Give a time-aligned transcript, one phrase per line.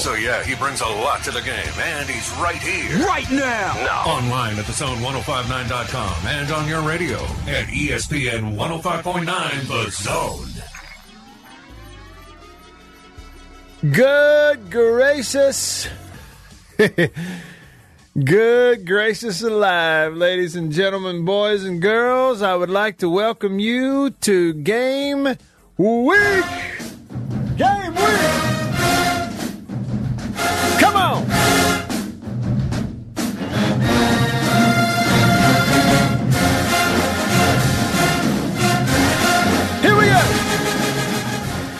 [0.00, 3.04] So yeah, he brings a lot to the game, and he's right here.
[3.04, 3.74] Right now.
[3.74, 4.04] Now.
[4.06, 10.48] Online at thezone1059.com and on your radio at ESPN 105.9 The Zone.
[13.92, 15.86] Good gracious.
[18.24, 22.40] Good gracious alive, ladies and gentlemen, boys and girls.
[22.40, 25.24] I would like to welcome you to Game
[25.76, 26.44] Week.
[27.58, 28.29] Game Week.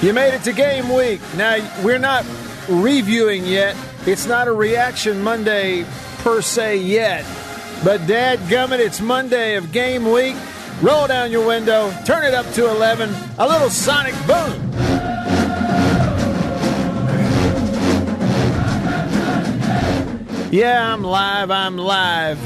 [0.02, 1.20] You made it to game week.
[1.36, 2.24] Now, we're not
[2.68, 3.77] reviewing yet.
[4.06, 5.84] It's not a reaction Monday
[6.18, 7.27] per se yet.
[7.84, 10.36] But, Dad Gummit, it's Monday of game week.
[10.80, 14.70] Roll down your window, turn it up to 11, a little sonic boom.
[20.50, 21.50] Yeah, I'm live.
[21.50, 22.38] I'm live.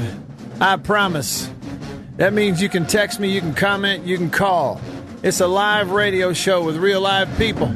[0.60, 1.48] I promise.
[2.16, 4.80] That means you can text me, you can comment, you can call.
[5.24, 7.68] It's a live radio show with real live people.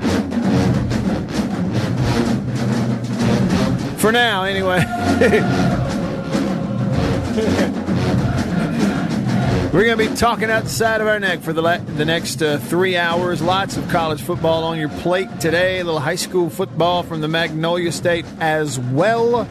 [3.97, 4.85] For now, anyway.
[9.73, 12.59] We're going to be talking outside of our neck for the, la- the next uh,
[12.59, 13.41] three hours.
[13.41, 15.81] Lots of college football on your plate today.
[15.81, 19.49] A little high school football from the Magnolia State as well.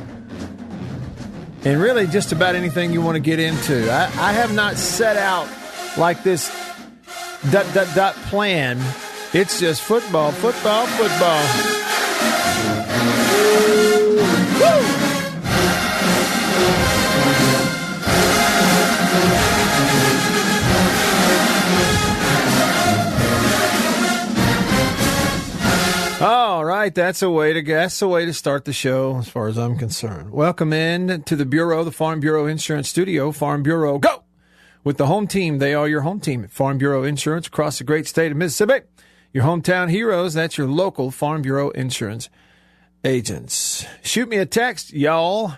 [1.65, 3.91] And really, just about anything you want to get into.
[3.91, 5.49] I, I have not set out
[5.97, 6.66] like this
[7.51, 8.79] dot dot dot plan.
[9.33, 11.43] It's just football, football, football.
[14.59, 14.97] Woo!
[26.19, 29.47] All right, that's a way to that's a way to start the show, as far
[29.47, 30.31] as I'm concerned.
[30.31, 33.31] Welcome in to the Bureau, the Farm Bureau Insurance Studio.
[33.31, 34.23] Farm Bureau, go
[34.87, 35.57] with the home team.
[35.57, 38.85] They are your home team at Farm Bureau Insurance across the great state of Mississippi.
[39.33, 40.33] Your hometown heroes.
[40.33, 42.29] That's your local Farm Bureau Insurance
[43.03, 43.85] agents.
[44.01, 45.51] Shoot me a text, y'all.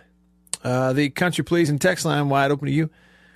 [0.63, 2.89] Uh, the country please and text line wide open to you.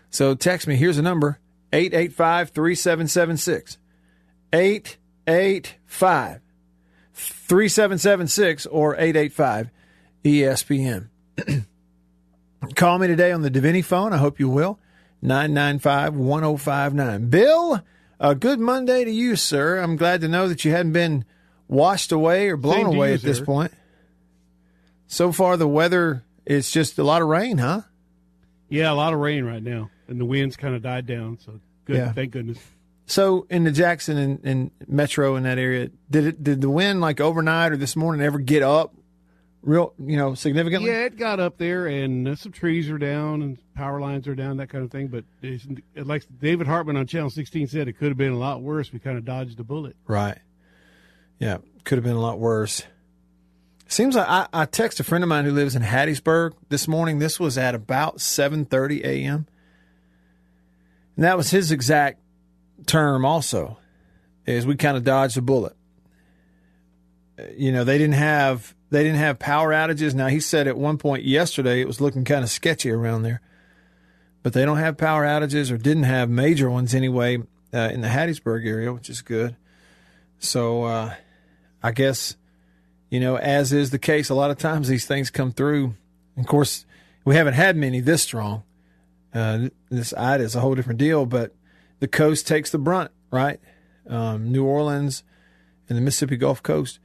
[0.10, 0.78] So text me.
[0.78, 1.40] Here's a number:
[1.72, 3.78] eight eight five three seven seven six.
[4.52, 6.42] Eight eight five.
[7.14, 9.70] 3776 or 885
[10.26, 11.10] ESPN.
[12.76, 14.12] Call me today on the Davini phone.
[14.12, 14.80] I hope you will.
[15.24, 17.30] 995 1059.
[17.30, 17.82] Bill,
[18.20, 19.80] a good Monday to you, sir.
[19.80, 21.24] I'm glad to know that you hadn't been
[21.70, 23.72] washed away or blown away you, at this point.
[25.08, 27.82] So far, the weather is just a lot of rain, huh?
[28.70, 31.38] Yeah, a lot of rain right now, and the winds kind of died down.
[31.40, 32.12] So good, Yeah.
[32.12, 32.58] thank goodness.
[33.06, 37.00] So in the Jackson and, and Metro in that area, did it did the wind
[37.00, 38.94] like overnight or this morning ever get up
[39.64, 40.90] real you know significantly?
[40.92, 44.36] Yeah, it got up there, and uh, some trees are down, and power lines are
[44.36, 45.08] down, that kind of thing.
[45.08, 45.66] But it's,
[45.96, 48.94] like David Hartman on Channel 16 said, it could have been a lot worse.
[48.94, 49.96] We kind of dodged a bullet.
[50.06, 50.38] Right.
[51.40, 52.84] Yeah, could have been a lot worse.
[53.88, 57.20] Seems like I, I text a friend of mine who lives in Hattiesburg this morning.
[57.20, 59.46] This was at about seven thirty a.m.
[61.16, 62.20] And that was his exact
[62.88, 63.24] term.
[63.26, 63.78] Also,
[64.48, 65.76] is we kind of dodged a bullet.
[67.38, 70.14] Uh, You know, they didn't have they didn't have power outages.
[70.14, 73.42] Now he said at one point yesterday it was looking kind of sketchy around there,
[74.44, 77.40] but they don't have power outages or didn't have major ones anyway
[77.74, 79.56] uh, in the Hattiesburg area, which is good.
[80.38, 81.16] So uh,
[81.82, 82.38] I guess,
[83.10, 85.96] you know, as is the case, a lot of times these things come through.
[86.38, 86.86] Of course,
[87.26, 88.62] we haven't had many this strong.
[89.34, 91.56] Uh, this Ida is a whole different deal, but
[92.00, 93.60] the coast takes the brunt, right?
[94.08, 95.24] Um, New Orleans
[95.90, 97.00] and the Mississippi Gulf Coast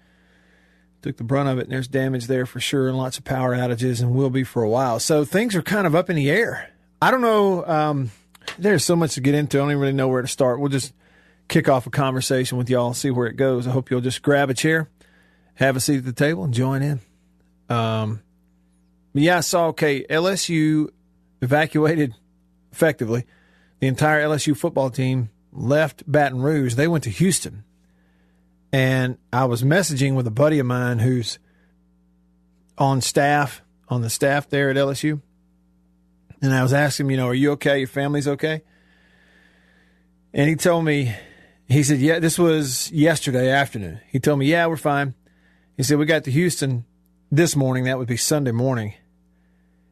[1.03, 3.55] took the brunt of it, and there's damage there for sure, and lots of power
[3.55, 4.99] outages, and will be for a while.
[4.99, 6.71] So things are kind of up in the air.
[7.01, 7.65] I don't know.
[7.65, 8.11] Um,
[8.59, 9.59] there's so much to get into.
[9.59, 10.61] I don't even really know where to start.
[10.61, 10.93] We'll just
[11.49, 13.67] kick off a conversation with y'all, see where it goes.
[13.67, 14.89] I hope you'll just grab a chair,
[15.55, 17.01] have a seat at the table, and join in.
[17.69, 18.23] Um,
[19.15, 20.89] yeah, I saw, okay, LSU
[21.41, 22.15] evacuated
[22.73, 23.25] effectively.
[23.81, 26.75] The entire LSU football team left Baton Rouge.
[26.75, 27.65] They went to Houston.
[28.73, 31.39] And I was messaging with a buddy of mine who's
[32.77, 35.21] on staff, on the staff there at LSU.
[36.41, 37.79] And I was asking him, you know, are you okay?
[37.79, 38.63] Your family's okay?
[40.33, 41.15] And he told me,
[41.69, 44.01] he said, yeah, this was yesterday afternoon.
[44.09, 45.15] He told me, yeah, we're fine.
[45.77, 46.85] He said, we got to Houston
[47.31, 47.85] this morning.
[47.85, 48.95] That would be Sunday morning.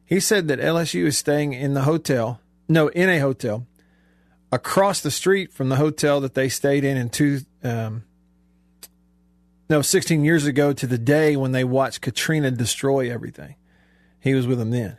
[0.05, 2.39] He said that LSU is staying in the hotel,
[2.69, 3.67] no, in a hotel
[4.51, 8.03] across the street from the hotel that they stayed in in two, um,
[9.69, 13.55] no, 16 years ago to the day when they watched Katrina destroy everything.
[14.19, 14.97] He was with them then.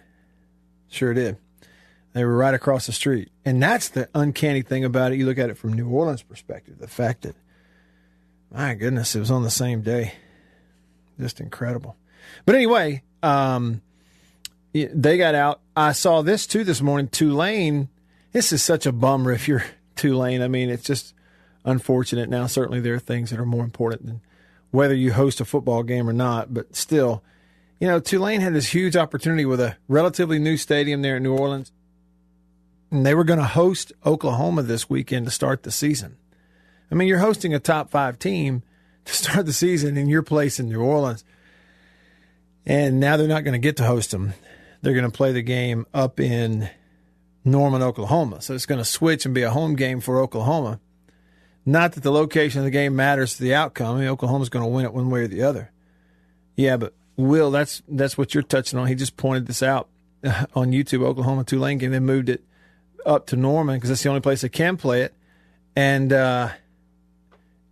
[0.89, 1.39] Sure did.
[2.13, 3.31] They were right across the street.
[3.45, 5.19] And that's the uncanny thing about it.
[5.19, 7.37] You look at it from New Orleans' perspective, the fact that,
[8.51, 10.15] my goodness, it was on the same day.
[11.19, 11.97] Just incredible.
[12.45, 13.83] But anyway, um,
[14.73, 15.61] they got out.
[15.77, 17.09] I saw this too this morning.
[17.09, 17.89] Tulane,
[18.33, 19.65] this is such a bummer if you're
[19.97, 20.43] Tulane.
[20.43, 21.15] I mean, it's just
[21.65, 22.29] unfortunate.
[22.29, 24.21] Now, certainly there are things that are more important than
[24.71, 27.23] whether you host a football game or not, but still,
[27.81, 31.37] you know, Tulane had this huge opportunity with a relatively new stadium there in New
[31.37, 31.73] Orleans.
[32.91, 36.17] And they were going to host Oklahoma this weekend to start the season.
[36.91, 38.63] I mean, you're hosting a top five team
[39.05, 41.25] to start the season in your place in New Orleans.
[42.67, 44.35] And now they're not going to get to host them.
[44.83, 46.69] They're going to play the game up in
[47.45, 48.41] Norman, Oklahoma.
[48.43, 50.81] So it's going to switch and be a home game for Oklahoma.
[51.69, 53.97] Not that the location of the game matters to the outcome.
[53.97, 55.71] I mean, Oklahoma's going to win it one way or the other.
[56.57, 58.87] Yeah, but Will, that's that's what you're touching on.
[58.87, 59.91] He just pointed this out
[60.55, 61.03] on YouTube.
[61.03, 61.91] Oklahoma Tulane game.
[61.91, 62.43] They moved it
[63.05, 65.13] up to Norman because that's the only place they can play it.
[65.77, 66.49] And uh,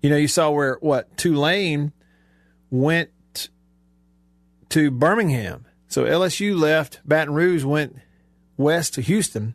[0.03, 1.95] you know, you saw where what Tulane
[2.71, 3.09] went
[4.69, 5.65] to Birmingham.
[5.89, 7.97] So LSU left Baton Rouge, went
[8.59, 9.55] west to Houston.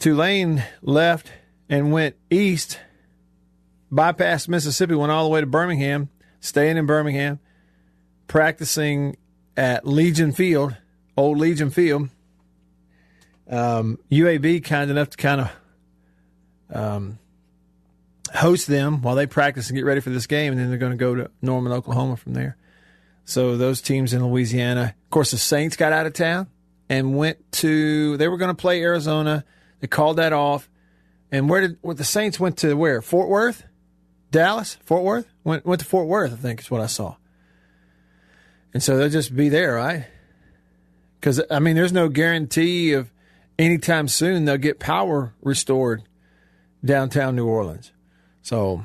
[0.00, 1.30] Tulane left
[1.68, 2.80] and went east,
[3.92, 6.08] bypassed Mississippi, went all the way to Birmingham,
[6.40, 7.40] staying in Birmingham,
[8.28, 9.16] practicing
[9.56, 10.76] at Legion Field,
[11.16, 12.08] old Legion Field.
[13.48, 15.50] Um, UAB kind enough to kind of
[16.70, 17.18] um,
[18.34, 20.92] host them while they practice and get ready for this game, and then they're going
[20.92, 22.56] to go to Norman, Oklahoma from there.
[23.24, 26.46] So those teams in Louisiana, of course, the Saints got out of town
[26.88, 28.16] and went to.
[28.16, 29.44] They were going to play Arizona.
[29.80, 30.68] They called that off.
[31.30, 32.74] And where did what the Saints went to?
[32.74, 33.64] Where Fort Worth,
[34.30, 36.32] Dallas, Fort Worth went went to Fort Worth.
[36.32, 37.16] I think is what I saw.
[38.72, 40.06] And so they'll just be there, right?
[41.18, 43.10] Because I mean, there's no guarantee of
[43.58, 46.02] anytime soon they'll get power restored
[46.84, 47.92] downtown New Orleans.
[48.42, 48.84] So,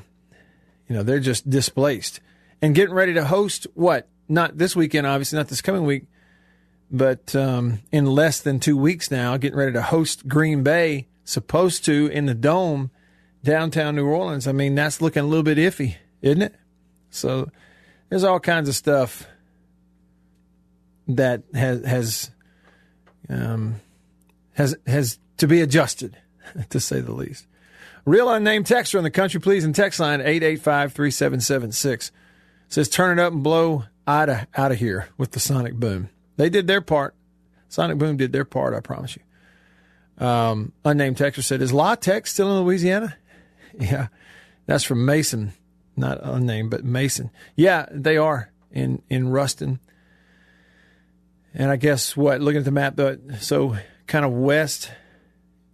[0.88, 2.20] you know, they're just displaced
[2.60, 4.08] and getting ready to host what?
[4.28, 6.04] Not this weekend, obviously, not this coming week,
[6.90, 11.84] but um, in less than two weeks now, getting ready to host Green Bay supposed
[11.86, 12.90] to in the dome
[13.42, 14.46] downtown New Orleans.
[14.46, 16.54] I mean, that's looking a little bit iffy, isn't it?
[17.10, 17.50] So
[18.08, 19.26] there's all kinds of stuff
[21.08, 22.30] that has has
[23.28, 23.80] um,
[24.52, 26.16] has has to be adjusted,
[26.70, 27.46] to say the least.
[28.04, 32.10] Real unnamed texter in the country, please, and text line 885-3776
[32.68, 36.08] says turn it up and blow Ida out of here with the sonic boom.
[36.36, 37.14] They did their part.
[37.72, 39.22] Sonic Boom did their part, I promise you.
[40.18, 43.16] Um, unnamed texter said, "Is La Tech still in Louisiana?"
[43.80, 44.08] Yeah,
[44.66, 45.54] that's from Mason,
[45.96, 47.30] not unnamed, but Mason.
[47.56, 49.80] Yeah, they are in in Ruston.
[51.54, 52.42] And I guess what?
[52.42, 53.76] Looking at the map, though so
[54.06, 54.90] kind of west,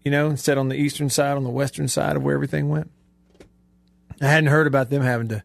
[0.05, 2.91] you know, instead on the eastern side, on the western side of where everything went.
[4.21, 5.43] I hadn't heard about them having to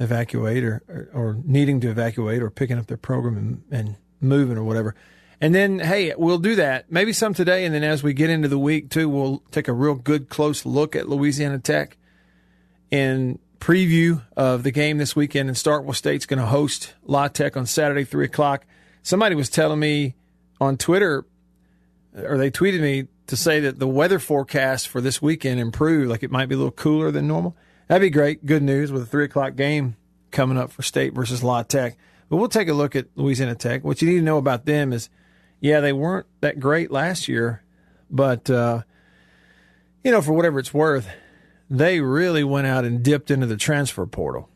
[0.00, 4.56] evacuate or, or, or needing to evacuate or picking up their program and, and moving
[4.56, 4.94] or whatever.
[5.42, 6.92] And then, hey, we'll do that.
[6.92, 7.64] Maybe some today.
[7.64, 10.64] And then as we get into the week, too, we'll take a real good, close
[10.64, 11.96] look at Louisiana Tech
[12.92, 15.48] in preview of the game this weekend.
[15.48, 18.64] And Starkville State's going to host La Tech on Saturday, 3 o'clock.
[19.02, 20.14] Somebody was telling me
[20.60, 21.24] on Twitter,
[22.16, 26.22] or they tweeted me to say that the weather forecast for this weekend improved, like
[26.22, 27.56] it might be a little cooler than normal.
[27.88, 28.46] That'd be great.
[28.46, 29.96] Good news with a 3 o'clock game
[30.30, 31.96] coming up for State versus La Tech.
[32.28, 33.82] But we'll take a look at Louisiana Tech.
[33.82, 35.10] What you need to know about them is–
[35.62, 37.62] yeah, they weren't that great last year,
[38.10, 38.82] but uh,
[40.02, 41.08] you know, for whatever it's worth,
[41.70, 44.50] they really went out and dipped into the transfer portal.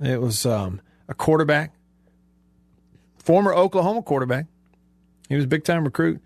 [0.00, 1.74] It was um, a quarterback,
[3.18, 4.46] former Oklahoma quarterback.
[5.28, 6.22] He was a big time recruit.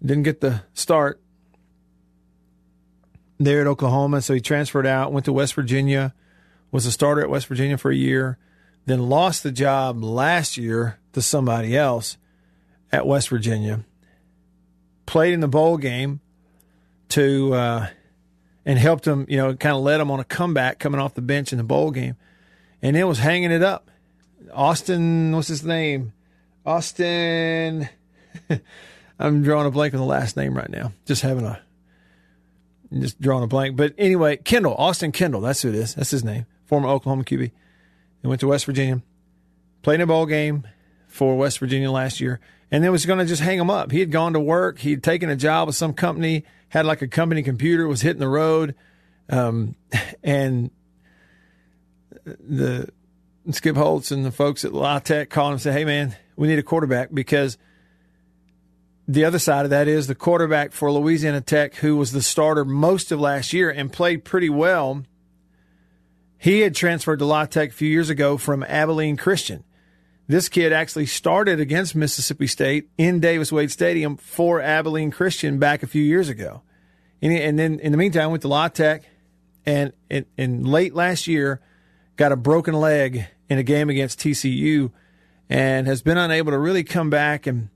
[0.00, 1.20] Didn't get the start
[3.38, 6.14] there at Oklahoma, so he transferred out, went to West Virginia,
[6.70, 8.38] was a starter at West Virginia for a year,
[8.84, 12.18] then lost the job last year to somebody else
[12.96, 13.84] at West Virginia,
[15.04, 16.20] played in the bowl game
[17.10, 17.86] to uh,
[18.64, 21.22] and helped them, you know, kind of led them on a comeback coming off the
[21.22, 22.16] bench in the bowl game,
[22.82, 23.90] and then was hanging it up.
[24.52, 26.12] Austin, what's his name?
[26.64, 27.88] Austin.
[29.18, 30.92] I'm drawing a blank on the last name right now.
[31.04, 31.60] Just having a
[32.98, 33.76] just drawing a blank.
[33.76, 35.94] But anyway, Kendall, Austin Kendall, that's who it is.
[35.94, 36.46] That's his name.
[36.66, 37.50] Former Oklahoma QB.
[38.22, 39.02] He went to West Virginia,
[39.82, 40.66] played in a bowl game
[41.16, 43.90] for West Virginia last year, and then was going to just hang him up.
[43.90, 44.78] He had gone to work.
[44.78, 48.28] He'd taken a job with some company, had like a company computer, was hitting the
[48.28, 48.74] road,
[49.30, 49.74] um,
[50.22, 50.70] and
[52.24, 52.88] the
[53.50, 56.48] Skip Holtz and the folks at La Tech called him and said, "Hey, man, we
[56.48, 57.58] need a quarterback because."
[59.08, 62.64] The other side of that is the quarterback for Louisiana Tech, who was the starter
[62.64, 65.04] most of last year and played pretty well.
[66.38, 69.62] He had transferred to La Tech a few years ago from Abilene Christian.
[70.28, 75.84] This kid actually started against Mississippi State in Davis Wade Stadium for Abilene Christian back
[75.84, 76.62] a few years ago.
[77.22, 79.04] And, and then in the meantime, went to La Tech
[79.64, 81.60] and in, late last year
[82.16, 84.90] got a broken leg in a game against TCU
[85.48, 87.68] and has been unable to really come back and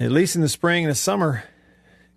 [0.00, 1.44] at least in the spring and the summer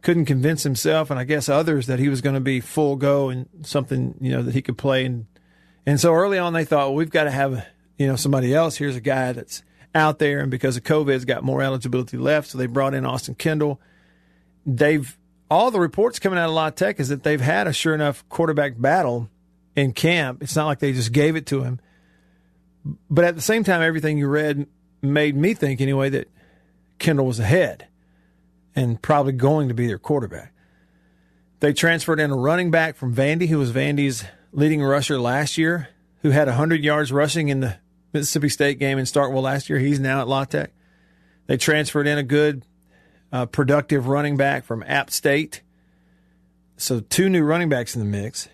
[0.01, 3.29] couldn't convince himself and I guess others that he was going to be full go
[3.29, 5.25] and something you know that he could play and
[5.85, 7.65] and so early on they thought well, we've got to have
[8.01, 9.61] you know somebody else here's a guy that's
[9.93, 13.35] out there and because of COVID's got more eligibility left so they brought in Austin
[13.35, 13.79] Kendall.
[14.65, 15.17] They've
[15.49, 18.27] all the reports coming out of La Tech is that they've had a sure enough
[18.29, 19.29] quarterback battle
[19.75, 20.41] in camp.
[20.41, 21.79] It's not like they just gave it to him.
[23.09, 24.65] But at the same time everything you read
[25.01, 26.29] made me think anyway that
[26.99, 27.87] Kendall was ahead
[28.75, 30.53] and probably going to be their quarterback.
[31.59, 35.89] They transferred in a running back from Vandy, who was Vandy's leading rusher last year,
[36.21, 37.77] who had 100 yards rushing in the
[38.13, 39.79] Mississippi State game in Starkville last year.
[39.79, 40.71] He's now at La Tech.
[41.47, 42.65] They transferred in a good,
[43.31, 45.61] uh, productive running back from App State.
[46.77, 48.49] So two new running backs in the mix.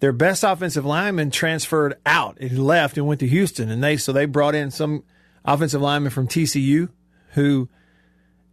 [0.00, 2.40] Their best offensive lineman transferred out.
[2.40, 5.04] He left and went to Houston, and they so they brought in some
[5.44, 6.88] offensive lineman from TCU
[7.32, 7.68] who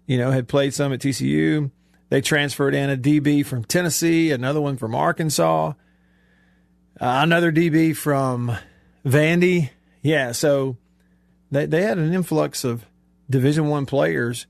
[0.07, 1.69] you know, had played some at TCU.
[2.09, 5.73] They transferred in a DB from Tennessee, another one from Arkansas, uh,
[6.99, 8.57] another DB from
[9.05, 9.69] Vandy.
[10.07, 10.77] Yeah, so
[11.51, 12.85] they they had an influx of
[13.29, 14.47] Division One players,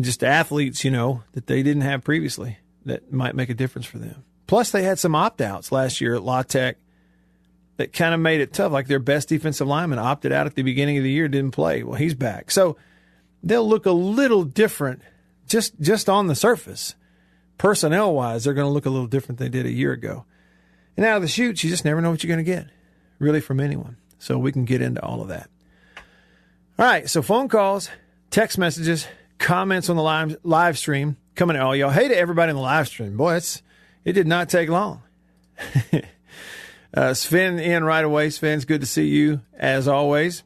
[0.00, 3.98] just athletes, you know, that they didn't have previously that might make a difference for
[3.98, 4.22] them.
[4.46, 6.76] Plus, they had some opt outs last year at La Tech
[7.78, 8.70] that kind of made it tough.
[8.70, 11.82] Like their best defensive lineman opted out at the beginning of the year, didn't play.
[11.82, 12.52] Well, he's back.
[12.52, 12.76] So
[13.42, 15.02] they'll look a little different
[15.48, 16.94] just just on the surface.
[17.58, 20.24] Personnel wise, they're going to look a little different than they did a year ago.
[20.96, 22.68] And out of the chute, you just never know what you're going to get,
[23.18, 23.96] really, from anyone.
[24.18, 25.50] So we can get into all of that.
[26.78, 27.90] All right, so phone calls,
[28.30, 29.06] text messages,
[29.38, 31.90] comments on the live, live stream coming at all y'all.
[31.90, 33.16] Hey to everybody in the live stream.
[33.16, 33.62] Boy, it's,
[34.04, 35.02] it did not take long.
[36.94, 38.30] uh, Sven in right away.
[38.30, 40.42] Sven's good to see you as always.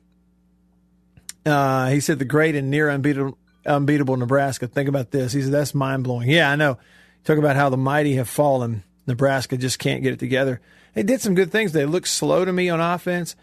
[1.46, 4.66] Uh, he said the great and near unbeatable, unbeatable Nebraska.
[4.66, 5.32] Think about this.
[5.32, 6.28] He said that's mind blowing.
[6.28, 6.78] Yeah, I know.
[7.24, 8.82] Talk about how the mighty have fallen.
[9.06, 10.60] Nebraska just can't get it together.
[10.94, 11.72] They did some good things.
[11.72, 13.36] They looked slow to me on offense.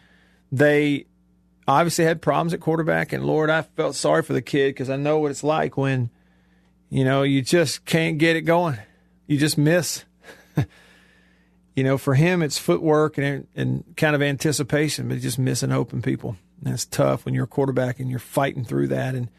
[0.52, 1.06] They
[1.68, 4.96] obviously had problems at quarterback, and Lord, I felt sorry for the kid because I
[4.96, 6.10] know what it's like when
[6.90, 8.78] you know you just can't get it going.
[9.28, 10.06] You just miss.
[11.76, 16.02] you know, for him, it's footwork and and kind of anticipation, but just missing open
[16.02, 16.38] people.
[16.62, 19.14] That's tough when you're a quarterback and you're fighting through that.
[19.14, 19.30] And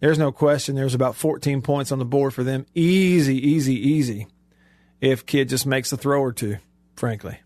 [0.00, 2.66] there's no question there's about 14 points on the board for them.
[2.74, 4.26] Easy, easy, easy.
[5.00, 6.58] If kid just makes a throw or two,
[6.96, 7.38] frankly,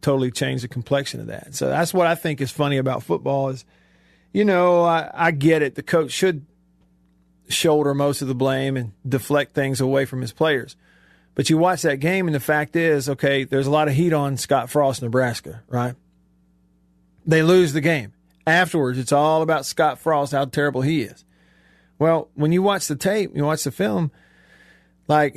[0.00, 1.54] totally change the complexion of that.
[1.54, 3.64] So that's what I think is funny about football is,
[4.32, 5.74] you know, I, I get it.
[5.74, 6.46] The coach should
[7.48, 10.76] shoulder most of the blame and deflect things away from his players.
[11.34, 14.12] But you watch that game, and the fact is, okay, there's a lot of heat
[14.12, 15.94] on Scott Frost, Nebraska, right?
[17.26, 18.12] they lose the game.
[18.46, 21.24] Afterwards, it's all about Scott Frost, how terrible he is.
[21.98, 24.12] Well, when you watch the tape, you watch the film,
[25.08, 25.36] like,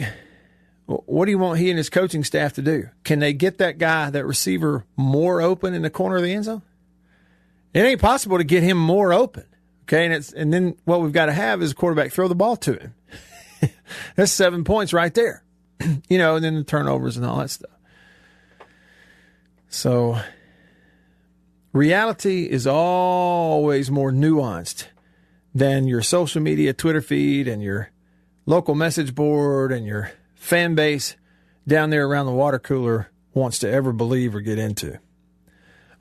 [0.90, 2.90] what do you want he and his coaching staff to do?
[3.04, 6.46] Can they get that guy, that receiver, more open in the corner of the end
[6.46, 6.64] zone?
[7.76, 9.46] It ain't possible to get him more open.
[9.84, 12.36] Okay, and it's and then what we've got to have is a quarterback throw the
[12.36, 12.96] ball to him.
[14.16, 15.44] That's seven points right there.
[16.10, 17.72] you know, and then the turnovers and all that stuff.
[19.68, 20.20] So
[21.72, 24.88] reality is always more nuanced
[25.54, 27.92] than your social media Twitter feed and your
[28.48, 31.16] local message board and your fan base
[31.68, 34.98] down there around the water cooler wants to ever believe or get into.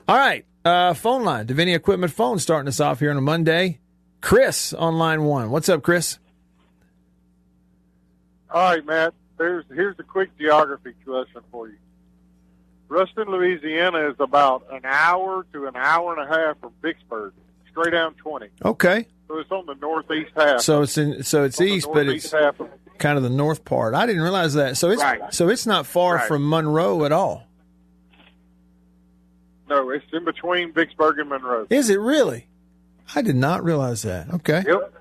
[0.07, 3.79] All right, uh, phone line, Davini Equipment phone starting us off here on a Monday.
[4.21, 5.51] Chris on line one.
[5.51, 6.17] What's up, Chris?
[8.49, 9.13] All right, Matt.
[9.37, 11.77] There's here's a quick geography question for you.
[12.89, 17.33] Ruston, Louisiana is about an hour to an hour and a half from Vicksburg,
[17.69, 18.47] straight down 20.
[18.65, 19.05] Okay.
[19.29, 20.61] So it's on the northeast half.
[20.61, 22.59] So it's in so it's east, but it's of,
[22.97, 23.93] kind of the north part.
[23.93, 24.75] I didn't realize that.
[24.75, 25.31] So it's right.
[25.31, 26.27] so it's not far right.
[26.27, 27.45] from Monroe at all.
[29.69, 31.67] No, it's in between Vicksburg and Monroe.
[31.69, 32.47] Is it really?
[33.13, 34.33] I did not realize that.
[34.33, 34.63] Okay.
[34.65, 34.95] Yep.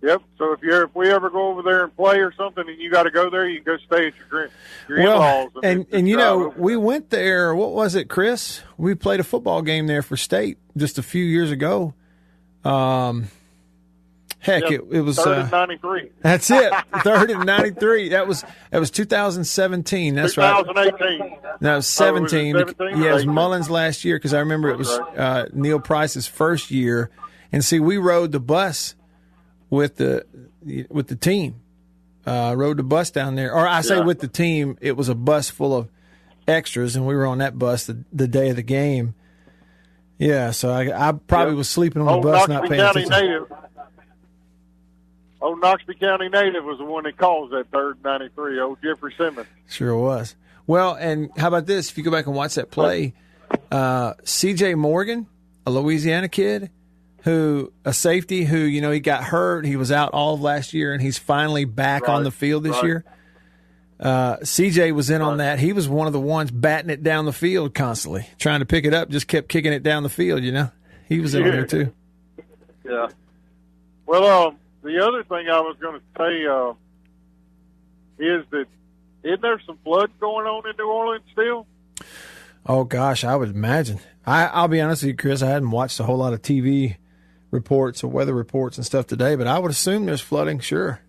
[0.00, 0.22] Yep.
[0.38, 2.90] So if you if we ever go over there and play or something, and you
[2.90, 4.52] got to go there, you can go stay at your drink,
[4.88, 7.54] your well, and then and you know we went there.
[7.54, 8.62] What was it, Chris?
[8.78, 11.92] We played a football game there for state just a few years ago.
[12.64, 13.28] Um,
[14.38, 15.16] heck, Yep, it, it was.
[15.18, 16.10] third Uh, ninety three.
[16.20, 16.72] that's it.
[17.02, 18.10] Third and ninety three.
[18.10, 20.14] That was that was 2017.
[20.14, 20.64] That's right.
[20.66, 21.18] 2018.
[21.60, 22.54] No, it was Oh, was it 17.
[22.56, 25.18] 17 yeah, it was Mullen's last year because I remember it was right.
[25.18, 27.10] uh, Neil Price's first year.
[27.52, 28.94] And see, we rode the bus
[29.70, 30.24] with the
[30.90, 31.56] with the team.
[32.26, 34.04] Uh, rode the bus down there, or I say Yeah.
[34.04, 34.76] with the team.
[34.82, 35.88] It was a bus full of
[36.46, 39.14] extras, and we were on that bus the, the day of the game.
[40.20, 43.26] Yeah, so I, I probably was sleeping on the Old bus, not paying County attention.
[43.26, 43.52] native.
[45.40, 48.60] Old Noxubee County native was the one that caused that third ninety three.
[48.60, 49.48] Old Jeffery Simmons.
[49.66, 50.36] Sure was.
[50.66, 51.90] Well, and how about this?
[51.90, 53.14] If you go back and watch that play,
[53.72, 54.74] uh, C.J.
[54.74, 55.26] Morgan,
[55.66, 56.70] a Louisiana kid,
[57.22, 60.74] who a safety who you know he got hurt, he was out all of last
[60.74, 62.84] year, and he's finally back on the field this right.
[62.84, 63.04] year.
[64.00, 65.58] Uh, CJ was in on that.
[65.58, 68.86] He was one of the ones batting it down the field constantly, trying to pick
[68.86, 69.10] it up.
[69.10, 70.42] Just kept kicking it down the field.
[70.42, 70.70] You know,
[71.06, 71.50] he was in Yeah.
[71.50, 71.92] there too.
[72.84, 73.08] Yeah.
[74.06, 76.72] Well, um, the other thing I was going to say uh,
[78.18, 78.66] is that
[79.22, 81.66] isn't there some flood going on in New Orleans still?
[82.64, 84.00] Oh gosh, I would imagine.
[84.26, 85.42] I, I'll be honest with you, Chris.
[85.42, 86.96] I hadn't watched a whole lot of TV
[87.50, 90.58] reports or weather reports and stuff today, but I would assume there's flooding.
[90.60, 91.00] Sure.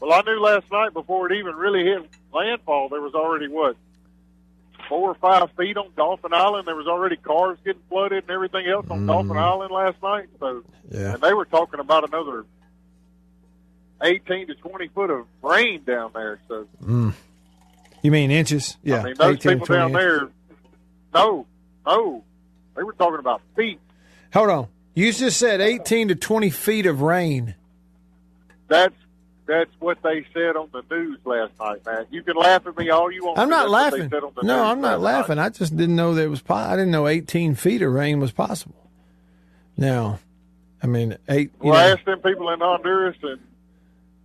[0.00, 3.76] Well, I knew last night before it even really hit landfall, there was already what
[4.88, 6.66] four or five feet on Dauphin Island.
[6.66, 9.40] There was already cars getting flooded and everything else on Dauphin mm.
[9.40, 10.28] Island last night.
[10.40, 11.14] So, Yeah.
[11.14, 12.44] and they were talking about another
[14.02, 16.40] eighteen to twenty foot of rain down there.
[16.48, 17.14] So, mm.
[18.02, 18.78] You mean inches?
[18.82, 19.00] Yeah.
[19.00, 20.02] I mean, those 18, people down inches.
[20.02, 20.28] there,
[21.12, 21.46] no,
[21.86, 22.24] no,
[22.74, 23.78] they were talking about feet.
[24.32, 24.68] Hold on.
[24.94, 27.54] You just said 18 to 20 feet of rain.
[28.68, 28.94] That's
[29.50, 32.06] that's what they said on the news last night, man.
[32.10, 33.38] You can laugh at me all you want.
[33.38, 34.08] I'm not laughing.
[34.08, 35.36] said on the No, I'm not last night.
[35.36, 35.38] laughing.
[35.40, 36.40] I just didn't know there was.
[36.40, 38.88] Po- I didn't know 18 feet of rain was possible.
[39.76, 40.20] Now,
[40.82, 41.50] I mean, eight.
[41.58, 43.40] Well, I asked them people in Honduras and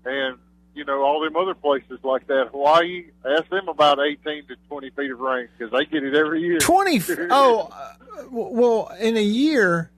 [0.05, 0.37] and
[0.75, 3.05] you know all them other places like that, Hawaii.
[3.25, 6.59] Ask them about eighteen to twenty feet of rain because they get it every year.
[6.59, 6.99] 20.
[7.31, 7.93] Oh, uh,
[8.31, 9.89] well, in a year,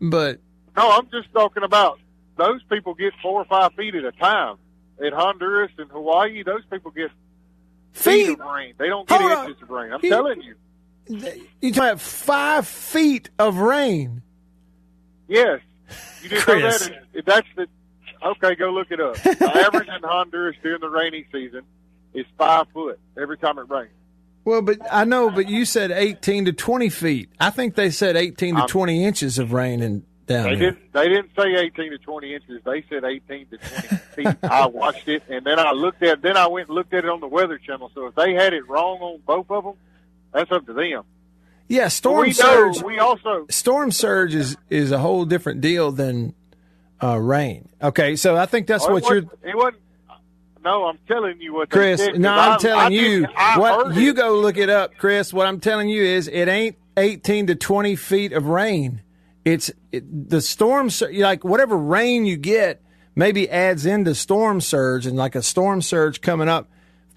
[0.00, 0.40] but
[0.76, 2.00] No, I'm just talking about
[2.36, 4.56] those people get four or five feet at a time.
[5.00, 7.10] In Honduras and Hawaii, those people get
[7.92, 8.40] feet, feet.
[8.40, 8.74] of rain.
[8.78, 9.46] They don't get Hold on.
[9.48, 9.92] inches of rain.
[9.92, 10.54] I'm You- telling you.
[11.08, 14.22] You talking about five feet of rain?
[15.28, 15.60] Yes.
[16.22, 16.88] You didn't Chris.
[16.88, 17.04] know that?
[17.14, 17.66] If That's the
[18.24, 18.54] okay.
[18.56, 19.14] Go look it up.
[19.16, 21.62] The average in Honduras during the rainy season
[22.14, 23.90] is five foot every time it rains.
[24.44, 27.28] Well, but I know, but you said 18 to 20 feet.
[27.40, 30.70] I think they said 18 to Um, 20 inches of rain in down They here.
[30.72, 30.92] didn't.
[30.92, 32.60] They didn't say eighteen to twenty inches.
[32.64, 34.36] They said eighteen to twenty feet.
[34.42, 36.22] I watched it, and then I looked at.
[36.22, 37.90] Then I went and looked at it on the Weather Channel.
[37.94, 39.74] So if they had it wrong on both of them,
[40.32, 41.04] that's up to them.
[41.68, 42.80] Yeah, storm we surge.
[42.80, 42.86] know.
[42.86, 43.46] We also.
[43.50, 46.34] storm surge is is a whole different deal than
[47.02, 47.68] uh, rain.
[47.82, 49.76] Okay, so I think that's Oh, what you're, It wasn't.
[50.64, 51.70] No, I'm telling you what.
[51.70, 52.08] Chris.
[52.16, 54.16] No, I- I'm telling I you I what you it.
[54.16, 55.32] go look it up, Chris.
[55.32, 59.02] What I'm telling you is it ain't 18 to 20 feet of rain.
[59.46, 62.82] It's it, the storm like whatever rain you get
[63.14, 66.68] maybe adds into storm surge and like a storm surge coming up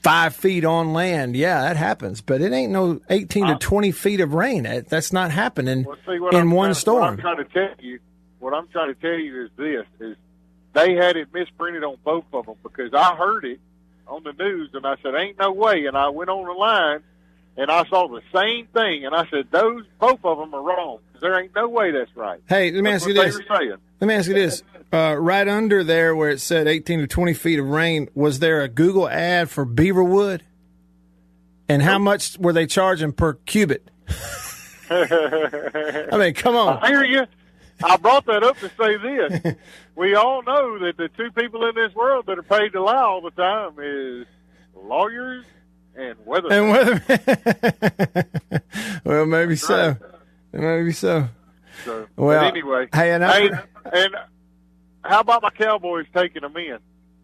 [0.04, 1.36] five feet on land.
[1.36, 4.62] Yeah, that happens, but it ain't no 18 to uh, 20 feet of rain.
[4.64, 7.18] That- That's not happening Well, see, in I'm one trying- What I'm storm.
[7.18, 8.00] trying to tell you,
[8.38, 10.16] what I'm trying to tell you is this: is
[10.74, 13.60] they had it misprinted on both of them because I heard it
[14.08, 17.02] on the news and I said, "Ain't no way," and I went on the line
[17.58, 21.00] and I saw the same thing and I said, "Those both of them are wrong.
[21.22, 23.36] There ain't no way that's right." Hey, let me That's ask you this.
[23.36, 23.76] They were saying.
[24.00, 24.64] Let me ask you this.
[24.92, 28.62] Uh, right under there where it said 18 to 20 feet of rain, was there
[28.62, 30.42] a Google ad for Beaverwood?
[31.68, 33.88] And how much were they charging per cubit?
[34.90, 36.80] I mean, come on.
[36.82, 37.28] I hear you.
[37.84, 39.56] I brought that up to say this.
[39.96, 43.04] we all know that the two people in this world that are paid to lie
[43.04, 44.26] all the time is
[44.76, 45.46] lawyers
[45.96, 46.52] and weather.
[46.52, 47.04] And whether,
[49.06, 49.96] well, maybe so.
[50.52, 51.28] Maybe so.
[51.86, 54.16] So, Well, anyway, hey, and I- and
[55.04, 56.80] how about my Cowboys taking them in?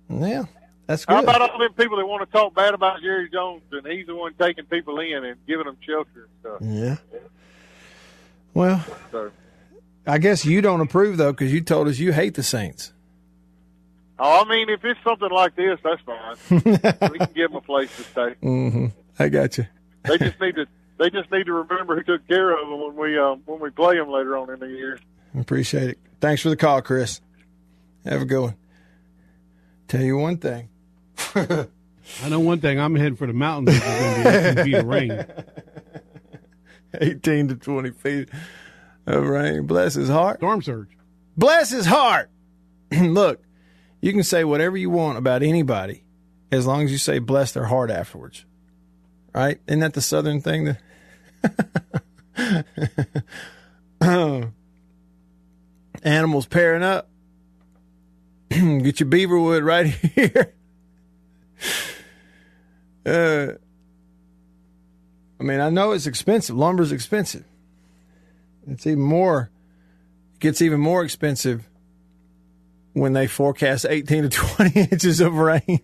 [0.10, 0.44] Yeah,
[0.88, 1.30] that's How good.
[1.30, 4.16] about all them people that want to talk bad about Jerry Jones and he's the
[4.16, 6.58] one taking people in and giving them shelter and stuff?
[6.62, 7.20] Yeah.
[8.54, 9.32] Well, So,
[10.08, 12.94] I guess you don't approve though, because you told us you hate the Saints.
[14.20, 16.36] oh, I mean, if it's something like this, that's fine.
[17.12, 18.36] we can give them a place to stay.
[18.42, 18.86] Mm-hmm.
[19.20, 19.66] I got you.
[20.04, 20.68] They just need to.
[20.98, 23.70] They just need to remember who took care of them when we um, when we
[23.70, 25.00] play them later on in the year.
[25.38, 26.00] Appreciate it.
[26.22, 27.22] Thanks for the call, Chris.
[28.06, 28.56] Have a good one.
[29.88, 30.70] Tell you one thing.
[31.36, 32.80] I know one thing.
[32.80, 33.78] I'm heading for the mountains.
[33.78, 35.26] It's going to be 18 feet of rain.
[37.02, 38.30] 18 to 20 feet
[39.06, 39.68] of rain.
[39.68, 40.38] Bless his heart.
[40.38, 40.98] Storm surge.
[41.36, 42.30] Bless his heart.
[42.92, 43.44] Look,
[44.02, 46.04] you can say whatever you want about anybody
[46.52, 48.46] as long as you say bless their heart afterwards.
[49.34, 49.60] Right?
[49.68, 50.66] Isn't that the southern thing?
[50.66, 50.78] That
[56.04, 57.10] Animals pairing up.
[58.50, 60.54] Get your beaver wood right here.
[63.06, 63.54] Uh,
[65.40, 66.56] I mean, I know it's expensive.
[66.56, 67.44] Lumber's expensive.
[68.68, 69.50] It's even more.
[70.36, 71.68] It gets even more expensive
[72.94, 75.82] when they forecast 18 to 20 inches of rain.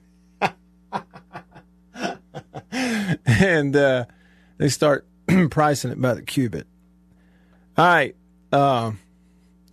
[3.26, 4.06] and uh,
[4.58, 5.06] they start
[5.50, 6.68] pricing it by the cubit.
[7.78, 8.16] All right.
[8.52, 9.00] Um,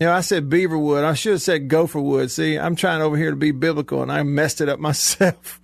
[0.00, 1.04] you know, I said beaverwood.
[1.04, 2.30] I should have said gopherwood.
[2.30, 5.60] See, I'm trying over here to be biblical, and I messed it up myself.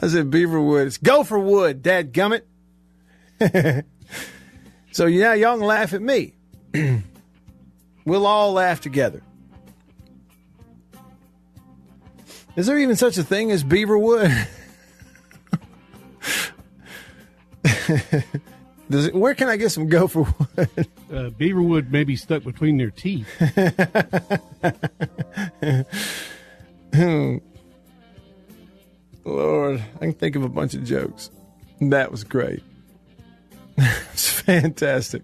[0.00, 0.86] I said beaverwood.
[0.86, 2.42] It's gopherwood, dad gummit.
[4.92, 6.34] so yeah, y'all can laugh at me.
[8.04, 9.22] we'll all laugh together.
[12.56, 14.30] Is there even such a thing as beaverwood?
[18.90, 20.88] Does it, where can I get some gopher wood?
[21.12, 23.28] Uh, beaverwood may be stuck between their teeth.
[29.24, 31.30] Lord, I can think of a bunch of jokes.
[31.80, 32.62] That was great.
[33.78, 35.22] it's fantastic.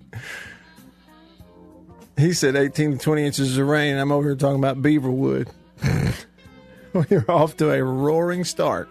[2.17, 3.97] He said 18 to 20 inches of rain.
[3.97, 5.49] I'm over here talking about beaverwood.
[6.93, 8.89] We're off to a roaring start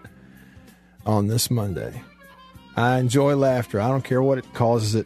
[1.06, 2.02] on this Monday.
[2.80, 3.82] I enjoy laughter.
[3.82, 5.06] I don't care what it causes it.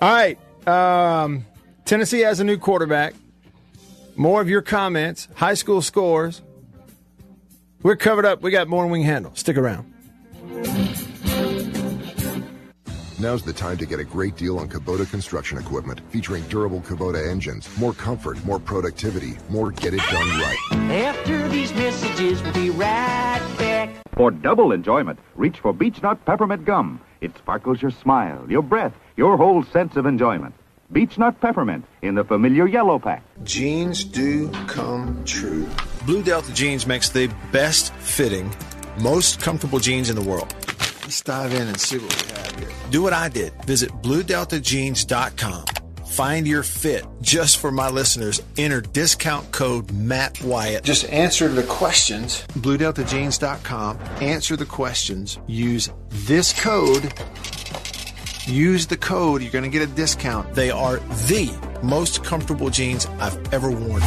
[0.00, 0.38] All right.
[0.68, 1.44] Um,
[1.84, 3.14] Tennessee has a new quarterback.
[4.14, 6.42] More of your comments, high school scores.
[7.82, 8.42] We're covered up.
[8.42, 9.34] We got more than we can handle.
[9.34, 9.92] Stick around.
[13.18, 17.28] Now's the time to get a great deal on Kubota construction equipment featuring durable Kubota
[17.28, 20.58] engines, more comfort, more productivity, more get it done right.
[20.92, 24.05] After these messages, we'll be right back.
[24.16, 27.00] For double enjoyment, reach for Beech Nut Peppermint Gum.
[27.20, 30.54] It sparkles your smile, your breath, your whole sense of enjoyment.
[30.90, 33.22] Beech Nut Peppermint in the familiar yellow pack.
[33.44, 35.68] Jeans do come true.
[36.06, 38.50] Blue Delta Jeans makes the best fitting,
[39.02, 40.54] most comfortable jeans in the world.
[41.02, 42.68] Let's dive in and see what we have here.
[42.90, 43.52] Do what I did.
[43.64, 45.85] Visit BlueDeltaJeans.com.
[46.16, 47.04] Find your fit.
[47.20, 50.82] Just for my listeners, enter discount code Matt Wyatt.
[50.82, 52.42] Just answer the questions.
[52.54, 53.98] BlueDeltaJeans.com.
[54.22, 55.38] Answer the questions.
[55.46, 57.12] Use this code.
[58.46, 59.42] Use the code.
[59.42, 60.54] You're going to get a discount.
[60.54, 61.52] They are the
[61.82, 64.00] most comfortable jeans I've ever worn.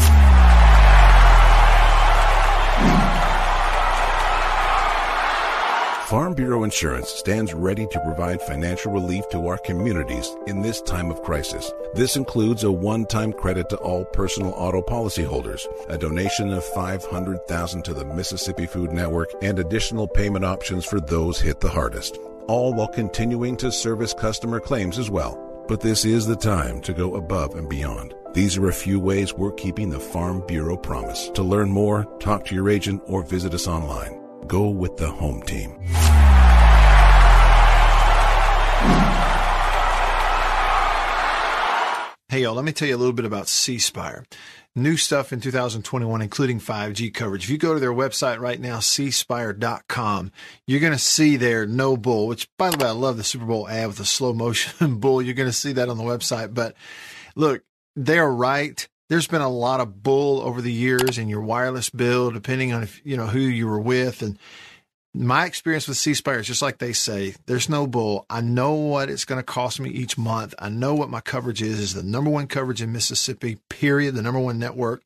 [6.09, 11.11] Farm Bureau Insurance stands ready to provide financial relief to our communities in this time
[11.11, 11.71] of crisis.
[11.93, 17.93] This includes a one-time credit to all personal auto policyholders, a donation of 500,000 to
[17.93, 22.17] the Mississippi Food Network, and additional payment options for those hit the hardest,
[22.47, 25.37] all while continuing to service customer claims as well.
[25.67, 28.15] But this is the time to go above and beyond.
[28.33, 31.29] These are a few ways we're keeping the Farm Bureau promise.
[31.35, 34.18] To learn more, talk to your agent or visit us online.
[34.49, 35.77] Go with the home team.
[42.29, 44.25] Hey, y'all, let me tell you a little bit about C Spire.
[44.75, 47.43] New stuff in 2021, including 5G coverage.
[47.43, 50.31] If you go to their website right now, cspire.com,
[50.65, 53.45] you're going to see their no bull, which, by the way, I love the Super
[53.45, 55.21] Bowl ad with the slow motion bull.
[55.21, 56.55] You're going to see that on the website.
[56.55, 56.75] But
[57.35, 57.61] look,
[57.95, 58.87] they're right.
[59.09, 62.83] There's been a lot of bull over the years in your wireless bill, depending on
[62.83, 64.21] if, you know, who you were with.
[64.21, 64.37] And
[65.15, 68.27] my experience with C Spire is just like they say, there's no bull.
[68.29, 70.53] I know what it's going to cost me each month.
[70.59, 74.21] I know what my coverage is, is the number one coverage in Mississippi, period, the
[74.21, 75.01] number one network.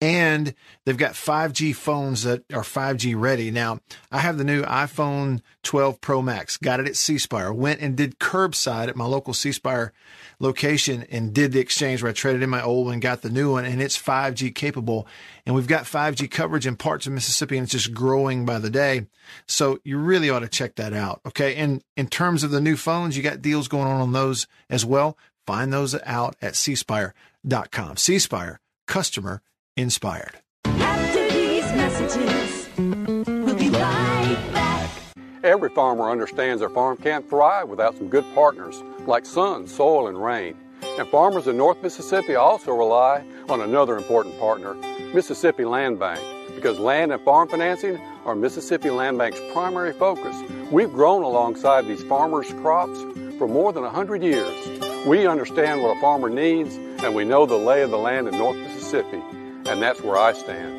[0.00, 3.50] And they've got 5G phones that are 5G ready.
[3.50, 3.80] Now,
[4.12, 7.96] I have the new iPhone 12 Pro Max, got it at C Spire, went and
[7.96, 9.92] did curbside at my local C Spire
[10.40, 13.52] location and did the exchange where I traded in my old one, got the new
[13.52, 15.06] one, and it's 5G capable.
[15.44, 18.70] And we've got 5G coverage in parts of Mississippi, and it's just growing by the
[18.70, 19.06] day.
[19.46, 21.20] So you really ought to check that out.
[21.26, 21.56] Okay.
[21.56, 24.84] And in terms of the new phones, you got deals going on on those as
[24.84, 25.16] well.
[25.46, 27.96] Find those out at cspire.com.
[27.96, 29.42] C Spire, customer
[29.76, 30.40] inspired.
[30.64, 34.67] After these messages, we'll be right back.
[35.44, 40.22] Every farmer understands their farm can't thrive without some good partners like sun, soil, and
[40.22, 40.56] rain.
[40.98, 44.74] And farmers in North Mississippi also rely on another important partner,
[45.14, 46.20] Mississippi Land Bank,
[46.54, 50.36] because land and farm financing are Mississippi Land Bank's primary focus.
[50.72, 52.98] We've grown alongside these farmers' crops
[53.38, 55.06] for more than 100 years.
[55.06, 58.36] We understand what a farmer needs, and we know the lay of the land in
[58.36, 59.22] North Mississippi,
[59.66, 60.77] and that's where I stand.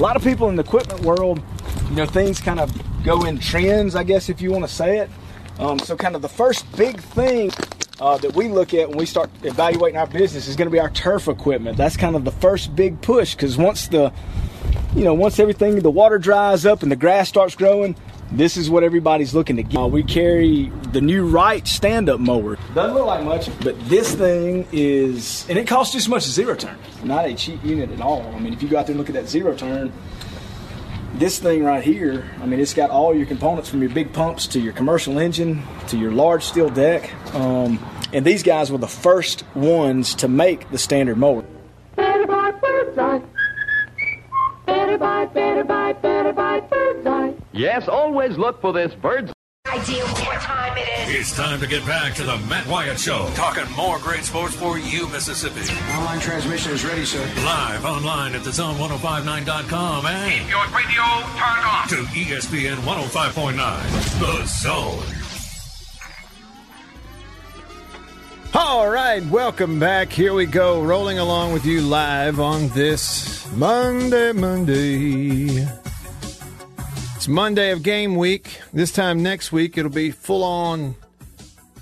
[0.00, 1.42] A lot of people in the equipment world,
[1.90, 2.72] you know, things kind of
[3.04, 5.10] go in trends, I guess, if you want to say it.
[5.58, 7.50] Um, so, kind of the first big thing
[8.00, 10.80] uh, that we look at when we start evaluating our business is going to be
[10.80, 11.76] our turf equipment.
[11.76, 14.10] That's kind of the first big push because once the,
[14.96, 17.94] you know, once everything, the water dries up and the grass starts growing,
[18.32, 19.78] this is what everybody's looking to get.
[19.78, 22.56] Uh, we carry the new Wright stand-up mower.
[22.74, 26.32] Doesn't look like much, but this thing is, and it costs just as much as
[26.32, 26.78] zero turn.
[27.02, 28.22] Not a cheap unit at all.
[28.34, 29.92] I mean, if you go out there and look at that zero turn,
[31.14, 34.46] this thing right here, I mean, it's got all your components from your big pumps
[34.48, 37.12] to your commercial engine to your large steel deck.
[37.34, 41.44] Um, and these guys were the first ones to make the standard mower.
[44.70, 45.26] Better buy.
[45.26, 47.34] Better buy, better buy, bird's eye.
[47.52, 49.32] Yes, always look for this bird's
[49.66, 51.20] Idea what time it is.
[51.20, 53.28] It's time to get back to the Matt Wyatt Show.
[53.34, 55.60] Talking more great sports for you, Mississippi.
[55.92, 57.24] Online transmission is ready, sir.
[57.44, 61.04] Live online at thezone1059.com and Keep your radio
[61.36, 61.88] turned on.
[61.88, 64.20] to ESPN 105.9.
[64.20, 65.19] The Zone.
[68.70, 70.12] All right, welcome back.
[70.12, 75.66] Here we go, rolling along with you live on this Monday, Monday.
[77.16, 78.60] It's Monday of game week.
[78.72, 80.94] This time next week, it'll be full on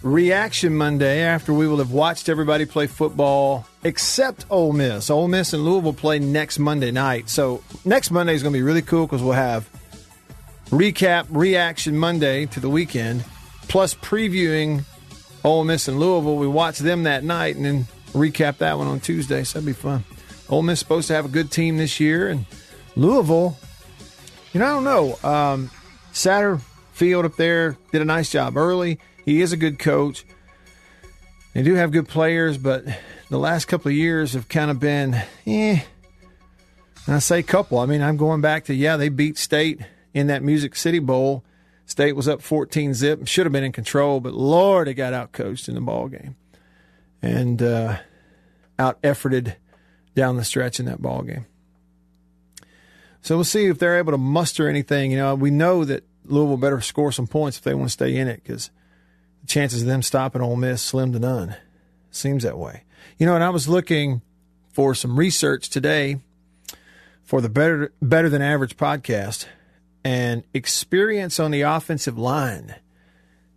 [0.03, 5.11] reaction Monday after we will have watched everybody play football except Ole Miss.
[5.11, 7.29] Ole Miss and Louisville play next Monday night.
[7.29, 9.68] So next Monday is going to be really cool because we'll have
[10.70, 13.27] recap reaction Monday to the weekend,
[13.68, 14.85] plus previewing
[15.44, 16.37] Ole Miss and Louisville.
[16.37, 19.44] We watch them that night and then recap that one on Tuesday.
[19.44, 20.05] So that'd be fun.
[20.48, 22.46] Ole Miss supposed to have a good team this year, and
[22.96, 23.57] Louisville,
[24.53, 25.29] you know, I don't know.
[25.29, 25.70] Um,
[26.12, 28.98] Satterfield up there did a nice job early.
[29.24, 30.24] He is a good coach.
[31.53, 32.85] They do have good players, but
[33.29, 35.14] the last couple of years have kind of been,
[35.46, 35.81] eh.
[37.07, 37.79] And I say couple.
[37.79, 39.81] I mean, I'm going back to yeah, they beat State
[40.14, 41.44] in that Music City Bowl.
[41.88, 45.33] State was up 14 zip, should have been in control, but Lord, they got out
[45.33, 46.37] coached in the ball game,
[47.22, 47.96] and uh,
[48.79, 49.57] out efforted
[50.14, 51.46] down the stretch in that ball game.
[53.22, 55.12] So we'll see if they're able to muster anything.
[55.12, 58.14] You know, we know that Louisville better score some points if they want to stay
[58.14, 58.70] in it because
[59.40, 61.57] the chances of them stopping Ole Miss slim to none.
[62.11, 62.85] Seems that way.
[63.16, 64.20] You know, and I was looking
[64.74, 66.20] for some research today
[67.24, 69.46] for the better better than average podcast
[70.04, 72.74] and experience on the offensive line.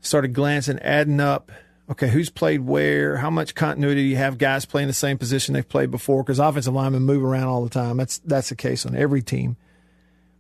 [0.02, 1.52] Started glancing, adding up.
[1.90, 3.18] Okay, who's played where?
[3.18, 4.38] How much continuity do you have?
[4.38, 7.70] Guys playing the same position they've played before because offensive linemen move around all the
[7.70, 7.98] time.
[7.98, 9.58] That's that's the case on every team.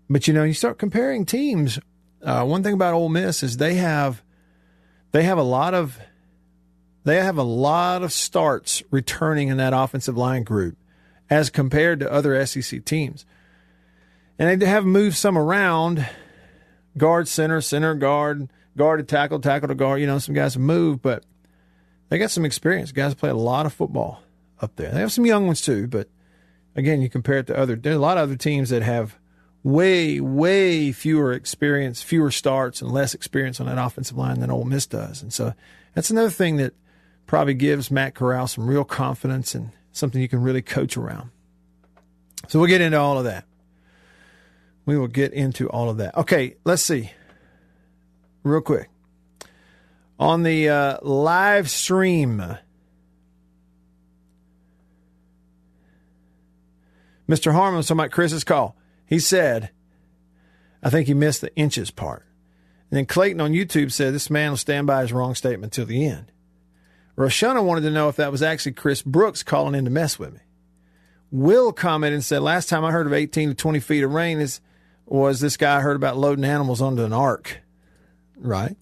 [0.10, 1.80] But you know, you start comparing teams.
[2.24, 4.24] Uh, one thing about Ole Miss is they have
[5.12, 6.00] they have a lot of
[7.04, 10.78] they have a lot of starts returning in that offensive line group
[11.30, 13.26] as compared to other SEC teams.
[14.42, 16.10] And they have moved some around
[16.98, 20.02] guard, center, center, guard, guard to tackle, tackle to guard.
[20.02, 21.24] You know, some guys have moved, but
[22.10, 22.92] they got some experience.
[22.92, 24.24] Guys play a lot of football
[24.60, 24.90] up there.
[24.90, 26.10] They have some young ones too, but
[26.76, 29.16] again, you compare it to other, there's a lot of other teams that have
[29.62, 34.66] way, way fewer experience, fewer starts, and less experience on that offensive line than Ole
[34.66, 35.22] Miss does.
[35.22, 35.54] And so
[35.94, 36.74] that's another thing that
[37.28, 41.30] probably gives Matt Corral some real confidence and something you can really coach around.
[42.48, 43.46] So we'll get into all of that.
[44.92, 46.18] We will get into all of that.
[46.18, 47.12] Okay, let's see.
[48.44, 48.90] Real quick.
[50.20, 52.58] On the uh, live stream,
[57.26, 57.54] Mr.
[57.54, 58.76] Harmon talking about Chris's call.
[59.06, 59.70] He said,
[60.84, 62.26] I think he missed the inches part.
[62.90, 65.86] And then Clayton on YouTube said, This man will stand by his wrong statement till
[65.86, 66.34] the end.
[67.18, 70.34] Roshana wanted to know if that was actually Chris Brooks calling in to mess with
[70.34, 70.42] me.
[71.32, 74.42] Will commented and said, Last time I heard of 18 to 20 feet of rain
[74.42, 74.60] is
[75.12, 77.62] was this guy heard about loading animals onto an ark.
[78.38, 78.78] Right.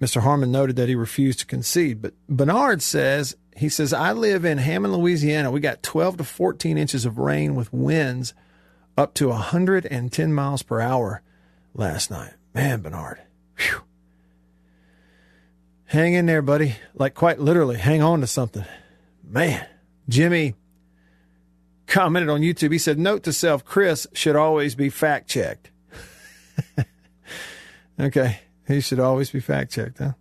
[0.00, 0.20] Mr.
[0.20, 4.58] Harmon noted that he refused to concede, but Bernard says, he says, I live in
[4.58, 5.50] Hammond, Louisiana.
[5.50, 8.34] We got 12 to 14 inches of rain with winds
[8.98, 11.22] up to 110 miles per hour
[11.72, 12.34] last night.
[12.52, 13.22] Man, Bernard.
[13.56, 13.82] Whew.
[15.86, 16.76] Hang in there, buddy.
[16.94, 18.66] Like quite literally, hang on to something.
[19.24, 19.66] Man.
[20.08, 20.54] Jimmy
[21.86, 22.72] commented on YouTube.
[22.72, 25.70] He said, Note to self, Chris should always be fact checked.
[27.98, 28.40] Okay.
[28.66, 30.12] He should always be fact checked, huh?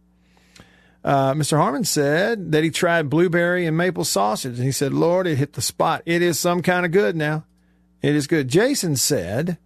[1.04, 1.58] Uh, Mr.
[1.58, 5.54] Harmon said that he tried blueberry and maple sausage, and he said, Lord, it hit
[5.54, 6.02] the spot.
[6.06, 7.46] It is some kind of good now.
[8.02, 8.48] It is good.
[8.48, 9.58] Jason said,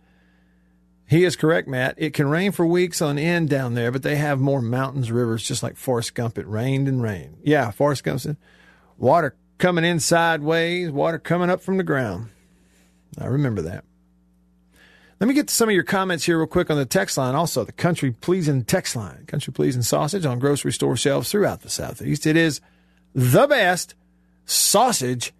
[1.08, 1.96] he is correct, Matt.
[1.98, 5.44] It can rain for weeks on end down there, but they have more mountains, rivers,
[5.44, 6.38] just like Forrest Gump.
[6.38, 7.38] It rained and rained.
[7.44, 8.38] Yeah, Forrest Gump said,
[8.98, 12.30] water coming in sideways, water coming up from the ground.
[13.20, 13.84] I remember that.
[15.20, 17.36] Let me get to some of your comments here real quick on the text line.
[17.36, 21.70] Also, the country pleasing text line, country pleasing sausage on grocery store shelves throughout the
[21.70, 22.26] Southeast.
[22.26, 22.62] It is
[23.14, 23.96] the best
[24.46, 25.34] sausage,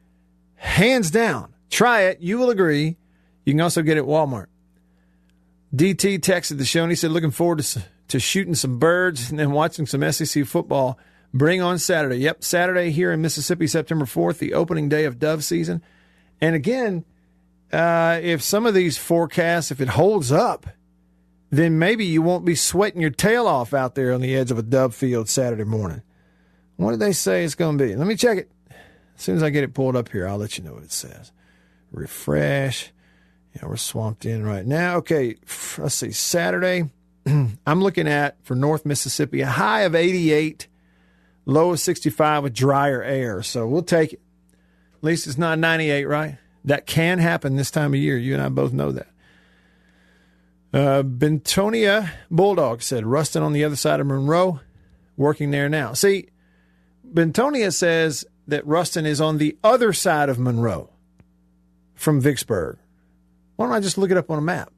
[0.56, 1.54] hands down.
[1.70, 2.20] Try it.
[2.20, 2.98] You will agree.
[3.46, 4.48] You can also get it at Walmart.
[5.74, 9.40] DT texted the show and he said, looking forward to, to shooting some birds and
[9.40, 11.00] then watching some SEC football.
[11.34, 12.18] Bring on Saturday.
[12.18, 15.84] Yep, Saturday here in Mississippi, September 4th, the opening day of dove season.
[16.42, 17.06] And again,
[17.72, 20.66] uh, if some of these forecasts, if it holds up,
[21.52, 24.58] then maybe you won't be sweating your tail off out there on the edge of
[24.58, 26.02] a dove field Saturday morning.
[26.78, 27.96] What did they say it's going to be?
[27.96, 28.52] Let me check it.
[29.18, 30.94] As soon as I get it pulled up here, I'll let you know what it
[30.94, 31.34] says.
[31.92, 32.94] Refresh.
[33.54, 34.98] Yeah, we're swamped in right now.
[34.98, 35.36] Okay,
[35.78, 36.12] let's see.
[36.12, 36.90] Saturday,
[37.26, 40.69] I'm looking at for North Mississippi a high of 88,
[41.46, 43.42] low of 65 with drier air.
[43.44, 44.22] So we'll take it.
[44.98, 46.38] At least it's not 98, right?
[46.66, 48.18] That can happen this time of year.
[48.18, 49.08] You and I both know that.
[50.72, 54.60] Uh, Bentonia Bulldog said, Ruston on the other side of Monroe,
[55.18, 55.94] working there now.
[55.94, 56.30] See,
[57.12, 60.90] Bentonia says that Ruston is on the other side of Monroe
[61.96, 62.78] from Vicksburg.
[63.56, 64.72] Why don't I just look it up on a map?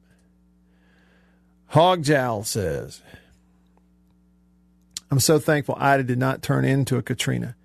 [1.73, 3.01] Hogjowl says,
[5.11, 7.55] I'm so thankful Ida did not turn into a Katrina.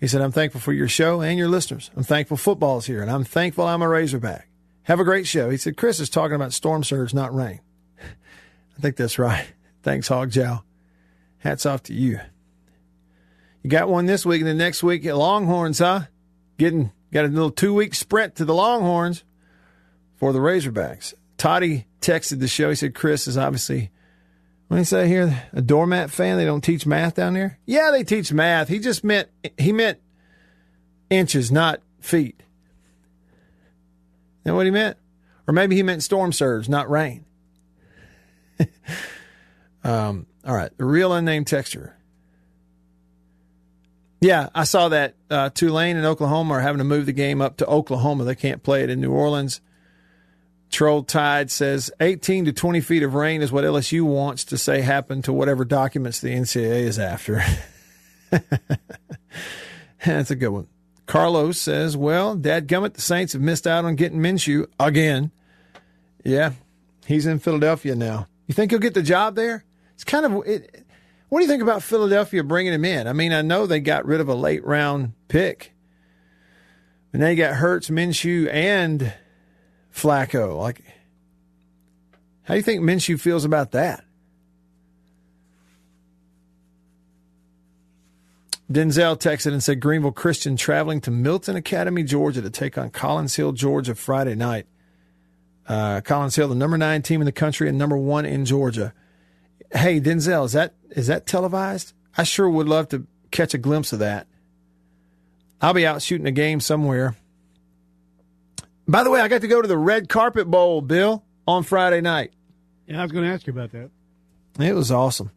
[0.00, 1.90] He said, I'm thankful for your show and your listeners.
[1.94, 4.48] I'm thankful football's here, and I'm thankful I'm a Razorback.
[4.84, 5.50] Have a great show.
[5.50, 7.60] He said, Chris is talking about storm surge, not rain.
[8.00, 9.46] I think that's right.
[9.82, 10.64] Thanks, Hog Jow.
[11.38, 12.18] Hats off to you.
[13.62, 16.02] You got one this week, and the next week at Longhorns, huh?
[16.58, 19.22] Getting got a little two week sprint to the Longhorns
[20.16, 21.14] for the Razorbacks.
[21.36, 22.70] Toddy texted the show.
[22.70, 23.90] He said, Chris is obviously
[24.72, 25.50] what do you say here?
[25.52, 26.38] A doormat fan?
[26.38, 27.58] They don't teach math down there?
[27.66, 28.68] Yeah, they teach math.
[28.68, 29.98] He just meant he meant
[31.10, 32.42] inches, not feet.
[34.44, 34.96] That what he meant?
[35.46, 37.26] Or maybe he meant storm surge, not rain.
[39.84, 40.70] um, all right.
[40.78, 41.94] The real unnamed texture.
[44.22, 47.58] Yeah, I saw that uh, Tulane and Oklahoma are having to move the game up
[47.58, 48.24] to Oklahoma.
[48.24, 49.60] They can't play it in New Orleans.
[50.72, 54.80] Troll Tide says 18 to 20 feet of rain is what LSU wants to say
[54.80, 57.44] happened to whatever documents the NCAA is after.
[60.04, 60.66] That's a good one.
[61.06, 65.30] Carlos says, well, Dad Gummit, the Saints have missed out on getting Minshew again.
[66.24, 66.52] Yeah,
[67.04, 68.26] he's in Philadelphia now.
[68.46, 69.64] You think he'll get the job there?
[69.94, 70.46] It's kind of.
[70.46, 70.86] It,
[71.28, 73.06] what do you think about Philadelphia bringing him in?
[73.06, 75.74] I mean, I know they got rid of a late round pick,
[77.12, 79.12] and they got Hurts, Minshew, and
[79.92, 80.58] Flacco.
[80.58, 80.82] Like,
[82.44, 84.04] how do you think Minshew feels about that?
[88.70, 93.36] Denzel texted and said Greenville Christian traveling to Milton Academy, Georgia to take on Collins
[93.36, 94.66] Hill, Georgia Friday night.
[95.68, 98.94] Uh, Collins Hill, the number nine team in the country and number one in Georgia.
[99.72, 101.92] Hey, Denzel, is that is that televised?
[102.16, 104.26] I sure would love to catch a glimpse of that.
[105.60, 107.16] I'll be out shooting a game somewhere.
[108.92, 112.02] By the way, I got to go to the Red Carpet Bowl, Bill, on Friday
[112.02, 112.34] night.
[112.86, 113.88] Yeah, I was going to ask you about that.
[114.60, 115.30] It was awesome.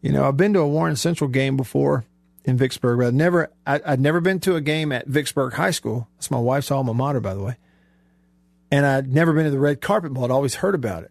[0.00, 2.06] You know, I've been to a Warren Central game before
[2.46, 5.72] in Vicksburg, but I'd never, I, would never been to a game at Vicksburg High
[5.72, 6.08] School.
[6.14, 7.58] That's my wife's alma mater, by the way.
[8.70, 10.24] And I'd never been to the Red Carpet Bowl.
[10.24, 11.10] I'd always heard about it.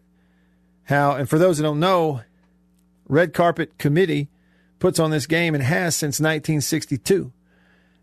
[0.85, 2.21] How, and for those that don't know,
[3.07, 4.29] Red Carpet Committee
[4.79, 7.31] puts on this game and has since 1962.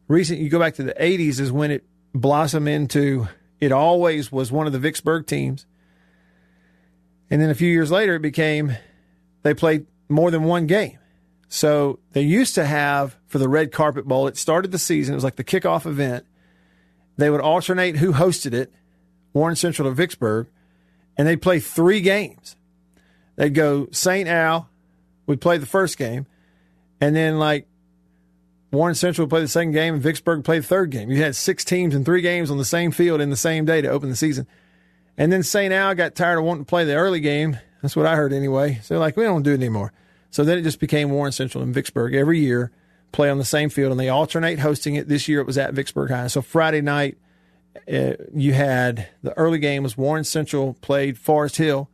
[0.07, 1.83] Recent, you go back to the 80s is when it
[2.15, 3.27] blossomed into
[3.63, 5.67] it always was one of the Vicksburg teams.
[7.31, 8.77] And then a few years later, it became
[9.45, 10.99] they played more than one game.
[11.49, 15.17] So they used to have for the Red Carpet Bowl, it started the season, it
[15.17, 16.27] was like the kickoff event.
[17.19, 18.73] They would alternate who hosted it,
[19.33, 20.49] Warren Central or Vicksburg,
[21.17, 22.57] and they'd play three games.
[23.37, 24.29] They'd go St.
[24.29, 24.69] Al
[25.29, 26.27] would play the first game,
[27.01, 27.69] and then like
[28.73, 31.11] Warren Central played the second game and Vicksburg played the third game.
[31.11, 33.83] You had six teams and three games on the same field in the same day
[33.83, 34.47] to open the season.
[35.19, 35.73] And then St.
[35.73, 37.59] Al got tired of wanting to play the early game.
[37.83, 38.81] That's what I heard anyway.
[38.83, 39.93] So like, we don't do it anymore.
[40.31, 42.73] So then it just became Warren Central and Vicksburg every year
[43.13, 45.07] play on the same field and they alternate hosting it.
[45.07, 46.29] This year it was at Vicksburg High.
[46.29, 47.19] So Friday night,
[47.93, 51.91] uh, you had the early game was Warren Central played Forest Hill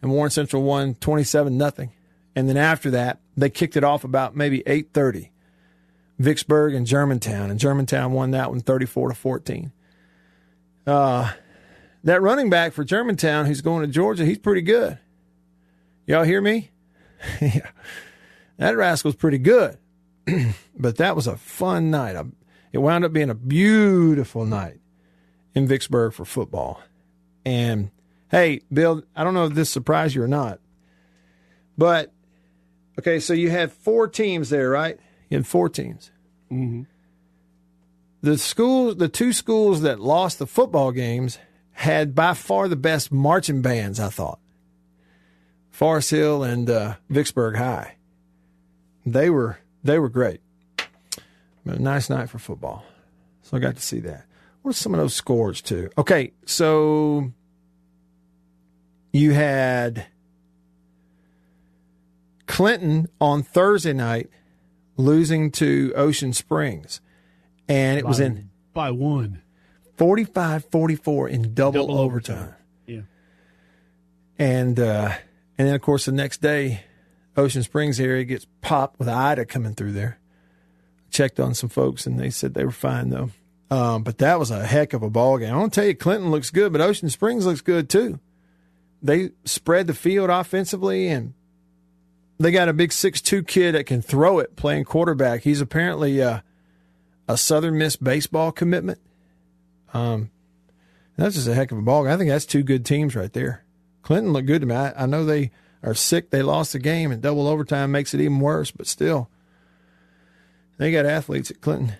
[0.00, 1.90] and Warren Central won 27 nothing.
[2.36, 5.31] And then after that, they kicked it off about maybe 8:30.
[6.22, 9.72] Vicksburg and Germantown, and Germantown won that one 34 to 14.
[10.86, 11.32] Uh,
[12.04, 14.98] that running back for Germantown who's going to Georgia, he's pretty good.
[16.06, 16.70] Y'all hear me?
[17.40, 17.70] yeah.
[18.56, 19.78] That rascal's pretty good.
[20.78, 22.16] but that was a fun night.
[22.72, 24.78] It wound up being a beautiful night
[25.56, 26.80] in Vicksburg for football.
[27.44, 27.90] And
[28.30, 30.60] hey, Bill, I don't know if this surprised you or not,
[31.76, 32.12] but
[33.00, 35.00] okay, so you had four teams there, right?
[35.32, 36.11] Had four teams.
[36.52, 36.82] Mm-hmm.
[38.22, 41.38] The schools, the two schools that lost the football games
[41.72, 44.38] had by far the best marching bands, I thought.
[45.70, 47.96] Forest Hill and uh, Vicksburg High.
[49.04, 50.40] They were they were great.
[51.64, 52.84] But a nice night for football.
[53.42, 54.26] So I got to see that.
[54.62, 55.90] What are some of those scores too?
[55.98, 57.32] Okay, so
[59.12, 60.06] you had
[62.46, 64.30] Clinton on Thursday night
[64.96, 67.00] losing to Ocean Springs.
[67.68, 69.42] And it by, was in by one.
[69.96, 72.36] 45 44 in double, Double overtime.
[72.38, 72.54] overtime.
[72.86, 73.00] Yeah.
[74.38, 75.12] And uh,
[75.58, 76.82] and then of course the next day,
[77.36, 80.18] Ocean Springs area gets popped with Ida coming through there.
[81.10, 83.30] Checked on some folks and they said they were fine though.
[83.70, 85.54] Um, but that was a heck of a ball game.
[85.54, 88.18] I want to tell you, Clinton looks good, but Ocean Springs looks good too.
[89.02, 91.32] They spread the field offensively and
[92.42, 95.42] they got a big six-two kid that can throw it playing quarterback.
[95.42, 96.40] He's apparently uh,
[97.28, 99.00] a Southern Miss baseball commitment.
[99.94, 100.30] Um,
[101.16, 102.08] that's just a heck of a ball.
[102.08, 103.64] I think that's two good teams right there.
[104.02, 104.74] Clinton looked good to me.
[104.74, 105.50] I, I know they
[105.82, 106.30] are sick.
[106.30, 108.70] They lost the game, and double overtime makes it even worse.
[108.70, 109.28] But still,
[110.78, 111.94] they got athletes at Clinton,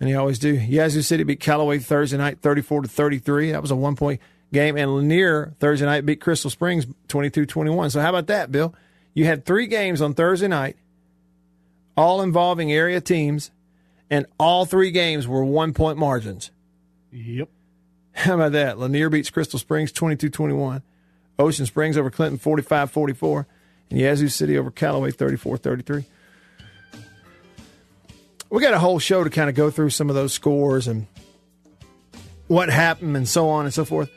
[0.00, 0.52] and they always do.
[0.52, 3.52] Yazoo City beat Callaway Thursday night, thirty-four to thirty-three.
[3.52, 4.20] That was a one-point
[4.52, 7.92] game, and Lanier Thursday night beat Crystal Springs 22-21.
[7.92, 8.74] So how about that, Bill?
[9.16, 10.76] You had three games on Thursday night,
[11.96, 13.50] all involving area teams,
[14.10, 16.50] and all three games were one-point margins.
[17.12, 17.48] Yep.
[18.12, 18.78] How about that?
[18.78, 20.82] Lanier beats Crystal Springs 22 21.
[21.38, 23.46] Ocean Springs over Clinton 45 44.
[23.88, 26.04] And Yazoo City over Callaway 34 33.
[28.50, 31.06] We got a whole show to kind of go through some of those scores and
[32.48, 34.10] what happened and so on and so forth.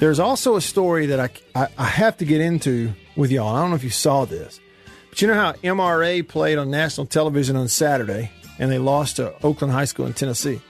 [0.00, 3.54] There's also a story that I, I, I have to get into with y'all.
[3.54, 4.60] I don't know if you saw this,
[5.10, 9.34] but you know how MRA played on national television on Saturday and they lost to
[9.44, 10.60] Oakland High School in Tennessee?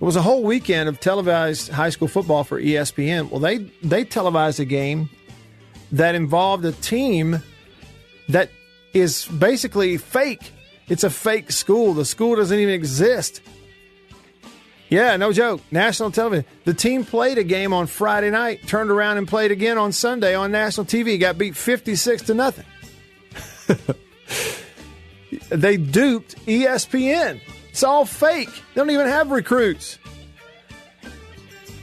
[0.00, 3.30] It was a whole weekend of televised high school football for ESPN.
[3.30, 5.10] Well, they they televised a game
[5.92, 7.42] that involved a team
[8.28, 8.50] that
[8.94, 10.52] is basically fake.
[10.88, 11.92] It's a fake school.
[11.92, 13.42] The school doesn't even exist.
[14.90, 15.60] Yeah, no joke.
[15.70, 16.44] National television.
[16.64, 20.34] The team played a game on Friday night, turned around and played again on Sunday
[20.34, 21.18] on national TV.
[21.18, 22.66] Got beat 56 to nothing.
[25.48, 27.40] they duped ESPN.
[27.70, 28.50] It's all fake.
[28.50, 29.98] They don't even have recruits.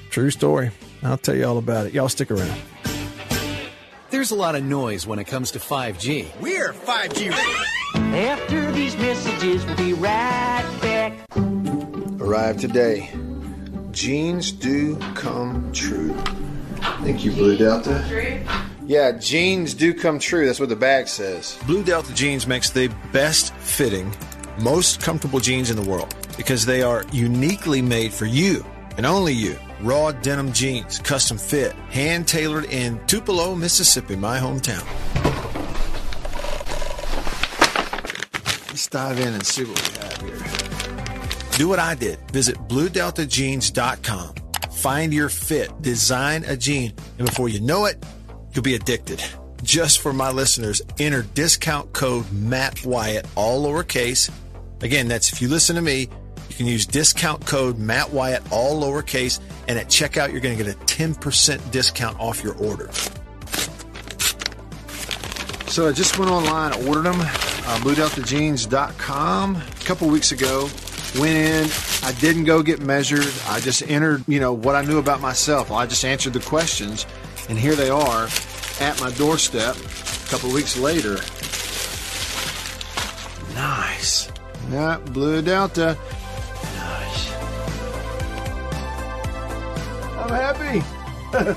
[0.09, 0.71] True story.
[1.01, 1.93] I'll tell you all about it.
[1.93, 2.59] Y'all stick around.
[4.09, 6.41] There's a lot of noise when it comes to 5G.
[6.41, 8.17] We're 5G ready.
[8.17, 11.86] After these messages, we'll be right back.
[12.27, 13.09] Arrived today.
[13.91, 16.13] Jeans do come true.
[16.99, 18.03] Thank you, Blue Delta.
[18.85, 20.45] Yeah, jeans do come true.
[20.45, 21.57] That's what the bag says.
[21.65, 24.13] Blue Delta jeans makes the best fitting,
[24.59, 28.65] most comfortable jeans in the world because they are uniquely made for you
[28.97, 29.57] and only you.
[29.79, 34.83] Raw denim jeans, custom fit, hand tailored in Tupelo, Mississippi, my hometown.
[38.67, 40.46] Let's dive in and see what we have here.
[41.57, 42.19] Do what I did.
[42.29, 44.35] Visit BlueDeltaJeans.com.
[44.73, 48.05] Find your fit, design a jean, and before you know it,
[48.51, 49.23] you'll be addicted.
[49.63, 54.29] Just for my listeners, enter discount code Matt Wyatt, all lowercase.
[54.81, 56.01] Again, that's if you listen to me,
[56.47, 60.63] you can use discount code Matt Wyatt, all lowercase, and at checkout, you're going to
[60.63, 62.91] get a 10% discount off your order.
[65.71, 70.69] So I just went online, ordered them, uh, BlueDeltaJeans.com a couple weeks ago.
[71.19, 71.69] Went in,
[72.03, 73.27] I didn't go get measured.
[73.47, 75.71] I just entered, you know, what I knew about myself.
[75.71, 77.05] I just answered the questions,
[77.49, 78.27] and here they are
[78.79, 81.15] at my doorstep a couple weeks later.
[83.55, 84.31] Nice.
[84.69, 85.97] Yeah, Blue Delta.
[86.75, 87.31] Nice.
[90.17, 90.83] I'm happy.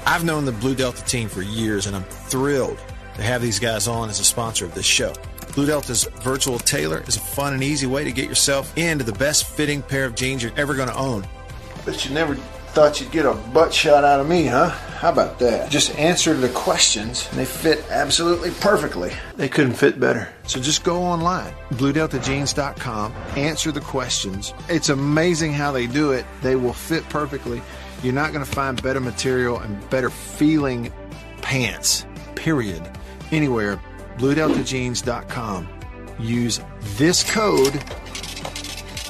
[0.07, 2.79] I've known the Blue Delta team for years, and I'm thrilled
[3.17, 5.13] to have these guys on as a sponsor of this show.
[5.55, 9.13] Blue Delta's virtual tailor is a fun and easy way to get yourself into the
[9.13, 11.27] best fitting pair of jeans you're ever going to own.
[11.85, 12.37] But you never
[12.73, 14.69] Thought you'd get a butt shot out of me, huh?
[14.69, 15.73] How about that?
[15.73, 19.11] Just answer the questions, and they fit absolutely perfectly.
[19.35, 20.33] They couldn't fit better.
[20.47, 24.55] So just go online, bluedeltajeans.com, answer the questions.
[24.69, 26.25] It's amazing how they do it.
[26.43, 27.61] They will fit perfectly.
[28.05, 30.93] You're not going to find better material and better feeling
[31.43, 32.89] pants, period,
[33.33, 33.81] anywhere.
[34.21, 35.69] BlueDeltaJeans.com.
[36.19, 36.61] Use
[36.97, 37.83] this code.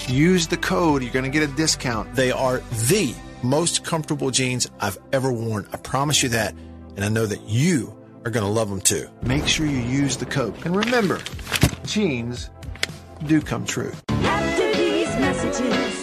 [0.08, 1.02] Use the code.
[1.02, 2.14] You're going to get a discount.
[2.14, 2.58] They are
[2.88, 5.68] the most comfortable jeans I've ever worn.
[5.72, 6.54] I promise you that.
[6.96, 9.08] And I know that you are going to love them too.
[9.22, 10.54] Make sure you use the code.
[10.64, 11.20] And remember,
[11.84, 12.50] jeans
[13.26, 13.92] do come true.
[14.08, 15.99] After these messages,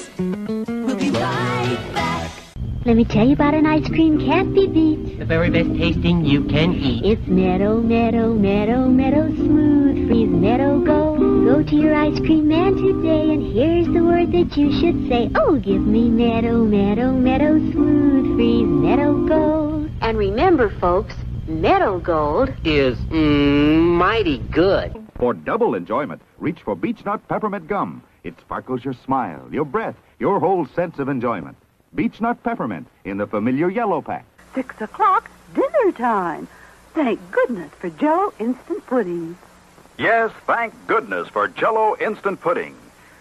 [2.87, 5.19] Let me tell you about an ice cream can't be beat.
[5.19, 7.03] The very best tasting you can eat.
[7.03, 11.19] It's Meadow, Meadow, Meadow, Meadow Smooth Freeze Meadow Gold.
[11.19, 15.29] Go to your ice cream man today and here's the word that you should say.
[15.35, 19.89] Oh, give me Meadow, Meadow, Meadow Smooth Freeze Meadow Gold.
[19.99, 21.13] And remember, folks,
[21.45, 24.95] Meadow Gold Is mm, mighty good.
[25.19, 28.01] For double enjoyment, reach for Beech Nut Peppermint Gum.
[28.23, 31.57] It sparkles your smile, your breath, your whole sense of enjoyment.
[31.95, 34.25] Beech Nut Peppermint in the familiar yellow pack.
[34.53, 36.47] Six o'clock, dinner time.
[36.93, 39.37] Thank goodness for Jello instant pudding.
[39.97, 42.75] Yes, thank goodness for Jello Instant Pudding.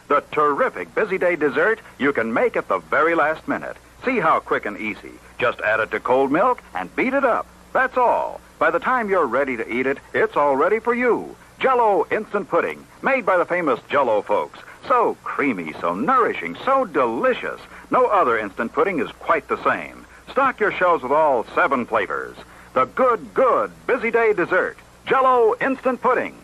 [0.09, 3.79] The terrific busy day dessert you can make at the very last minute.
[4.05, 5.13] See how quick and easy.
[5.39, 7.47] Just add it to cold milk and beat it up.
[7.73, 8.43] That's all.
[8.59, 11.35] By the time you're ready to eat it, it's all ready for you.
[11.59, 14.59] Jello Instant Pudding, made by the famous Jello folks.
[14.87, 17.61] So creamy, so nourishing, so delicious.
[17.91, 20.07] No other instant pudding is quite the same.
[20.31, 22.37] Stock your shelves with all seven flavors.
[22.75, 24.77] The good, good busy day dessert.
[25.07, 26.37] Jello Instant Pudding.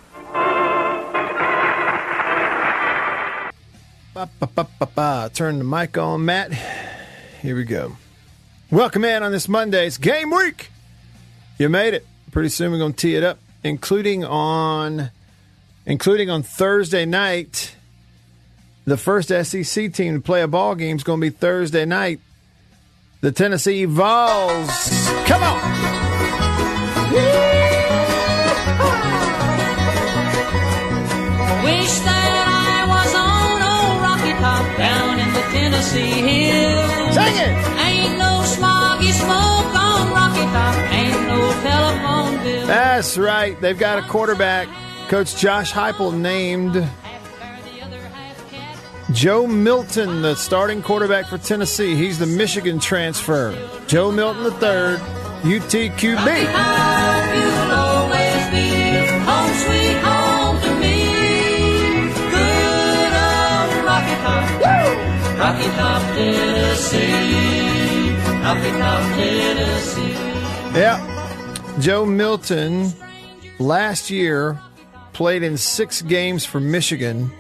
[4.15, 5.31] Ba, ba, ba.
[5.35, 6.53] Turn the mic on, Matt.
[7.41, 7.97] Here we go.
[8.71, 9.87] Welcome in on this Monday.
[9.87, 10.71] It's game week.
[11.59, 12.07] You made it.
[12.31, 15.11] Pretty soon we're going to tee it up, including on,
[15.87, 17.75] including on Thursday night.
[18.85, 22.21] The first SEC team to play a ball game is going to be Thursday night.
[23.21, 24.69] The Tennessee Vols.
[25.27, 25.63] Come on.
[31.63, 37.15] Wish that I was on old Rocky Top down in the Tennessee hills.
[37.15, 37.55] Sing it!
[37.87, 40.75] Ain't no smoggy smoke on Rocky Top.
[40.93, 42.67] Ain't no telephone bill.
[42.67, 43.61] That's right.
[43.61, 44.67] They've got a quarterback.
[45.07, 46.85] Coach Josh Heupel named
[49.23, 51.95] Joe Milton the starting quarterback for Tennessee.
[51.95, 53.55] He's the Michigan transfer.
[53.87, 54.99] Joe Milton III,
[55.47, 56.27] UTQB.
[57.33, 58.67] You'll always be
[59.23, 61.07] home sweet home to me.
[62.33, 64.43] Good old Rocky Top.
[65.39, 67.13] Rocky Top, Tennessee.
[68.43, 70.15] Rocky Top, Tennessee.
[70.77, 70.99] Yeah.
[71.79, 72.93] Joe Milton
[73.61, 74.59] last year
[75.13, 77.31] played in six games for Michigan.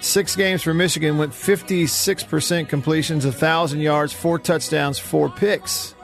[0.00, 5.94] Six games for Michigan went 56% completions, 1,000 yards, four touchdowns, four picks.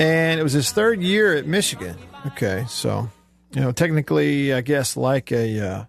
[0.00, 1.96] And it was his third year at Michigan.
[2.26, 3.08] Okay, so,
[3.52, 5.84] you know, technically, I guess like a uh,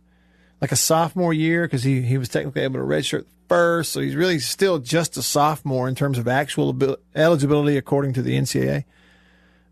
[0.61, 3.91] like a sophomore year because he, he was technically able to redshirt first.
[3.91, 6.75] So he's really still just a sophomore in terms of actual
[7.15, 8.85] eligibility according to the NCAA.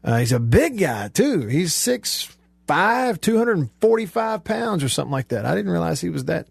[0.04, 1.48] Uh, he's a big guy, too.
[1.48, 5.46] He's 6'5, 245 pounds or something like that.
[5.46, 6.48] I didn't realize he was that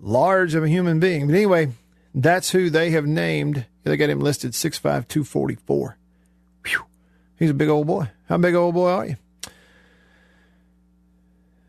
[0.00, 1.26] large of a human being.
[1.26, 1.72] But anyway,
[2.14, 3.66] that's who they have named.
[3.84, 5.96] They got him listed 6'5, 244.
[6.66, 6.84] Whew.
[7.38, 8.10] He's a big old boy.
[8.28, 9.16] How big old boy are you?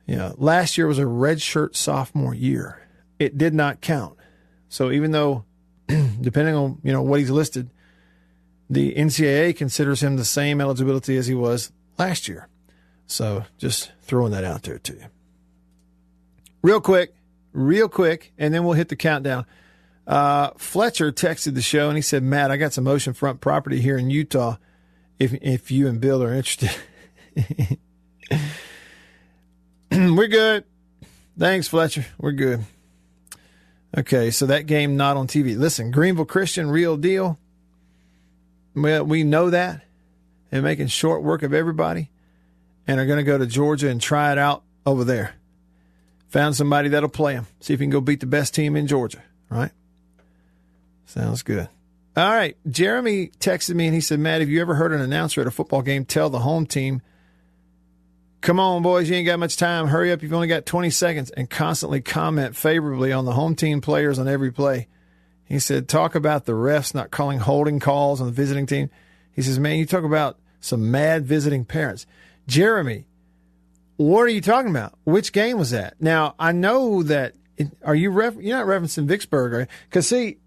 [0.06, 2.86] Yeah, last year was a redshirt sophomore year.
[3.18, 4.18] It did not count.
[4.68, 5.46] So even though,
[5.88, 7.70] depending on you know what he's listed,
[8.70, 12.48] the NCAA considers him the same eligibility as he was last year.
[13.06, 15.06] So just throwing that out there to you.
[16.62, 17.14] Real quick,
[17.54, 19.46] real quick, and then we'll hit the countdown.
[20.08, 23.98] Uh, Fletcher texted the show and he said, "Matt, I got some oceanfront property here
[23.98, 24.58] in Utah.
[25.20, 26.72] If if you and Bill are interested."
[29.92, 30.64] We're good.
[31.38, 32.06] Thanks, Fletcher.
[32.18, 32.66] We're good.
[33.98, 35.58] Okay, so that game not on TV.
[35.58, 37.38] Listen, Greenville Christian, real deal.
[38.74, 39.82] Well, we know that.
[40.50, 42.10] They're making short work of everybody
[42.88, 45.36] and are going to go to Georgia and try it out over there.
[46.32, 47.48] Found somebody that'll play him.
[47.60, 49.72] See if he can go beat the best team in Georgia, right?
[51.06, 51.68] Sounds good.
[52.16, 52.56] All right.
[52.70, 55.52] Jeremy texted me and he said, Matt, have you ever heard an announcer at a
[55.52, 57.02] football game tell the home team,
[58.40, 59.88] come on, boys, you ain't got much time.
[59.88, 60.24] Hurry up.
[60.24, 64.28] You've only got 20 seconds and constantly comment favorably on the home team players on
[64.28, 64.88] every play.
[65.44, 68.90] He said, talk about the refs not calling holding calls on the visiting team.
[69.34, 72.06] He says, man, you talk about some mad visiting parents.
[72.48, 73.08] Jeremy,
[73.98, 74.94] what are you talking about?
[75.04, 75.96] Which game was that?
[76.00, 77.36] Now, I know that,
[77.84, 79.68] are you, ref, you're not referencing Vicksburg.
[79.90, 80.38] Because, see,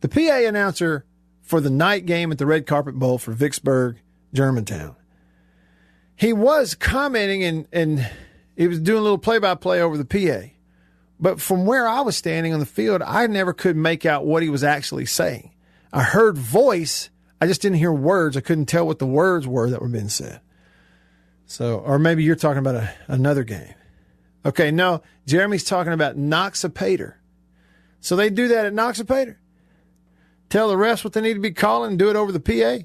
[0.00, 1.04] the PA announcer
[1.42, 3.98] for the night game at the Red Carpet Bowl for Vicksburg,
[4.34, 4.94] Germantown,
[6.16, 8.10] he was commenting and, and
[8.56, 10.48] he was doing a little play by play over the PA.
[11.20, 14.42] But from where I was standing on the field, I never could make out what
[14.42, 15.52] he was actually saying.
[15.92, 18.36] I heard voice, I just didn't hear words.
[18.36, 20.40] I couldn't tell what the words were that were being said.
[21.48, 23.74] So, or maybe you're talking about a, another game.
[24.44, 27.14] Okay, no, Jeremy's talking about Noxapater.
[28.00, 29.36] So they do that at Noxapater.
[30.50, 32.84] Tell the refs what they need to be calling and do it over the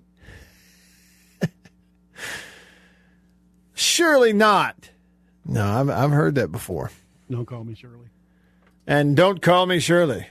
[1.41, 1.47] PA.
[3.73, 4.89] Surely not.
[5.45, 6.89] No, I've, I've heard that before.
[7.29, 8.07] Don't call me Shirley.
[8.87, 10.27] And don't call me Shirley.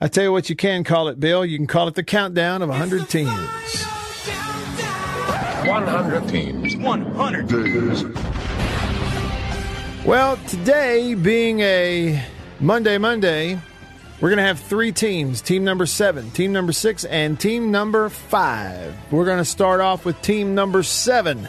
[0.00, 1.44] I tell you what, you can call it, Bill.
[1.44, 3.30] You can call it the countdown of 100 teams.
[5.66, 6.76] 100 teams.
[6.76, 8.04] 100 days.
[10.04, 12.22] Well, today being a
[12.60, 13.58] Monday, Monday,
[14.20, 18.10] we're going to have three teams team number seven, team number six, and team number
[18.10, 18.94] five.
[19.10, 21.48] We're going to start off with team number seven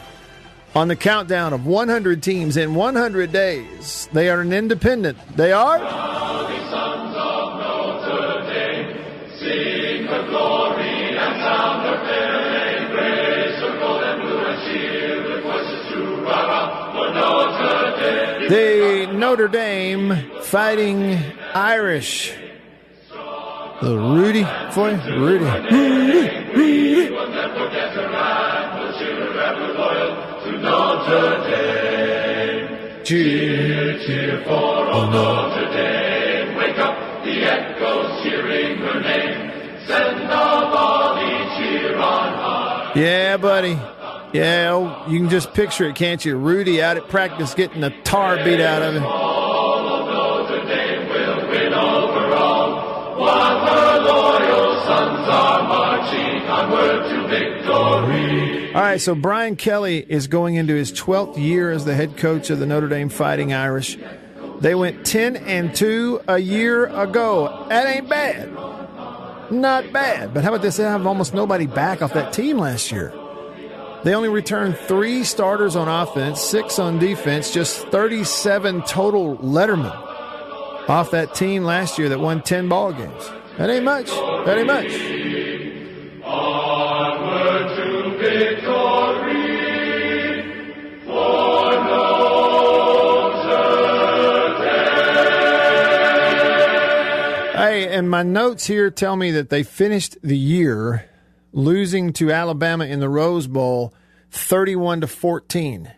[0.74, 4.08] on the countdown of 100 teams in 100 days.
[4.12, 5.18] They are an independent.
[5.36, 5.78] They are.
[18.48, 21.18] The Notre Dame Fighting
[21.52, 22.32] Irish.
[23.82, 24.96] The Rudy for you.
[25.18, 25.44] Rudy.
[25.74, 26.54] Rudy.
[26.54, 27.16] Rudy.
[33.02, 36.56] Cheer, cheer for old Notre Dame.
[36.56, 39.50] Wake up the echoes cheering her name.
[39.88, 42.92] Send volley cheer on high.
[42.94, 43.76] Yeah, buddy.
[44.32, 46.36] Yeah, you can just picture it, can't you?
[46.36, 49.04] Rudy out at practice getting the tar beat out of him.
[58.76, 62.50] All right, so Brian Kelly is going into his 12th year as the head coach
[62.50, 63.96] of the Notre Dame Fighting Irish.
[64.60, 67.66] They went 10 and 2 a year ago.
[67.70, 68.52] That ain't bad.
[69.50, 70.34] Not bad.
[70.34, 70.76] But how about this?
[70.76, 73.14] They have almost nobody back off that team last year.
[74.04, 80.06] They only returned three starters on offense, six on defense, just 37 total Letterman
[80.88, 83.30] off that team last year that won 10 ball games.
[83.58, 84.06] That ain't much.
[84.06, 84.92] That ain't much.
[97.56, 101.08] Hey, and my notes here tell me that they finished the year
[101.56, 103.94] losing to Alabama in the Rose Bowl
[104.30, 105.90] 31 to 14.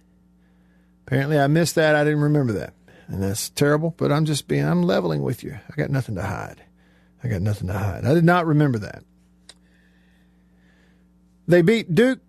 [1.06, 1.96] Apparently I missed that.
[1.96, 2.74] I didn't remember that.
[3.09, 5.59] And that's terrible, but I'm just being I'm leveling with you.
[5.68, 6.62] I got nothing to hide.
[7.24, 8.04] I got nothing to hide.
[8.04, 9.02] I did not remember that.
[11.48, 12.20] They beat Duke,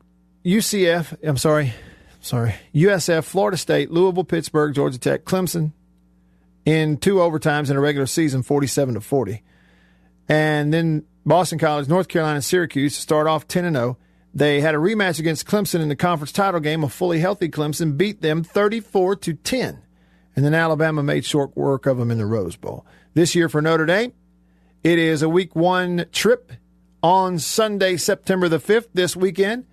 [0.44, 1.74] UCF, I'm sorry,
[2.22, 5.74] sorry, USF, Florida State, Louisville, Pittsburgh, Georgia Tech, Clemson
[6.66, 9.44] in two overtimes in a regular season, 47 to 40.
[10.30, 14.00] And then Boston College, North Carolina, Syracuse to start off 10 and 0.
[14.34, 16.84] They had a rematch against Clemson in the conference title game.
[16.84, 19.84] A fully healthy Clemson beat them 34 to 10.
[20.36, 22.84] And then Alabama made short work of them in the Rose Bowl.
[23.14, 24.12] This year for Notre Dame,
[24.84, 26.52] it is a week one trip
[27.04, 29.68] on Sunday, September the 5th, this weekend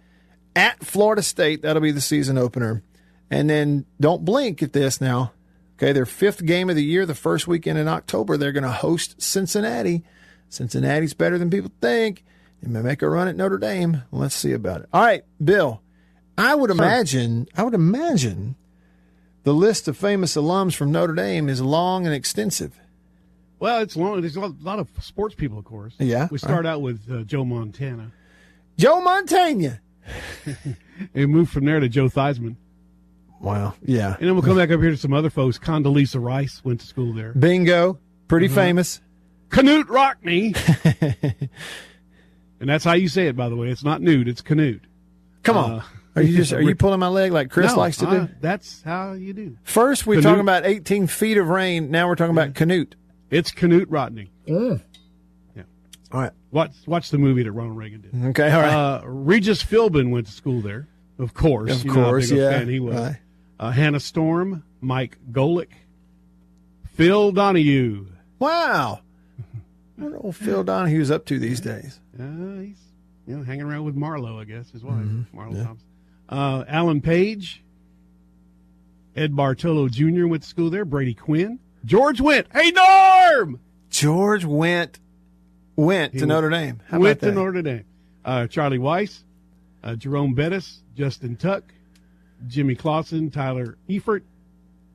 [0.54, 1.62] at Florida State.
[1.62, 2.82] That'll be the season opener.
[3.30, 5.32] And then don't blink at this now.
[5.78, 8.70] Okay, their fifth game of the year, the first weekend in October, they're going to
[8.70, 10.04] host Cincinnati.
[10.48, 12.24] Cincinnati's better than people think.
[12.62, 14.02] They may make a run at Notre Dame.
[14.10, 14.88] Let's see about it.
[14.92, 15.82] All right, Bill.
[16.38, 17.48] I would imagine.
[17.56, 18.56] I would imagine
[19.44, 22.78] the list of famous alums from Notre Dame is long and extensive.
[23.58, 24.20] Well, it's long.
[24.20, 25.94] There's a lot, lot of sports people, of course.
[25.98, 28.12] Yeah, We start out with uh, Joe Montana.
[28.76, 29.80] Joe Montana.
[31.14, 32.56] and move from there to Joe Theismann.
[33.40, 33.74] Wow.
[33.82, 34.14] Yeah.
[34.18, 35.58] And then we'll come back up here to some other folks.
[35.58, 37.32] Condoleezza Rice went to school there.
[37.32, 37.98] Bingo.
[38.28, 38.54] Pretty Uh-huh.
[38.54, 39.00] famous.
[39.50, 40.54] Canute Rockne.
[42.60, 43.68] and that's how you say it, by the way.
[43.68, 44.82] It's not nude, it's Canute.
[45.42, 45.72] Come on.
[45.72, 45.82] Uh,
[46.16, 48.16] are you just are you pulling my leg like Chris No, likes to do?
[48.22, 49.56] I- that's how you do.
[49.64, 50.24] First, we're Canute.
[50.24, 51.90] talking about 18 feet of rain.
[51.90, 52.94] Now we're talking about Canute.
[53.30, 54.30] It's Canute Rodney.
[54.48, 54.80] Mm.
[55.56, 55.62] Yeah.
[56.12, 56.32] All right.
[56.50, 58.24] Watch watch the movie that Ronald Reagan did.
[58.30, 58.72] Okay, all right.
[58.72, 60.88] Uh, Regis Philbin went to school there,
[61.18, 61.70] of course.
[61.72, 62.50] Of You know how course, big a yeah.
[62.50, 62.94] fan he was.
[62.96, 63.16] Right.
[63.60, 65.68] Uh, Hannah Storm, Mike Golic,
[66.94, 68.06] Phil Donahue,
[68.38, 69.00] Wow.
[69.98, 72.00] I wonder what Phil Donahue's up to these days.
[72.18, 72.78] Uh, he's
[73.26, 75.26] you know hanging around with Marlo, I guess, his wife, Mhm.
[75.34, 75.64] Marlo Yeah.
[75.64, 75.88] Thompson.
[76.28, 77.62] Uh, Alan Page,
[79.14, 80.26] Ed Bartolo Jr.
[80.26, 80.84] went to school there.
[80.84, 82.46] Brady Quinn, George went.
[82.52, 84.98] Hey Norm, George went
[85.76, 86.80] went He to went- Notre Dame.
[86.88, 87.32] How went to?
[87.32, 87.84] Notre Dame.
[88.24, 89.22] Uh, Charlie Weis,
[89.84, 91.62] uh, Jerome Bettis, Justin Tuck,
[92.48, 94.22] Jimmy Clausen, Tyler Eifert,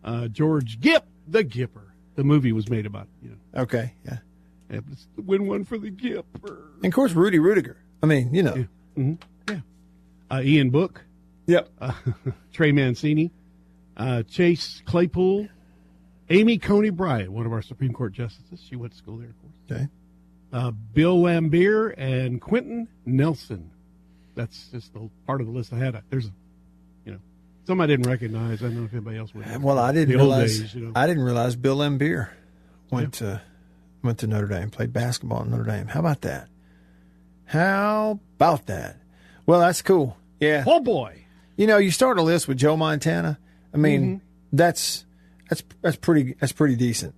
[0.04, 1.86] uh, George Gipp, the Gipper.
[2.16, 3.62] The movie was made about you know.
[3.62, 4.18] Okay, yeah.
[4.72, 6.76] Yeah, it's the win one for the Gipper.
[6.78, 7.76] And of course, Rudy Ruettiger.
[8.02, 8.66] I mean, you know.
[8.96, 9.14] hmm
[9.50, 9.60] Yeah.
[10.30, 11.04] Uh, Ian Book.
[11.48, 11.70] Yep.
[11.80, 11.94] Uh,
[12.54, 13.32] Trey Mancini.
[13.98, 15.48] Uh, Chase Claypool.
[16.30, 18.62] Amy Coney Barrett, one of our Supreme Court justices.
[18.68, 19.54] She went to school there, of course.
[19.82, 19.88] Okay.
[20.54, 23.70] Uh, Bill Laimbeer and Quenton Nelson.
[24.36, 26.02] That's just the part of the list I had.
[26.10, 26.32] There's, a,
[27.06, 27.20] you know,
[27.68, 28.62] some I didn't recognize.
[28.62, 29.62] I don't know if anybody else would.
[29.62, 30.58] Well, I didn't realize.
[30.60, 30.92] days, you know.
[30.96, 32.30] I didn't realize Bill Laimbeer
[32.90, 33.42] went to
[34.04, 35.88] went to Notre Dame, played basketball at Notre Dame.
[35.88, 36.48] How about that?
[37.46, 38.98] How about that?
[39.46, 40.18] Well, that's cool.
[40.40, 40.64] Yeah.
[40.66, 41.26] Oh boy.
[41.58, 43.38] You know, you start a list with Joe Montana.
[43.74, 44.26] I mean, Mm-hmm.
[44.58, 45.06] that's
[45.50, 47.14] that's that's pretty that's pretty decent.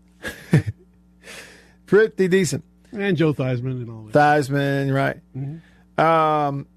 [1.85, 2.63] pretty decent.
[2.91, 4.13] And Joe Theismann and all that.
[4.13, 5.19] Theismann, right?
[5.97, 6.67] Um,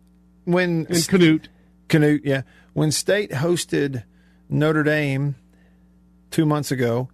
[0.44, 1.48] when And Canute.
[1.88, 2.42] Canute, yeah.
[2.72, 4.04] When State hosted
[4.48, 5.34] Notre Dame
[6.30, 7.08] two months ago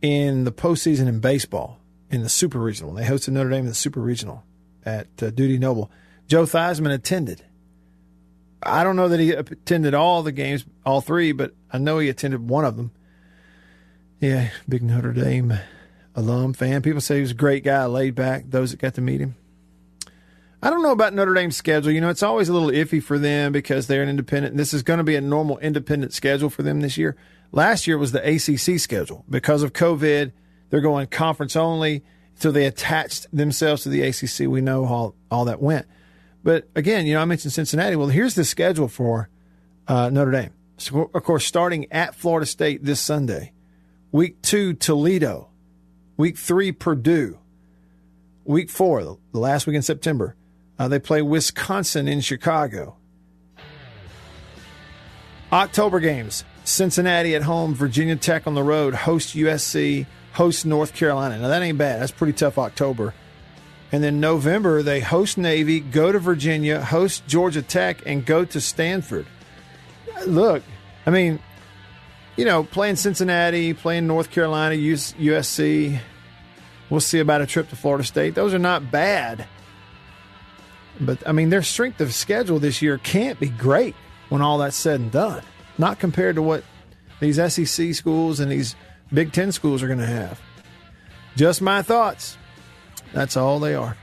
[0.00, 1.78] in the postseason in baseball
[2.12, 4.44] in the Super Regional, they hosted Notre Dame in the Super Regional
[4.84, 5.90] at uh, Dudy Noble.
[6.28, 7.44] Joe Theismann attended.
[8.62, 12.08] I don't know that he attended all the games, all three, but I know he
[12.08, 12.92] attended one of them.
[14.20, 15.58] Yeah, big Notre Dame
[16.14, 16.82] alum fan.
[16.82, 18.44] People say he was a great guy, laid back.
[18.46, 19.34] Those that got to meet him.
[20.62, 21.90] I don't know about Notre Dame's schedule.
[21.90, 24.56] You know, it's always a little iffy for them because they're an independent.
[24.56, 27.16] This is going to be a normal independent schedule for them this year.
[27.50, 29.24] Last year was the ACC schedule.
[29.28, 30.30] Because of COVID,
[30.72, 32.02] they're going conference only.
[32.36, 34.48] So they attached themselves to the ACC.
[34.48, 35.86] We know how all that went.
[36.42, 37.94] But again, you know, I mentioned Cincinnati.
[37.94, 39.28] Well, here's the schedule for
[39.86, 40.54] uh, Notre Dame.
[40.78, 43.52] So, of course, starting at Florida State this Sunday.
[44.12, 45.50] Week two, Toledo.
[46.16, 47.38] Week three, Purdue.
[48.44, 50.36] Week four, the last week in September,
[50.78, 52.96] uh, they play Wisconsin in Chicago.
[55.52, 61.38] October games Cincinnati at home, Virginia Tech on the road, host USC, host North Carolina.
[61.38, 62.00] Now, that ain't bad.
[62.00, 63.14] That's pretty tough October.
[63.92, 68.60] And then November, they host Navy, go to Virginia, host Georgia Tech, and go to
[68.60, 69.26] Stanford.
[70.26, 70.62] Look,
[71.04, 71.40] I mean,
[72.36, 76.00] you know, playing Cincinnati, playing North Carolina, US, USC.
[76.88, 78.34] We'll see about a trip to Florida State.
[78.34, 79.46] Those are not bad.
[81.00, 83.94] But, I mean, their strength of schedule this year can't be great
[84.30, 85.42] when all that's said and done.
[85.76, 86.64] Not compared to what
[87.20, 88.74] these SEC schools and these
[89.12, 90.40] Big Ten schools are going to have.
[91.36, 92.36] Just my thoughts.
[93.12, 93.96] That's all they are.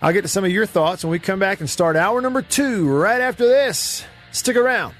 [0.00, 2.42] I'll get to some of your thoughts when we come back and start hour number
[2.42, 4.04] two right after this.
[4.30, 4.94] Stick around.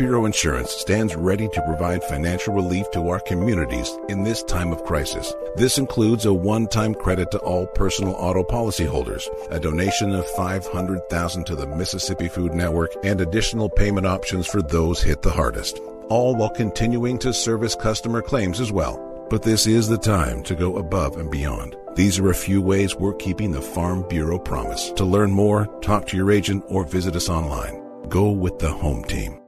[0.00, 4.82] Bureau Insurance stands ready to provide financial relief to our communities in this time of
[4.84, 5.34] crisis.
[5.56, 11.54] This includes a one-time credit to all personal auto policyholders, a donation of 500,000 to
[11.54, 16.48] the Mississippi Food Network, and additional payment options for those hit the hardest, all while
[16.48, 19.26] continuing to service customer claims as well.
[19.28, 21.76] But this is the time to go above and beyond.
[21.94, 24.92] These are a few ways we're keeping the Farm Bureau promise.
[24.92, 27.82] To learn more, talk to your agent or visit us online.
[28.08, 29.39] Go with the home team.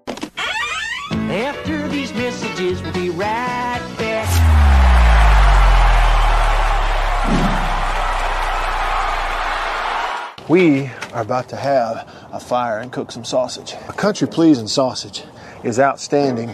[10.48, 13.74] We are about to have a fire and cook some sausage.
[13.88, 15.22] A country pleasing sausage
[15.62, 16.50] is outstanding.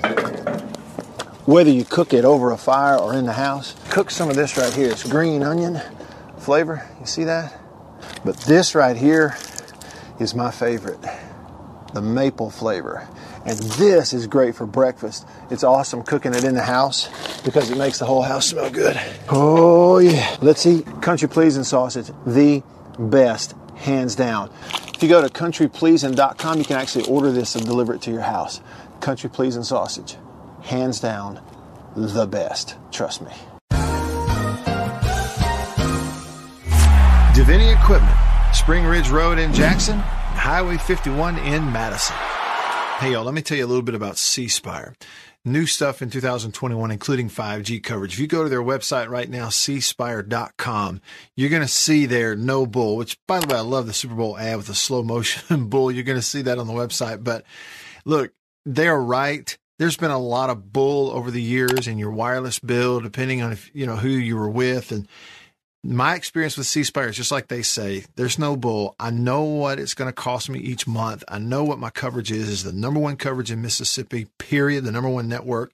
[1.46, 4.56] Whether you cook it over a fire or in the house, cook some of this
[4.58, 4.90] right here.
[4.90, 5.80] It's green onion
[6.38, 6.86] flavor.
[7.00, 7.58] You see that?
[8.24, 9.36] But this right here
[10.20, 11.00] is my favorite
[11.94, 13.08] the maple flavor.
[13.44, 15.26] And this is great for breakfast.
[15.50, 17.08] It's awesome cooking it in the house
[17.42, 19.00] because it makes the whole house smell good.
[19.28, 20.36] Oh, yeah.
[20.42, 22.62] Let's eat country pleasing sausage, the
[22.98, 24.50] best, hands down.
[24.94, 28.22] If you go to countrypleasing.com, you can actually order this and deliver it to your
[28.22, 28.60] house.
[29.00, 30.16] Country pleasing sausage,
[30.62, 31.40] hands down,
[31.94, 32.76] the best.
[32.90, 33.32] Trust me.
[37.34, 38.16] Divini Equipment,
[38.52, 42.16] Spring Ridge Road in Jackson, Highway 51 in Madison.
[42.98, 44.92] Hey, y'all, let me tell you a little bit about C Spire.
[45.44, 48.14] New stuff in 2021, including 5G coverage.
[48.14, 51.00] If you go to their website right now, cspire.com,
[51.36, 54.16] you're going to see their no bull, which, by the way, I love the Super
[54.16, 55.92] Bowl ad with the slow motion bull.
[55.92, 57.22] You're going to see that on the website.
[57.22, 57.44] But
[58.04, 58.32] look,
[58.66, 59.56] they're right.
[59.78, 63.52] There's been a lot of bull over the years in your wireless bill, depending on
[63.52, 64.90] if, you know, who you were with.
[64.90, 65.06] And
[65.84, 68.96] my experience with C Spire is just like they say, there's no bull.
[68.98, 71.22] I know what it's going to cost me each month.
[71.28, 74.92] I know what my coverage is, is the number one coverage in Mississippi, period, the
[74.92, 75.72] number one network.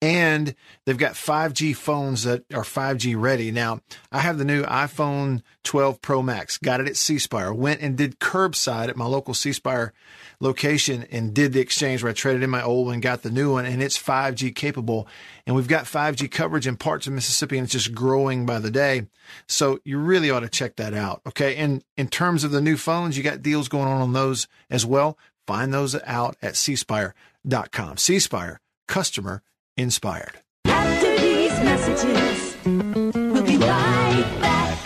[0.00, 3.50] And they've got 5G phones that are 5G ready.
[3.50, 3.80] Now,
[4.12, 7.96] I have the new iPhone 12 Pro Max, got it at C Spire, went and
[7.96, 9.92] did curbside at my local C Spire
[10.40, 13.52] location and did the exchange where I traded in my old one, got the new
[13.52, 15.08] one, and it's 5G capable.
[15.46, 18.70] And we've got 5G coverage in parts of Mississippi and it's just growing by the
[18.70, 19.06] day.
[19.46, 21.22] So you really ought to check that out.
[21.26, 21.56] Okay.
[21.56, 24.86] And in terms of the new phones, you got deals going on on those as
[24.86, 25.18] well.
[25.46, 27.96] Find those out at cspire.com.
[27.96, 29.42] C Spire, customer
[29.78, 30.42] inspired.
[30.66, 34.78] After these messages, we'll be right back.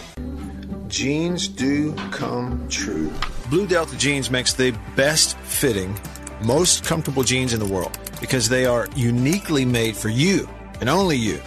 [0.87, 3.11] Jeans do come true.
[3.53, 5.95] Blue Delta Jeans makes the best fitting,
[6.43, 10.49] most comfortable jeans in the world because they are uniquely made for you
[10.81, 11.39] and only you.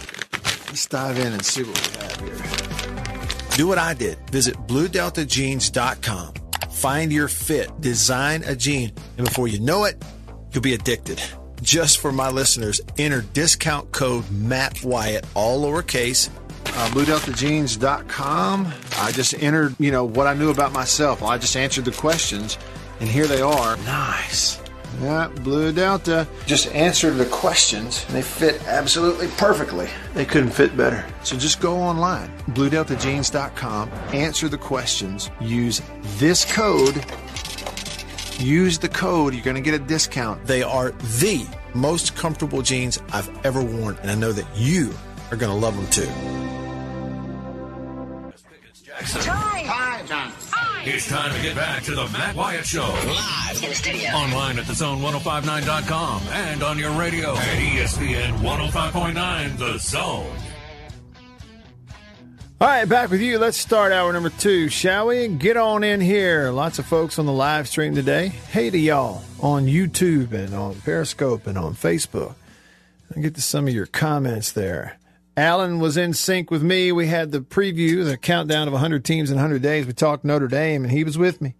[0.68, 3.56] Let's dive in and see what we have here.
[3.56, 4.18] Do what I did.
[4.30, 6.34] Visit bluedeltajeans.com.
[6.70, 10.00] Find your fit, design a jean, and before you know it,
[10.52, 11.20] you'll be addicted.
[11.60, 16.30] Just for my listeners, enter discount code Matt Wyatt, all lowercase,
[16.74, 18.72] uh, BlueDeltaJeans.com.
[18.98, 21.22] I just entered, you know, what I knew about myself.
[21.22, 22.58] I just answered the questions,
[23.00, 23.76] and here they are.
[23.78, 24.60] Nice.
[25.00, 29.88] Yeah, Blue Delta just answered the questions, and they fit absolutely perfectly.
[30.14, 31.04] They couldn't fit better.
[31.22, 35.82] So just go online, BlueDeltaJeans.com, answer the questions, use
[36.18, 37.04] this code.
[38.38, 40.44] Use the code, you're going to get a discount.
[40.46, 44.94] They are the most comfortable jeans I've ever worn, and I know that you
[45.30, 46.08] are going to love them too.
[48.98, 50.32] Hi, John.
[50.84, 52.82] It's time to get back to the Matt Wyatt Show.
[52.82, 54.10] Live in the studio.
[54.10, 60.36] Online at thezone1059.com and on your radio at ESPN 105.9 The Zone.
[62.58, 63.38] All right, back with you.
[63.38, 65.28] Let's start hour number two, shall we?
[65.28, 66.50] Get on in here.
[66.50, 68.28] Lots of folks on the live stream today.
[68.28, 72.34] Hey to y'all on YouTube and on Periscope and on Facebook.
[73.14, 74.98] I'll get to some of your comments there.
[75.36, 76.92] Alan was in sync with me.
[76.92, 79.86] We had the preview, the countdown of 100 teams in 100 days.
[79.86, 81.54] We talked Notre Dame, and he was with me,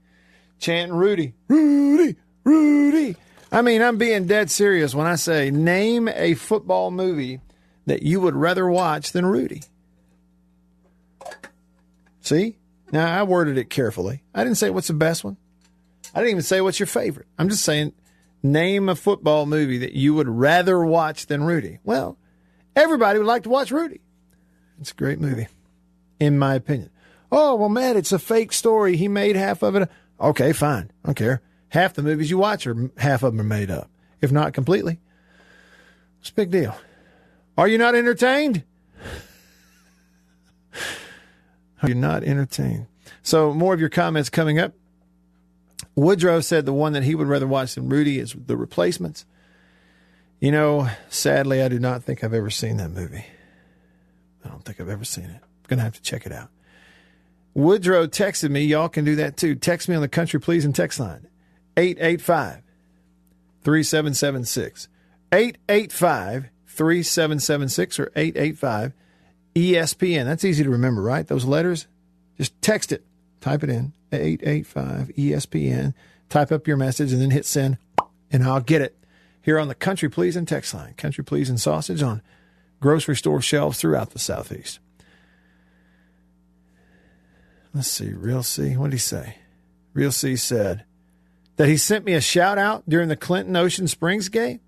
[0.59, 3.17] chanting Rudy, Rudy, Rudy.
[3.53, 7.41] I mean, I'm being dead serious when I say name a football movie
[7.85, 9.63] that you would rather watch than Rudy.
[12.23, 12.57] See?
[12.93, 14.23] Now, I worded it carefully.
[14.35, 15.37] I didn't say what's the best one.
[16.15, 17.27] I didn't even say what's your favorite.
[17.39, 17.93] I'm just saying
[18.43, 21.79] name a football movie that you would rather watch than Rudy.
[21.85, 22.17] Well,
[22.77, 24.01] everybody would like to watch Rudy.
[24.81, 25.49] It's a great movie,
[26.21, 26.91] in my opinion.
[27.33, 28.97] Oh, well, Matt, it's a fake story.
[28.97, 29.89] He made half of it.
[30.21, 30.93] Okay, fine.
[31.03, 31.43] I don't care.
[31.71, 35.01] Half the movies you watch are half of them are made up, if not completely.
[36.21, 36.77] It's a big deal.
[37.59, 38.63] Are you not entertained?
[41.83, 42.87] Are you not entertained?
[43.23, 44.73] So, more of your comments coming up.
[45.95, 49.25] Woodrow said the one that he would rather watch than Rudy is The Replacements.
[50.41, 53.25] You know, sadly, I do not think I've ever seen that movie.
[54.45, 55.41] I don't think I've ever seen it.
[55.43, 56.51] I'm going to have to check it out.
[57.55, 58.65] Woodrow texted me.
[58.65, 59.55] Y'all can do that too.
[59.55, 61.27] Text me on the Country Pleasing text line
[61.77, 62.63] 885
[63.65, 64.89] 3776.
[65.33, 68.93] 885 3776 or 885
[69.55, 70.25] ESPN.
[70.27, 71.27] That's easy to remember, right?
[71.27, 71.87] Those letters.
[72.37, 73.05] Just text it.
[73.41, 75.95] Type it in 885 ESPN.
[76.29, 77.79] Type up your message and then hit send,
[78.31, 78.97] and I'll get it
[79.47, 80.93] here on the Country Pleasing text line.
[80.95, 82.21] Country Pleasing sausage on
[82.81, 84.81] grocery store shelves throughout the Southeast.
[87.73, 88.13] Let's see.
[88.13, 88.77] Real C.
[88.77, 89.37] What did he say?
[89.95, 90.85] Real C said
[91.55, 94.59] that he sent me a shout out during the Clinton Ocean Springs game.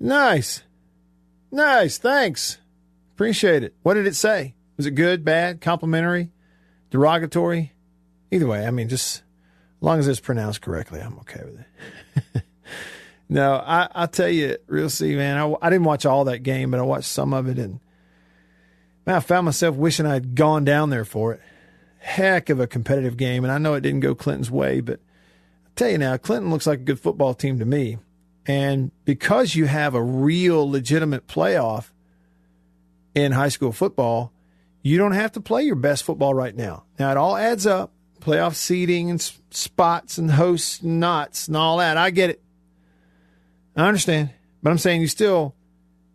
[0.00, 0.62] Nice.
[1.52, 1.98] Nice.
[1.98, 2.56] Thanks.
[3.14, 3.74] Appreciate it.
[3.82, 4.54] What did it say?
[4.78, 6.30] Was it good, bad, complimentary,
[6.90, 7.72] derogatory?
[8.30, 9.22] Either way, I mean, just as
[9.82, 11.60] long as it's pronounced correctly, I'm okay with
[12.34, 12.42] it.
[13.28, 16.70] no, I, I'll tell you, Real C, man, I, I didn't watch all that game,
[16.70, 17.80] but I watched some of it, and
[19.06, 21.40] man, I found myself wishing I'd gone down there for it.
[21.98, 25.00] Heck of a competitive game, and I know it didn't go Clinton's way, but
[25.64, 27.98] I'll tell you now, Clinton looks like a good football team to me.
[28.46, 31.90] And because you have a real legitimate playoff
[33.14, 34.32] in high school football,
[34.82, 36.84] you don't have to play your best football right now.
[36.98, 39.20] Now, it all adds up playoff seeding and
[39.50, 41.96] spots and hosts and knots and all that.
[41.96, 42.42] I get it.
[43.76, 44.30] I understand,
[44.62, 45.54] but I'm saying you still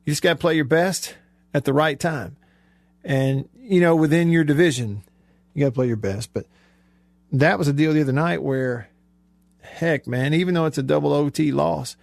[0.06, 1.16] you just got to play your best
[1.54, 2.38] at the right time,
[3.04, 5.04] and you know within your division,
[5.54, 6.34] you got to play your best.
[6.34, 6.46] But
[7.32, 8.90] that was a deal the other night where,
[9.62, 11.98] heck, man, even though it's a double OT loss,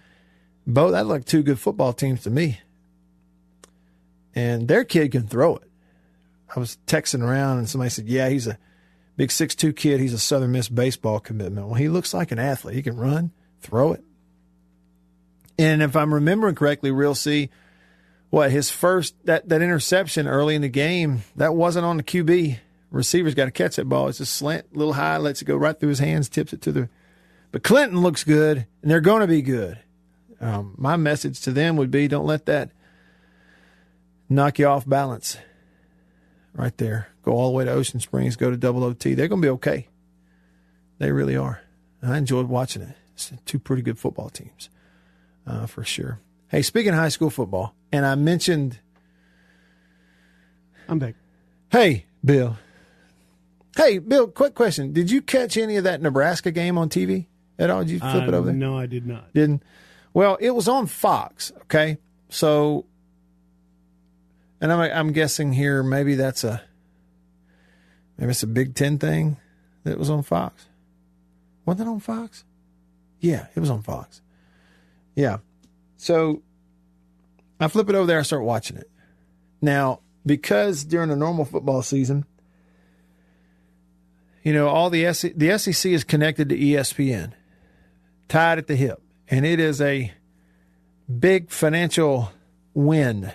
[0.65, 2.61] both that looked two good football teams to me,
[4.35, 5.69] and their kid can throw it.
[6.55, 8.59] I was texting around and somebody said, "Yeah, he's a
[9.17, 9.99] big six two kid.
[9.99, 12.75] He's a Southern Miss baseball commitment." Well, he looks like an athlete.
[12.75, 14.03] He can run, throw it.
[15.59, 17.49] And if I'm remembering correctly, Real C,
[18.29, 22.59] what his first that that interception early in the game that wasn't on the QB.
[22.89, 24.07] Receiver's got to catch that ball.
[24.07, 26.61] It's a slant, a little high, lets it go right through his hands, tips it
[26.61, 26.89] to the.
[27.51, 29.79] But Clinton looks good, and they're going to be good.
[30.39, 32.71] Um, my message to them would be: don't let that
[34.29, 35.37] knock you off balance.
[36.53, 39.13] Right there, go all the way to Ocean Springs, go to Double OT.
[39.13, 39.87] They're going to be okay.
[40.97, 41.61] They really are.
[42.01, 42.95] I enjoyed watching it.
[43.13, 44.69] It's two pretty good football teams,
[45.47, 46.19] uh, for sure.
[46.49, 48.79] Hey, speaking of high school football, and I mentioned.
[50.87, 51.15] I'm back.
[51.71, 52.57] Hey, Bill.
[53.75, 54.93] Hey, Bill, quick question.
[54.93, 57.25] Did you catch any of that Nebraska game on TV
[57.59, 57.81] at all?
[57.81, 58.55] Did you flip Uh, it over there?
[58.55, 59.33] No, I did not.
[59.33, 59.61] Didn't?
[60.13, 61.97] Well, it was on Fox, okay?
[62.29, 62.85] So,
[64.59, 66.63] and I'm, I'm guessing here maybe that's a,
[68.17, 69.37] maybe it's a Big Ten thing
[69.83, 70.65] that was on Fox.
[71.65, 72.45] Wasn't it on Fox?
[73.19, 74.21] Yeah, it was on Fox.
[75.17, 75.37] Yeah.
[75.97, 76.43] So
[77.59, 78.89] I flip it over there, I start watching it.
[79.61, 82.23] Now, because during a normal football season,
[84.43, 87.33] you know, all the SEC, the SEC is connected to ESPN,
[88.27, 90.13] tied at the hip, and it is a
[91.19, 92.31] big financial
[92.75, 93.33] win,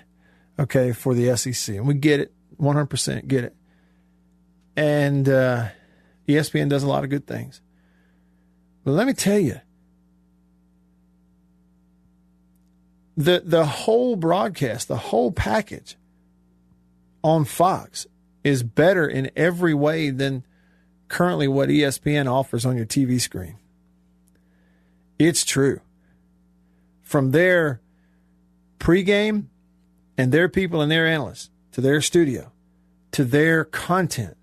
[0.61, 3.57] okay, for the SEC, and we get it, one hundred percent get it.
[4.77, 5.69] And uh,
[6.29, 7.61] ESPN does a lot of good things,
[8.85, 9.61] but let me tell you,
[13.17, 15.97] the the whole broadcast, the whole package
[17.23, 18.07] on Fox
[18.43, 20.45] is better in every way than
[21.09, 23.57] currently what ESPN offers on your TV screen.
[25.19, 25.81] It's true.
[27.03, 27.81] From their
[28.81, 29.47] pregame
[30.17, 32.51] and their people and their analysts to their studio
[33.13, 34.37] to their content,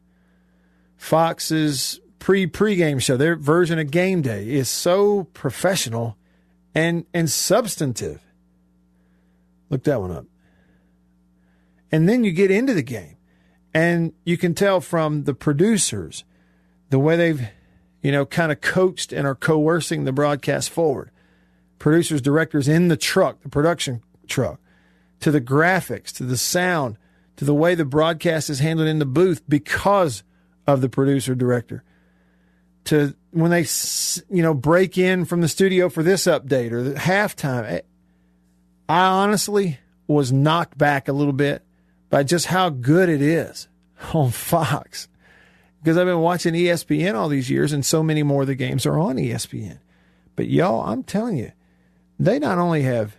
[0.96, 6.18] Fox's pre pregame show, their version of Game Day is so professional
[6.74, 8.22] and and substantive.
[9.70, 10.26] Look that one up.
[11.92, 13.18] And then you get into the game,
[13.74, 16.24] and you can tell from the producers
[16.90, 17.48] the way they've,
[18.02, 21.12] you know, kind of coached and are coercing the broadcast forward.
[21.80, 24.60] Producers, directors in the truck, the production truck,
[25.22, 26.98] to the graphics, to the sound,
[27.38, 30.24] to the way the broadcast is handled in the booth because
[30.68, 31.84] of the producer director.
[32.86, 33.66] To when they,
[34.30, 37.82] you know, break in from the studio for this update or the halftime.
[38.90, 41.62] I honestly was knocked back a little bit
[42.10, 43.68] by just how good it is
[44.14, 45.08] on Fox
[45.80, 48.86] because I've been watching ESPN all these years, and so many more of the games
[48.86, 49.78] are on ESPN.
[50.36, 51.52] But y'all, I'm telling you,
[52.20, 53.16] they not only have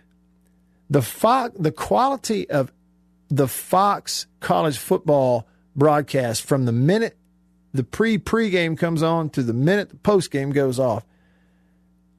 [0.89, 2.71] the Fox, the quality of
[3.29, 7.17] the Fox college football broadcast from the minute
[7.73, 11.05] the pre pregame comes on to the minute the postgame goes off.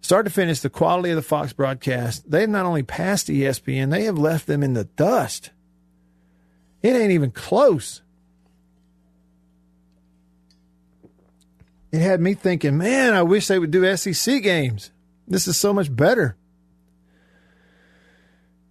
[0.03, 4.03] Start to finish, the quality of the Fox broadcast, they've not only passed ESPN, they
[4.05, 5.51] have left them in the dust.
[6.83, 8.03] It ain't even close.
[11.93, 14.91] It had me thinking, man, I wish they would do SEC games.
[15.29, 16.37] This is so much better.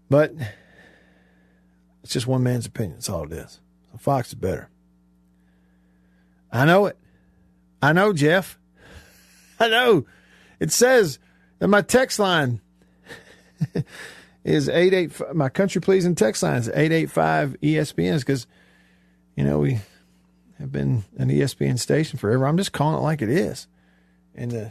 [0.09, 0.33] But
[2.03, 2.95] it's just one man's opinion.
[2.95, 3.61] That's all it is.
[3.97, 4.69] Fox is better.
[6.51, 6.97] I know it.
[7.81, 8.59] I know, Jeff.
[9.59, 10.05] I know.
[10.61, 11.17] It says
[11.57, 12.61] that my text line
[14.43, 18.45] is 88 my country pleasing text line is 885 ESPNs because
[19.35, 19.79] you know we
[20.59, 22.45] have been an ESPN station forever.
[22.45, 23.67] I'm just calling it like it is.
[24.35, 24.69] And uh,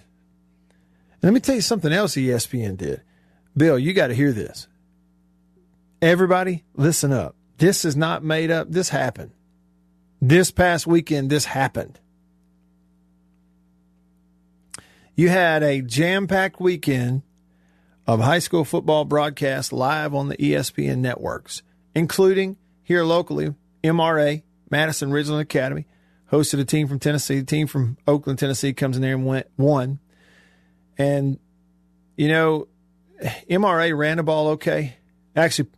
[1.23, 3.03] let me tell you something else ESPN did.
[3.57, 4.69] Bill, you got to hear this.
[6.01, 7.35] Everybody, listen up.
[7.59, 8.71] This is not made up.
[8.71, 9.33] This happened.
[10.23, 11.99] This past weekend, this happened.
[15.21, 17.21] You had a jam packed weekend
[18.07, 21.61] of high school football broadcasts live on the ESPN networks,
[21.95, 23.55] including here locally,
[23.85, 25.85] MRA, Madison Ridgeland Academy,
[26.33, 27.41] hosted a team from Tennessee.
[27.41, 29.99] The team from Oakland, Tennessee comes in there and went, won.
[30.97, 31.39] And,
[32.17, 32.69] you know,
[33.23, 34.97] MRA ran the ball okay.
[35.37, 35.69] Actually,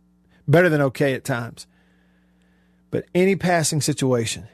[0.47, 1.67] better than okay at times.
[2.91, 4.47] But any passing situation,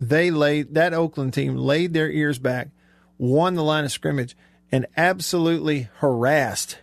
[0.00, 2.70] they laid that Oakland team laid their ears back,
[3.18, 4.36] won the line of scrimmage,
[4.72, 6.78] and absolutely harassed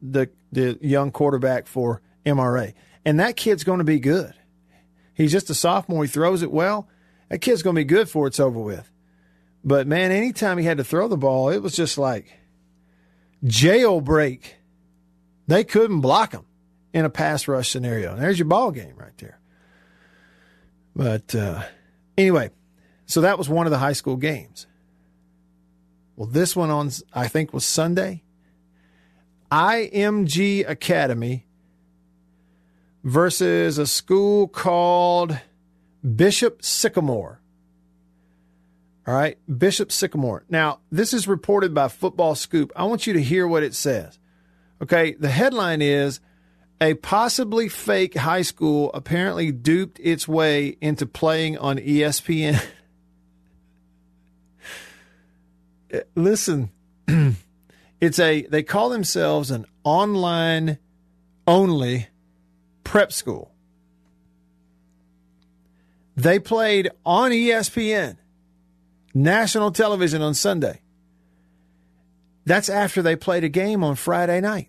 [0.00, 2.74] the the young quarterback for MRA,
[3.04, 4.34] and that kid's going to be good.
[5.14, 6.04] He's just a sophomore.
[6.04, 6.88] He throws it well.
[7.28, 8.90] That kid's going to be good before it's over with.
[9.64, 12.38] But man, anytime he had to throw the ball, it was just like
[13.44, 14.42] jailbreak.
[15.46, 16.46] They couldn't block him
[16.92, 18.12] in a pass rush scenario.
[18.12, 19.38] And there's your ball game right there.
[20.94, 21.62] But uh,
[22.16, 22.50] anyway,
[23.06, 24.66] so that was one of the high school games.
[26.18, 28.24] Well, this one on I think was Sunday.
[29.52, 31.46] IMG Academy
[33.04, 35.38] versus a school called
[36.16, 37.40] Bishop Sycamore.
[39.06, 40.44] All right, Bishop Sycamore.
[40.48, 42.72] Now, this is reported by Football Scoop.
[42.74, 44.18] I want you to hear what it says.
[44.82, 46.18] Okay, the headline is
[46.80, 52.60] a possibly fake high school apparently duped its way into playing on ESPN.
[55.92, 56.70] Uh, listen,
[58.00, 60.78] it's a they call themselves an online
[61.46, 62.08] only
[62.84, 63.52] prep school.
[66.16, 68.16] They played on ESPN
[69.14, 70.80] national television on Sunday.
[72.44, 74.68] That's after they played a game on Friday night.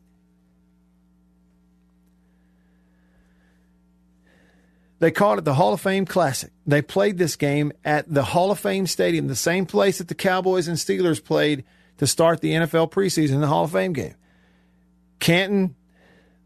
[5.00, 6.52] They called it the Hall of Fame Classic.
[6.68, 10.16] They played this game at the Hall of Fame Stadium, the same place that the
[10.16, 11.64] Cowboys and Steelers played
[11.98, 14.16] to start the NFL preseason, the Hall of Fame game.
[15.20, 15.76] Canton,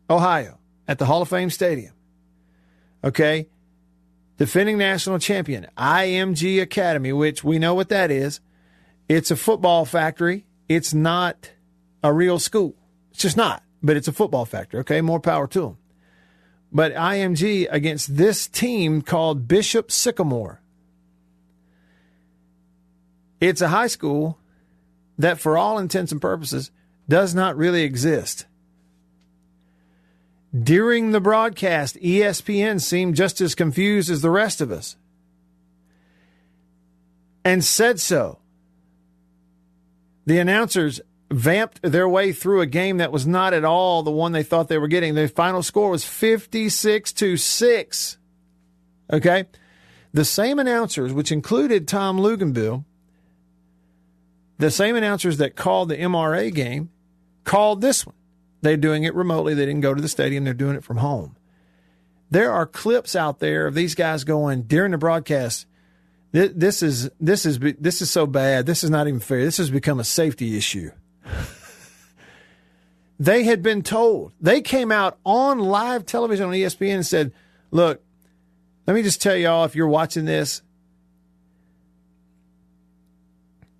[0.10, 1.94] Ohio, at the Hall of Fame Stadium.
[3.04, 3.48] Okay?
[4.38, 8.40] defending national champion, IMG Academy, which we know what that is.
[9.08, 10.46] It's a football factory.
[10.68, 11.52] It's not
[12.04, 12.76] a real school.
[13.12, 14.80] It's just not, but it's a football factory.
[14.82, 15.78] Okay, more power to them.
[16.74, 20.60] But IMG against this team called Bishop Sycamore.
[23.40, 24.40] It's a high school
[25.20, 26.72] that, for all intents and purposes,
[27.08, 28.46] does not really exist.
[30.58, 34.96] During the broadcast, ESPN seemed just as confused as the rest of us
[37.44, 38.40] and said so.
[40.26, 41.02] The announcers
[41.34, 44.68] vamped their way through a game that was not at all the one they thought
[44.68, 45.16] they were getting.
[45.16, 48.18] The final score was 56 to 6.
[49.12, 49.46] Okay?
[50.14, 52.86] The same announcers, which included Tom Luginbill,
[54.60, 56.92] the same announcers that called the MRA game,
[57.44, 58.16] called this one.
[58.62, 59.54] They're doing it remotely.
[59.54, 60.44] They didn't go to the stadium.
[60.44, 61.36] They're doing it from home.
[62.32, 65.68] There are clips out there of these guys going during the broadcast.
[66.32, 68.66] This is this is this is so bad.
[68.66, 69.44] This is not even fair.
[69.44, 70.90] This has become a safety issue.
[73.20, 74.34] they had been told.
[74.42, 77.32] They came out on live television on ESPN and said,
[77.72, 78.02] "Look,
[78.88, 80.62] let me just tell y'all if you're watching this,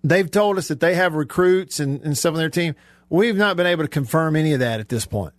[0.02, 2.74] they've told us that they have recruits and, and stuff on their team.
[3.08, 5.34] We've not been able to confirm any of that at this point.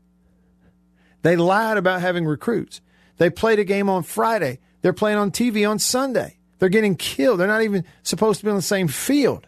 [1.21, 2.81] They lied about having recruits.
[3.17, 4.59] They played a game on Friday.
[4.81, 6.37] They're playing on TV on Sunday.
[6.59, 7.39] They're getting killed.
[7.39, 9.47] They're not even supposed to be on the same field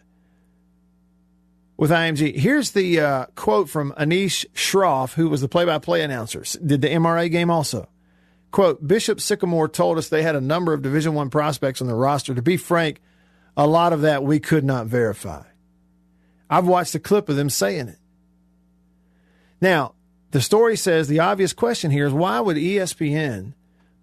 [1.78, 2.36] with IMG.
[2.36, 7.30] Here's the uh, quote from Anish Shroff, who was the play-by-play announcer, did the MRA
[7.30, 7.88] game also.
[8.50, 11.94] Quote, Bishop Sycamore told us they had a number of Division One prospects on the
[11.94, 12.34] roster.
[12.34, 13.00] To be frank,
[13.56, 15.44] a lot of that we could not verify.
[16.50, 17.98] I've watched a clip of them saying it.
[19.60, 19.94] Now,
[20.30, 23.52] the story says the obvious question here is why would ESPN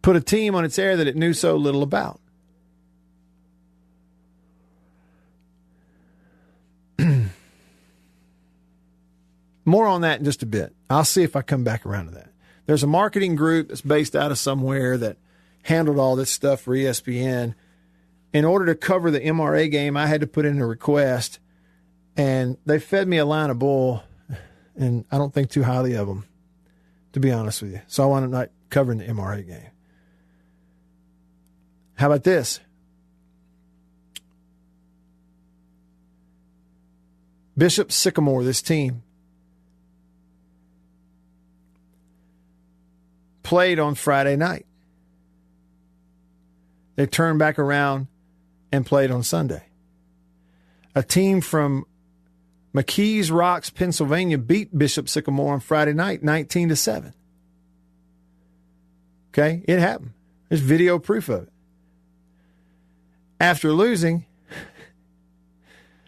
[0.01, 2.21] put a team on its air that it knew so little about?
[9.65, 10.73] More on that in just a bit.
[10.89, 12.29] I'll see if I come back around to that.
[12.67, 15.17] There's a marketing group that's based out of somewhere that
[15.63, 17.55] handled all this stuff for ESPN.
[18.31, 21.39] In order to cover the MRA game, I had to put in a request,
[22.15, 24.03] and they fed me a line of bull
[24.75, 26.25] and I don't think too highly of them,
[27.13, 27.81] to be honest with you.
[27.87, 29.71] So I want to not covering the MRA game.
[31.95, 32.59] How about this?
[37.57, 39.03] Bishop Sycamore, this team,
[43.45, 44.65] played on Friday night.
[46.95, 48.07] They turned back around
[48.71, 49.63] and played on Sunday.
[50.95, 51.85] A team from
[52.73, 57.13] McKees Rocks, Pennsylvania beat Bishop Sycamore on Friday night, 19 to 7.
[59.29, 60.13] Okay, it happened.
[60.49, 61.49] There's video proof of it.
[63.39, 64.25] After losing,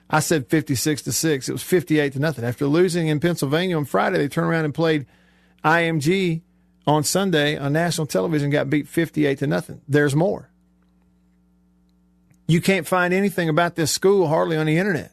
[0.09, 1.49] I said 56 to 6.
[1.49, 2.45] It was 58 to nothing.
[2.45, 5.05] After losing in Pennsylvania on Friday, they turned around and played
[5.63, 6.41] IMG
[6.87, 9.81] on Sunday on national television, got beat 58 to nothing.
[9.87, 10.49] There's more.
[12.47, 15.11] You can't find anything about this school hardly on the internet.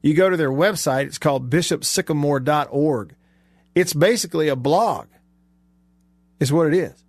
[0.00, 3.14] You go to their website, it's called bishopsycamore.org,
[3.74, 5.08] It's basically a blog,
[6.40, 7.04] is what it is.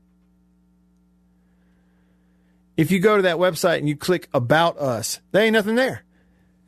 [2.75, 6.03] If you go to that website and you click About Us, there ain't nothing there.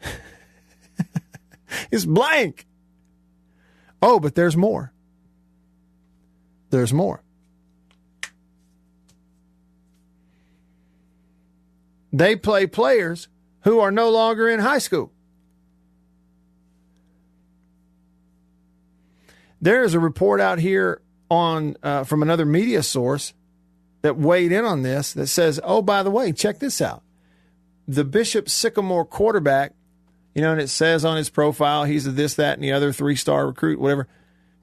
[1.91, 2.65] it's blank.
[4.01, 4.93] Oh, but there's more.
[6.69, 7.23] There's more.
[12.11, 13.27] They play players
[13.61, 15.11] who are no longer in high school.
[19.61, 23.33] There is a report out here on uh, from another media source
[24.01, 27.03] that weighed in on this that says, "Oh, by the way, check this out.
[27.87, 29.73] The Bishop Sycamore quarterback,
[30.33, 32.93] you know, and it says on his profile he's a this, that, and the other
[32.93, 34.07] three-star recruit, whatever.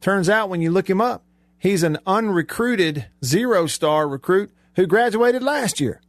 [0.01, 1.26] Turns out when you look him up,
[1.67, 6.01] he's an unrecruited zero-star recruit who graduated last year.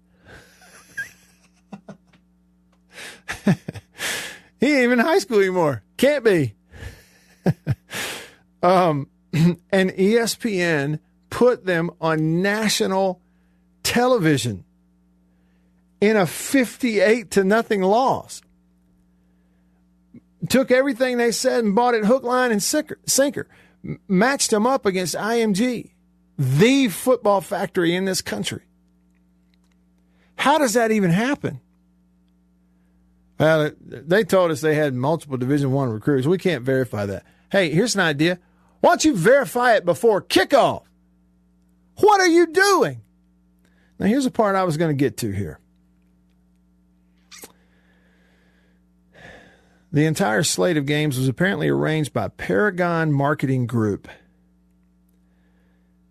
[4.59, 5.81] he ain't even high school anymore.
[5.97, 6.53] Can't be.
[8.63, 10.99] um, and ESPN
[11.31, 13.19] put them on national
[13.81, 14.63] television
[15.99, 18.43] in a 58 to nothing loss.
[20.49, 23.47] Took everything they said and bought it hook, line, and sinker.
[24.07, 25.91] Matched them up against IMG,
[26.37, 28.63] the football factory in this country.
[30.35, 31.61] How does that even happen?
[33.39, 36.27] Well, they told us they had multiple Division One recruits.
[36.27, 37.23] We can't verify that.
[37.51, 38.39] Hey, here's an idea.
[38.81, 40.83] Why don't you verify it before kickoff?
[41.97, 43.01] What are you doing?
[43.99, 45.59] Now, here's the part I was going to get to here.
[49.97, 54.07] The entire slate of games was apparently arranged by Paragon Marketing Group.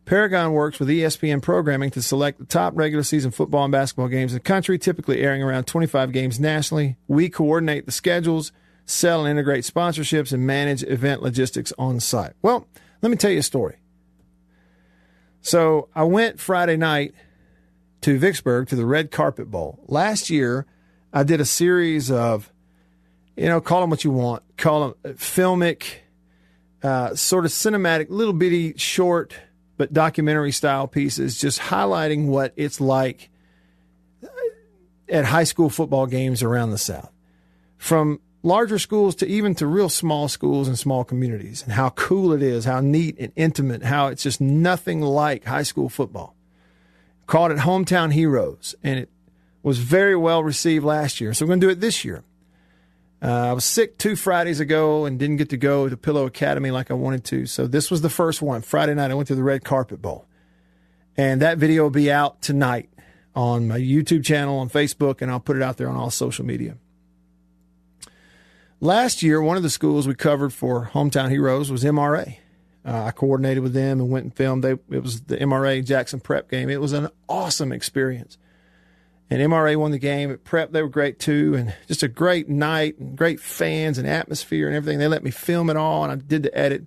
[0.05, 4.33] Paragon works with ESPN programming to select the top regular season football and basketball games
[4.33, 6.97] in the country, typically airing around 25 games nationally.
[7.07, 8.51] We coordinate the schedules,
[8.87, 12.33] sell and integrate sponsorships, and manage event logistics on site.
[12.43, 12.67] Well,
[13.03, 13.77] let me tell you a story.
[15.43, 17.15] So I went Friday night
[18.01, 19.85] to Vicksburg to the Red Carpet Bowl.
[19.87, 20.67] Last year,
[21.13, 22.53] I did a series of,
[23.37, 25.85] you know, call them what you want, call them filmic,
[26.83, 29.35] uh, sort of cinematic, little bitty, short
[29.77, 33.29] but documentary style pieces, just highlighting what it's like
[35.09, 37.13] at high school football games around the South.
[37.77, 42.33] From larger schools to even to real small schools and small communities, and how cool
[42.33, 46.35] it is, how neat and intimate, how it's just nothing like high school football.
[47.27, 49.11] Called it Hometown Heroes, and it
[49.63, 51.35] was very well received last year.
[51.35, 52.23] So we're going to do it this year.
[53.23, 56.71] Uh, I was sick two Fridays ago and didn't get to go to Pillow Academy
[56.71, 57.47] like I wanted to.
[57.47, 58.63] So this was the first one.
[58.63, 60.27] Friday night, I went to the Red Carpet Bowl.
[61.17, 62.91] And that video will be out tonight
[63.35, 66.45] on my YouTube channel, on Facebook, and I'll put it out there on all social
[66.45, 66.77] media.
[68.81, 72.37] Last year, one of the schools we covered for Hometown Heroes was MRA.
[72.85, 74.63] Uh, I coordinated with them and went and filmed.
[74.63, 76.69] They, it was the MRA Jackson Prep game.
[76.69, 78.37] It was an awesome experience
[79.29, 80.31] and MRA won the game.
[80.31, 84.07] At Prep, they were great too, and just a great night, and great fans and
[84.07, 84.99] atmosphere and everything.
[84.99, 86.87] They let me film it all, and I did the edit.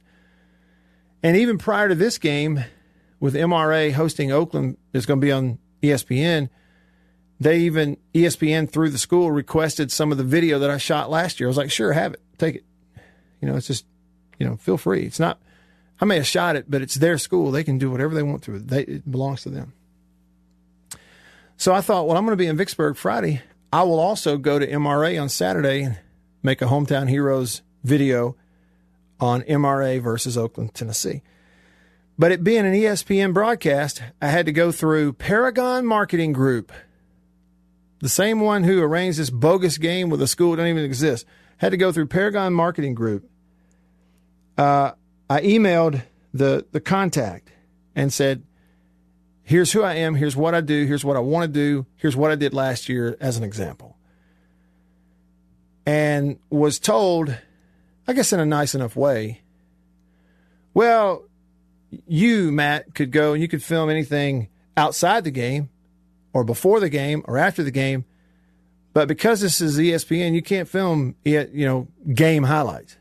[1.21, 2.63] And even prior to this game,
[3.19, 6.49] with MRA hosting Oakland, it's going to be on ESPN.
[7.39, 11.39] They even ESPN through the school requested some of the video that I shot last
[11.39, 11.47] year.
[11.47, 12.65] I was like, sure, have it, take it.
[13.41, 13.85] You know, it's just,
[14.37, 15.03] you know, feel free.
[15.03, 15.41] It's not.
[16.01, 17.51] I may have shot it, but it's their school.
[17.51, 18.55] They can do whatever they want to.
[18.55, 18.67] It.
[18.67, 19.73] They, it belongs to them.
[21.59, 23.41] So I thought, well, I'm going to be in Vicksburg Friday.
[23.73, 25.99] I will also go to MRA on Saturday and
[26.41, 28.37] make a Hometown Heroes video
[29.19, 31.21] on MRA versus Oakland, Tennessee.
[32.17, 36.71] But it being an ESPN broadcast, I had to go through Paragon Marketing Group,
[37.99, 41.25] the same one who arranged this bogus game with a school that don't even exist.
[41.57, 43.29] Had to go through Paragon Marketing Group.
[44.57, 44.91] Uh,
[45.29, 46.03] I emailed
[46.33, 47.51] the the contact
[47.97, 48.43] and said,
[49.49, 52.15] here's who I am, here's what I do, here's what I want to do, here's
[52.15, 53.97] what I did last year as an example.
[55.87, 57.35] And was told,
[58.07, 59.41] I guess in a nice enough way,
[60.75, 61.23] well,
[62.07, 65.69] you, Matt, could go and you could film anything outside the game
[66.31, 68.05] or before the game or after the game.
[68.93, 72.97] But because this is ESPN, you can't film, you know, game highlights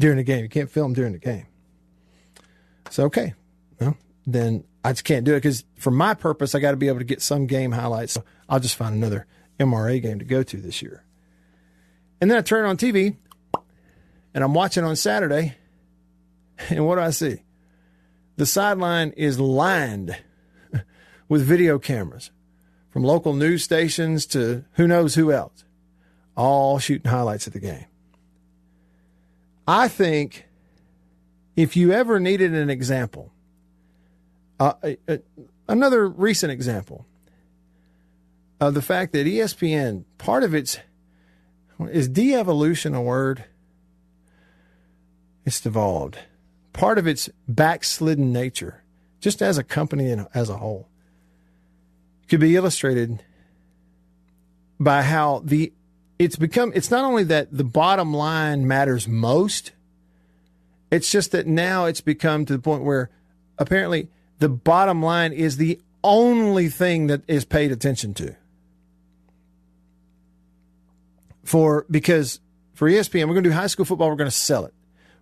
[0.00, 0.42] during the game.
[0.42, 1.46] You can't film during the game.
[2.90, 3.34] So, okay.
[3.80, 3.96] Well,
[4.26, 7.00] then I just can't do it because for my purpose, I got to be able
[7.00, 8.12] to get some game highlights.
[8.12, 9.26] So I'll just find another
[9.58, 11.02] MRA game to go to this year.
[12.20, 13.16] And then I turn on TV
[14.32, 15.56] and I'm watching on Saturday.
[16.70, 17.42] And what do I see?
[18.36, 20.16] The sideline is lined
[21.28, 22.30] with video cameras
[22.88, 25.64] from local news stations to who knows who else,
[26.34, 27.84] all shooting highlights of the game.
[29.68, 30.46] I think
[31.56, 33.32] if you ever needed an example,
[34.58, 34.72] uh,
[35.08, 35.16] uh,
[35.68, 37.06] another recent example
[38.60, 40.78] of the fact that ESPN, part of its
[41.90, 43.44] is de-evolution a word?
[45.44, 46.18] It's devolved.
[46.72, 48.82] Part of its backslidden nature,
[49.20, 50.88] just as a company and as a whole,
[52.28, 53.22] could be illustrated
[54.78, 55.72] by how the
[56.18, 59.72] it's become it's not only that the bottom line matters most
[60.90, 63.10] it's just that now it's become to the point where
[63.58, 64.08] apparently
[64.38, 68.36] the bottom line is the only thing that is paid attention to
[71.44, 72.40] for because
[72.74, 74.74] for ESPN we're going to do high school football we're going to sell it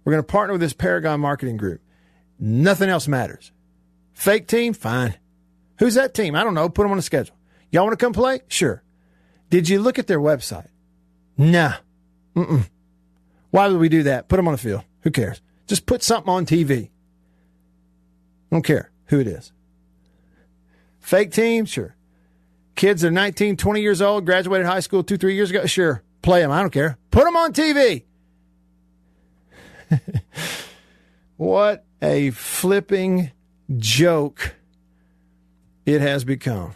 [0.04, 1.80] we're going to partner with this Paragon marketing group
[2.38, 3.52] nothing else matters
[4.12, 5.14] fake team fine
[5.78, 7.36] who's that team I don't know put them on the schedule
[7.70, 8.82] y'all want to come play sure
[9.48, 10.68] did you look at their website
[11.36, 11.74] Nah.
[12.36, 12.68] Mm-mm.
[13.50, 14.28] Why would we do that?
[14.28, 14.82] Put them on the field.
[15.02, 15.40] Who cares?
[15.66, 16.90] Just put something on TV.
[18.50, 19.52] Don't care who it is.
[21.00, 21.64] Fake team?
[21.64, 21.94] Sure.
[22.74, 25.66] Kids that are 19, 20 years old, graduated high school two, three years ago?
[25.66, 26.02] Sure.
[26.22, 26.50] Play them.
[26.50, 26.98] I don't care.
[27.10, 28.04] Put them on TV.
[31.36, 33.30] what a flipping
[33.76, 34.54] joke
[35.86, 36.74] it has become.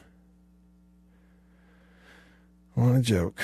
[2.75, 3.43] What a joke.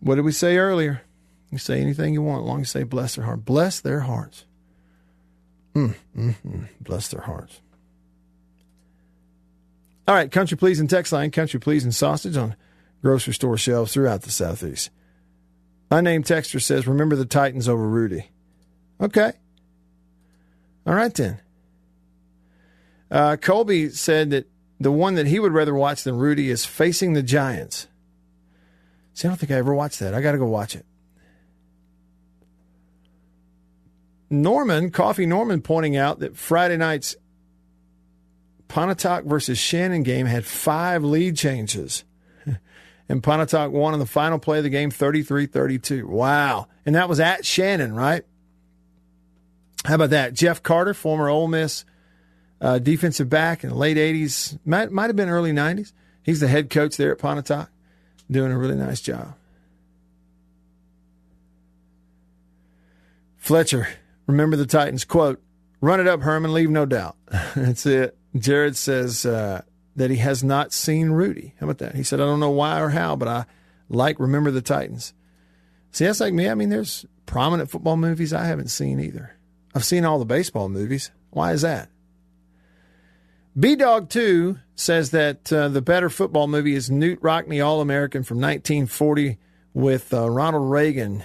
[0.00, 1.02] What did we say earlier?
[1.50, 3.44] You say anything you want, long as you say bless their heart.
[3.44, 4.44] Bless their hearts.
[5.74, 6.68] Mm, mm, mm.
[6.80, 7.60] Bless their hearts.
[10.06, 12.56] All right, country pleasing text line, country pleasing sausage on
[13.02, 14.90] grocery store shelves throughout the southeast.
[15.90, 18.30] Unnamed texter says, "Remember the Titans over Rudy."
[19.00, 19.32] Okay.
[20.86, 21.38] All right then.
[23.10, 24.46] Uh, Colby said that
[24.80, 27.86] the one that he would rather watch than Rudy is Facing the Giants.
[29.14, 30.14] See, I don't think I ever watched that.
[30.14, 30.86] I got to go watch it.
[34.32, 37.14] Norman, Coffee Norman, pointing out that Friday night's
[38.66, 42.04] Pontotoc versus Shannon game had five lead changes.
[43.08, 46.06] And Pontotoc won on the final play of the game 33 32.
[46.06, 46.68] Wow.
[46.86, 48.24] And that was at Shannon, right?
[49.84, 50.32] How about that?
[50.32, 51.84] Jeff Carter, former Ole Miss
[52.62, 55.92] uh, defensive back in the late 80s, might, might have been early 90s.
[56.22, 57.68] He's the head coach there at Pontotoc
[58.30, 59.34] doing a really nice job.
[63.36, 63.88] Fletcher,
[64.32, 65.40] remember the Titans quote,
[65.80, 67.16] run it up, Herman, leave no doubt.
[67.54, 68.16] That's it.
[68.36, 69.62] Jared says uh,
[69.96, 71.54] that he has not seen Rudy.
[71.60, 71.94] How about that?
[71.94, 73.46] He said, I don't know why or how, but I
[73.88, 75.12] like Remember the Titans.
[75.90, 76.48] See, that's like me.
[76.48, 79.36] I mean, there's prominent football movies I haven't seen either.
[79.74, 81.10] I've seen all the baseball movies.
[81.30, 81.90] Why is that?
[83.58, 88.22] B Dog 2 says that uh, the better football movie is Knute Rockne All American
[88.22, 89.36] from 1940
[89.74, 91.24] with uh, Ronald Reagan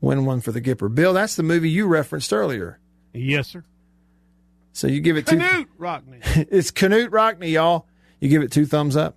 [0.00, 0.92] win one for the Gipper.
[0.94, 2.78] Bill, that's the movie you referenced earlier.
[3.12, 3.64] Yes, sir.
[4.72, 5.36] So you give it two.
[5.36, 6.20] Knute Rockne.
[6.50, 7.86] it's Knute Rockne, y'all.
[8.20, 9.16] You give it two thumbs up.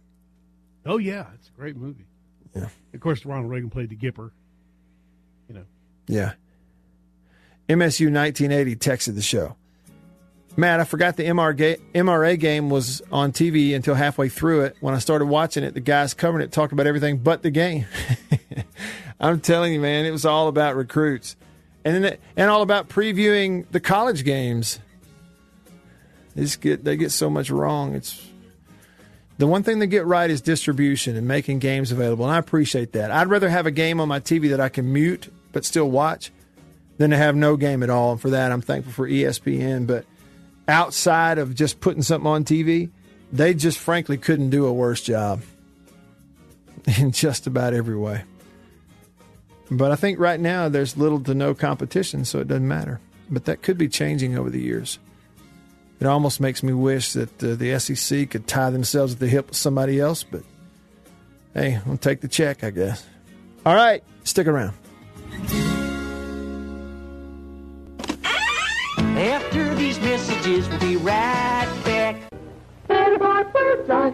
[0.86, 2.06] Oh yeah, it's a great movie.
[2.56, 2.70] Yeah.
[2.94, 4.32] Of course, Ronald Reagan played the Gipper.
[5.48, 5.66] You know.
[6.08, 6.34] Yeah.
[7.70, 9.56] MSU 1980 texted the show.
[10.58, 14.76] Matt, I forgot the MRA game was on TV until halfway through it.
[14.82, 17.86] When I started watching it, the guys covering it talked about everything but the game.
[19.22, 21.36] I'm telling you, man, it was all about recruits,
[21.86, 24.80] and then and all about previewing the college games.
[26.36, 27.94] They get they get so much wrong.
[27.94, 28.28] It's
[29.38, 32.94] the one thing they get right is distribution and making games available, and I appreciate
[32.94, 33.12] that.
[33.12, 36.32] I'd rather have a game on my TV that I can mute but still watch
[36.98, 38.14] than to have no game at all.
[38.14, 39.88] And for that, I'm thankful for ESPN.
[39.88, 40.06] But
[40.68, 42.90] outside of just putting something on TV,
[43.32, 45.42] they just frankly couldn't do a worse job
[47.00, 48.24] in just about every way.
[49.72, 53.00] But I think right now there's little to no competition, so it doesn't matter.
[53.30, 55.00] But that could be changing over the years.
[56.02, 59.48] It almost makes me wish that uh, the SEC could tie themselves at the hip
[59.48, 60.44] with somebody else, but
[61.54, 63.06] hey, I'll take the check, I guess.
[63.66, 64.74] All right, stick around.
[68.98, 72.18] After these messages, we'll be right back.
[72.88, 74.14] Better buy bird's eye.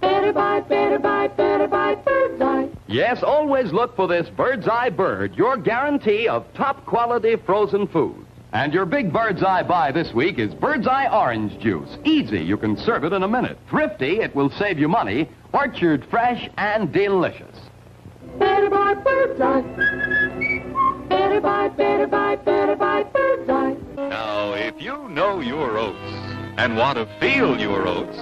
[0.00, 2.68] Better buy, better buy, better buy bird's eye.
[2.86, 8.26] Yes, always look for this Bird's Eye Bird, your guarantee of top quality frozen food.
[8.52, 11.96] And your big Bird's Eye buy this week is Bird's Eye Orange Juice.
[12.04, 13.58] Easy, you can serve it in a minute.
[13.70, 15.28] Thrifty, it will save you money.
[15.52, 17.56] Orchard fresh and delicious.
[18.38, 19.62] Better buy bird's eye.
[21.08, 23.76] Better buy, better buy, better buy bird's eye.
[23.96, 25.98] Now, if you know your oats
[26.58, 28.18] and want to feel your oats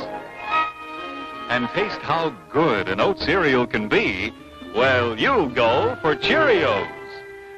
[1.50, 4.32] and taste how good an oat cereal can be,
[4.74, 6.88] well, you'll go for Cheerios.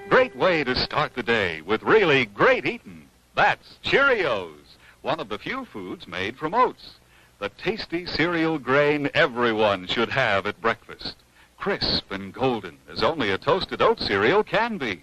[0.09, 3.09] great way to start the day with really great eating.
[3.35, 6.95] That's Cheerios, one of the few foods made from oats.
[7.39, 11.17] The tasty cereal grain everyone should have at breakfast.
[11.57, 15.03] Crisp and golden as only a toasted oat cereal can be.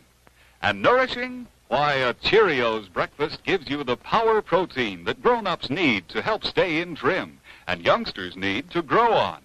[0.62, 1.48] And nourishing?
[1.68, 6.82] Why, a Cheerios breakfast gives you the power protein that grown-ups need to help stay
[6.82, 9.42] in trim and youngsters need to grow on.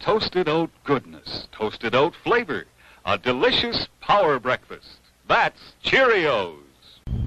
[0.00, 2.64] Toasted oat goodness, toasted oat flavor,
[3.04, 4.98] a delicious power breakfast.
[5.26, 6.54] That's Cheerios.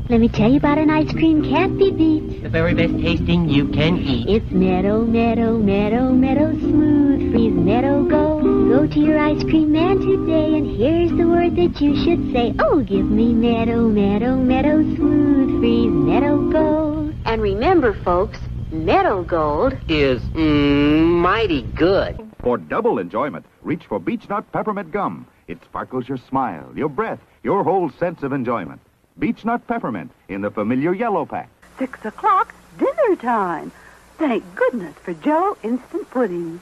[0.10, 2.44] Let me tell you about an ice cream can't be beat.
[2.44, 4.28] The very best tasting you can eat.
[4.28, 8.44] It's Meadow, Meadow, Meadow, Meadow Smooth Freeze Meadow Gold.
[8.44, 12.54] Go to your ice cream man today and here's the word that you should say.
[12.60, 17.14] Oh, give me Meadow, Meadow, Meadow Smooth Freeze Meadow Gold.
[17.26, 18.40] And remember, folks,
[18.72, 22.31] Meadow Gold Is mm, mighty good.
[22.42, 25.28] For double enjoyment, reach for Beech Nut Peppermint Gum.
[25.48, 28.82] It sparkles your smile, your breath, your whole sense of enjoyment.
[29.20, 31.50] Beech Nut Peppermint in the familiar yellow pack.
[31.78, 33.72] Six o'clock, dinner time.
[34.18, 36.60] Thank goodness for Jello instant pudding.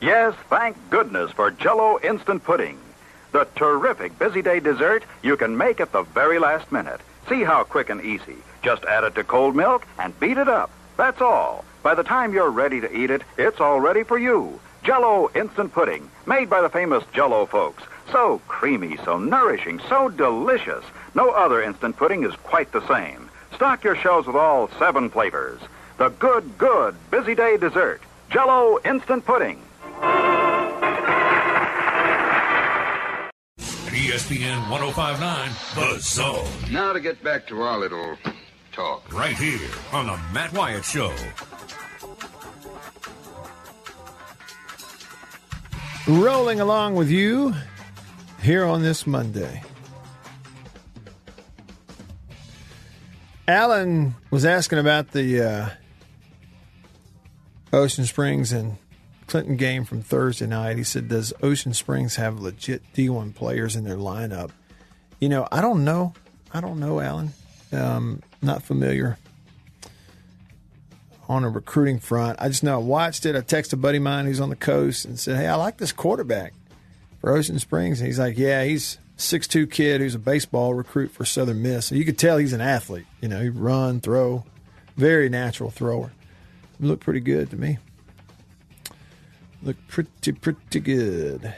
[0.00, 2.78] Yes, thank goodness for Jello instant pudding.
[3.32, 7.00] The terrific busy day dessert you can make at the very last minute.
[7.28, 8.36] See how quick and easy.
[8.62, 10.70] Just add it to cold milk and beat it up.
[10.96, 11.66] That's all.
[11.82, 14.58] By the time you're ready to eat it, it's all ready for you.
[14.82, 17.82] Jello instant pudding, made by the famous Jello folks.
[18.10, 20.84] So creamy, so nourishing, so delicious.
[21.14, 23.28] No other instant pudding is quite the same.
[23.54, 25.60] Stock your shelves with all seven flavors.
[25.98, 28.00] The good, good busy day dessert.
[28.30, 29.62] Jello instant pudding.
[33.60, 36.46] At ESPN 1059, The Zone.
[36.70, 38.16] Now to get back to our little
[38.72, 39.12] talk.
[39.12, 41.12] Right here on The Matt Wyatt Show.
[46.08, 47.54] Rolling along with you
[48.42, 49.62] here on this Monday.
[53.46, 55.68] Alan was asking about the uh,
[57.72, 58.76] Ocean Springs and
[59.26, 60.78] Clinton game from Thursday night.
[60.78, 64.50] He said, Does Ocean Springs have legit D1 players in their lineup?
[65.20, 66.14] You know, I don't know.
[66.52, 67.32] I don't know, Alan.
[67.72, 69.18] Um, not familiar
[71.30, 72.36] on a recruiting front.
[72.42, 73.36] I just know I watched it.
[73.36, 75.76] I texted a buddy of mine who's on the coast and said, Hey, I like
[75.76, 76.52] this quarterback
[77.20, 78.00] for Ocean Springs.
[78.00, 81.86] And he's like, Yeah, he's six two kid who's a baseball recruit for Southern Miss.
[81.86, 83.06] So you could tell he's an athlete.
[83.20, 84.44] You know, he run, throw,
[84.96, 86.10] very natural thrower.
[86.80, 87.78] Looked pretty good to me.
[89.62, 91.54] Looked pretty, pretty good.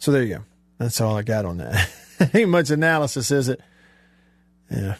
[0.00, 0.44] So there you go.
[0.76, 1.88] That's all I got on that.
[2.34, 3.62] Ain't much analysis, is it?
[4.70, 4.96] Yeah.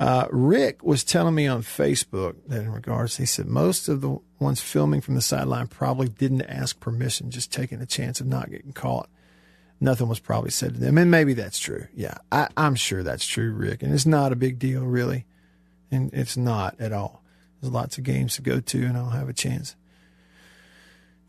[0.00, 4.18] Uh, Rick was telling me on Facebook that in regards, he said most of the
[4.38, 8.50] ones filming from the sideline probably didn't ask permission, just taking a chance of not
[8.50, 9.08] getting caught.
[9.80, 10.98] Nothing was probably said to them.
[10.98, 11.86] And maybe that's true.
[11.94, 13.82] Yeah, I, I'm sure that's true, Rick.
[13.82, 15.24] And it's not a big deal, really.
[15.90, 17.22] And it's not at all.
[17.60, 19.74] There's lots of games to go to, and I'll have a chance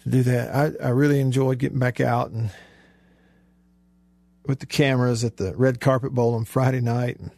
[0.03, 0.55] to do that.
[0.81, 2.51] I, I really enjoyed getting back out and
[4.45, 7.19] with the cameras at the red carpet bowl on Friday night.
[7.19, 7.31] And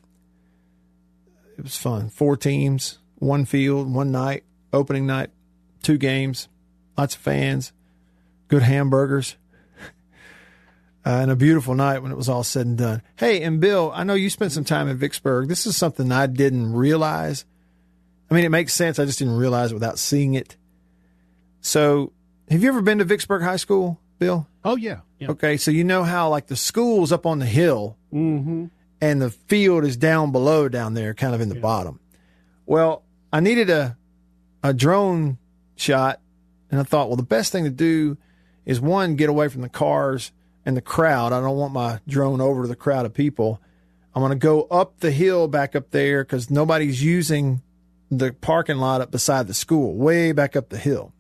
[1.57, 2.10] it was fun.
[2.10, 5.30] Four teams, one field, one night, opening night,
[5.84, 6.48] two games,
[6.98, 7.73] lots of fans,
[8.48, 9.36] good hamburgers,
[11.06, 13.02] uh, and a beautiful night when it was all said and done.
[13.15, 15.48] Hey, and Bill, I know you spent some time in Vicksburg.
[15.49, 17.45] This is something I didn't realize.
[18.30, 18.98] I mean, it makes sense.
[18.98, 20.56] I just didn't realize it without seeing it.
[21.60, 22.14] So,
[22.49, 24.48] have you ever been to Vicksburg High School, Bill?
[24.64, 25.02] Oh yeah.
[25.19, 25.32] yeah.
[25.32, 28.65] Okay, so you know how like the school's up on the hill Mm-hmm.
[29.02, 31.99] And the field is down below down there, kind of in the bottom.
[32.65, 33.03] Well,
[33.34, 33.98] I needed a
[34.64, 35.40] a drone
[35.76, 36.22] shot,
[36.69, 38.18] and I thought, well, the best thing to do
[38.65, 40.32] is one get away from the cars
[40.65, 41.34] and the crowd.
[41.34, 43.60] I don't want my drone over to the crowd of people.
[44.14, 47.61] I'm going to go up the hill back up there because nobody's using
[48.11, 51.14] the parking lot up beside the school, way back up the hill.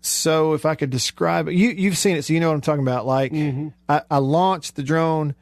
[0.00, 2.60] So if I could describe it, you you've seen it, so you know what I'm
[2.60, 3.04] talking about.
[3.04, 3.68] Like mm-hmm.
[3.88, 5.34] I, I launched the drone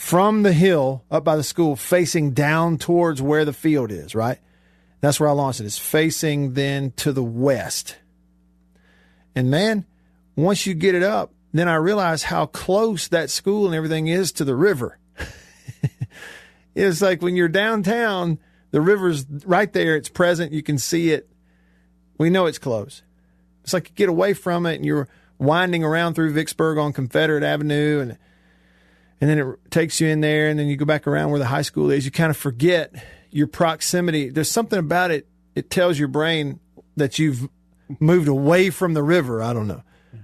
[0.00, 4.14] from the hill up by the school, facing down towards where the field is.
[4.14, 4.38] Right,
[5.02, 5.66] that's where I launched it.
[5.66, 7.98] It's facing then to the west.
[9.36, 9.84] And man,
[10.36, 14.32] once you get it up, then I realized how close that school and everything is
[14.32, 14.98] to the river.
[16.74, 18.38] it's like when you're downtown,
[18.70, 19.96] the river's right there.
[19.96, 20.52] It's present.
[20.52, 21.28] You can see it.
[22.16, 23.02] We know it's close.
[23.64, 25.08] It's like you get away from it and you're
[25.38, 28.18] winding around through Vicksburg on Confederate Avenue and
[29.20, 31.46] and then it takes you in there and then you go back around where the
[31.46, 32.04] high school is.
[32.04, 32.94] You kind of forget
[33.30, 34.30] your proximity.
[34.30, 35.26] There's something about it.
[35.54, 36.60] It tells your brain
[36.96, 37.48] that you've
[37.98, 39.42] moved away from the river.
[39.42, 39.82] I don't know.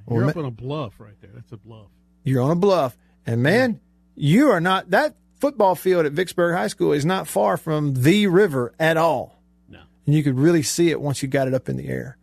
[0.08, 1.30] You're Or up on a bluff right there.
[1.34, 1.86] That's a bluff.
[2.24, 3.80] You're on a bluff, and man,
[4.16, 8.26] you are not that football field at Vicksburg High School is not far from the
[8.26, 9.40] river at all.
[9.68, 9.80] No.
[10.06, 12.16] And you could really see it once you got it up in the air.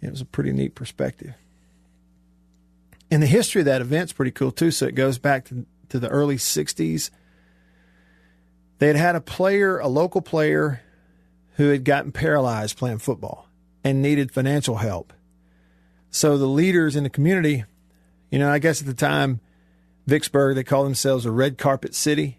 [0.00, 1.34] It was a pretty neat perspective.
[3.10, 4.70] And the history of that event's pretty cool too.
[4.70, 7.10] So it goes back to, to the early 60s.
[8.78, 10.80] They had had a player, a local player,
[11.56, 13.46] who had gotten paralyzed playing football
[13.84, 15.12] and needed financial help.
[16.10, 17.64] So the leaders in the community,
[18.30, 19.40] you know, I guess at the time,
[20.06, 22.38] Vicksburg, they call themselves a red carpet city.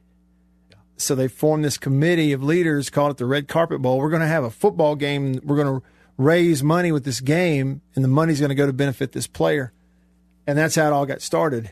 [0.98, 4.00] So they formed this committee of leaders, called it the Red Carpet Bowl.
[4.00, 5.40] We're going to have a football game.
[5.44, 5.86] We're going to
[6.18, 9.74] raise money with this game, and the money's going to go to benefit this player.
[10.48, 11.72] And that's how it all got started.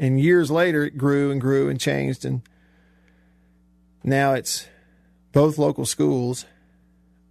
[0.00, 2.24] And years later, it grew and grew and changed.
[2.24, 2.40] And
[4.02, 4.66] now it's
[5.32, 6.46] both local schools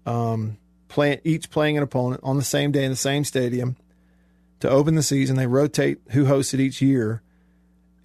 [0.06, 3.76] um, play, each playing an opponent on the same day in the same stadium
[4.60, 5.36] to open the season.
[5.36, 7.24] They rotate who hosts it each year.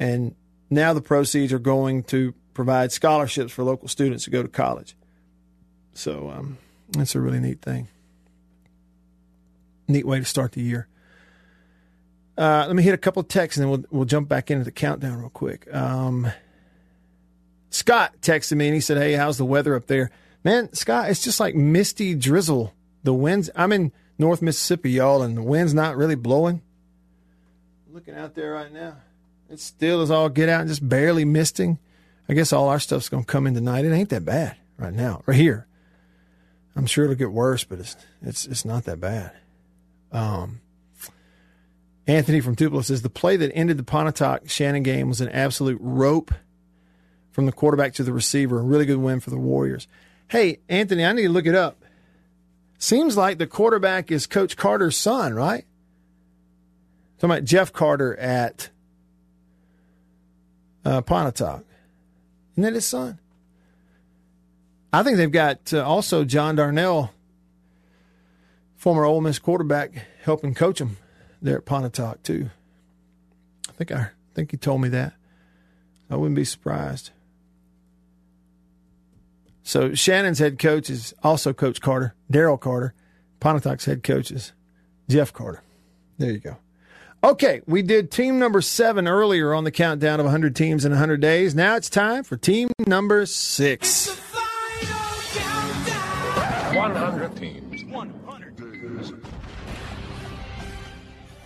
[0.01, 0.35] And
[0.70, 4.97] now the proceeds are going to provide scholarships for local students to go to college.
[5.93, 6.57] So um,
[6.89, 7.89] that's a really neat thing.
[9.89, 10.89] Neat way to start the year.
[12.36, 14.65] Uh, let me hit a couple of texts and then we'll, we'll jump back into
[14.65, 15.73] the countdown real quick.
[15.73, 16.31] Um,
[17.70, 20.11] Scott texted me and he said, Hey, how's the weather up there?
[20.43, 22.74] Man, Scott, it's just like misty drizzle.
[23.05, 26.62] The winds, I'm in North Mississippi, y'all, and the wind's not really blowing.
[27.93, 28.97] Looking out there right now.
[29.48, 31.78] It's still as all get out and just barely misting.
[32.28, 33.85] I guess all our stuff's to come in tonight.
[33.85, 35.66] It ain't that bad right now, right here.
[36.77, 39.32] I'm sure it'll get worse, but it's it's it's not that bad.
[40.11, 40.61] Um,
[42.07, 45.79] Anthony from Tupelo says the play that ended the Pontotoc Shannon game was an absolute
[45.81, 46.35] rope
[47.31, 48.61] from the quarterback to the receiver.
[48.61, 49.89] A really good win for the Warriors.
[50.29, 51.83] Hey, Anthony, I need to look it up.
[52.79, 55.65] Seems like the quarterback is Coach Carter's son, right?
[57.19, 58.69] Talking about Jeff Carter at
[60.85, 61.65] uh, Pontotoc.
[62.53, 63.19] Isn't that his son?
[64.93, 67.13] I think they've got uh, also John Darnell,
[68.77, 70.99] former Ole Miss quarterback, helping coach them
[71.45, 72.51] there at Pontotoc too.
[73.69, 75.15] I think I, I think he told me that.
[76.11, 77.11] I wouldn't be surprised.
[79.62, 82.93] So Shannon's head coach is also Coach Carter, Daryl Carter.
[83.41, 84.53] Pontotoc's head coach is
[85.09, 85.62] Jeff Carter.
[86.19, 86.59] There you go.
[87.23, 91.21] Okay, we did team number seven earlier on the countdown of 100 teams in 100
[91.23, 91.55] days.
[91.55, 94.09] Now it's time for team number six.
[96.75, 97.64] 100 teams.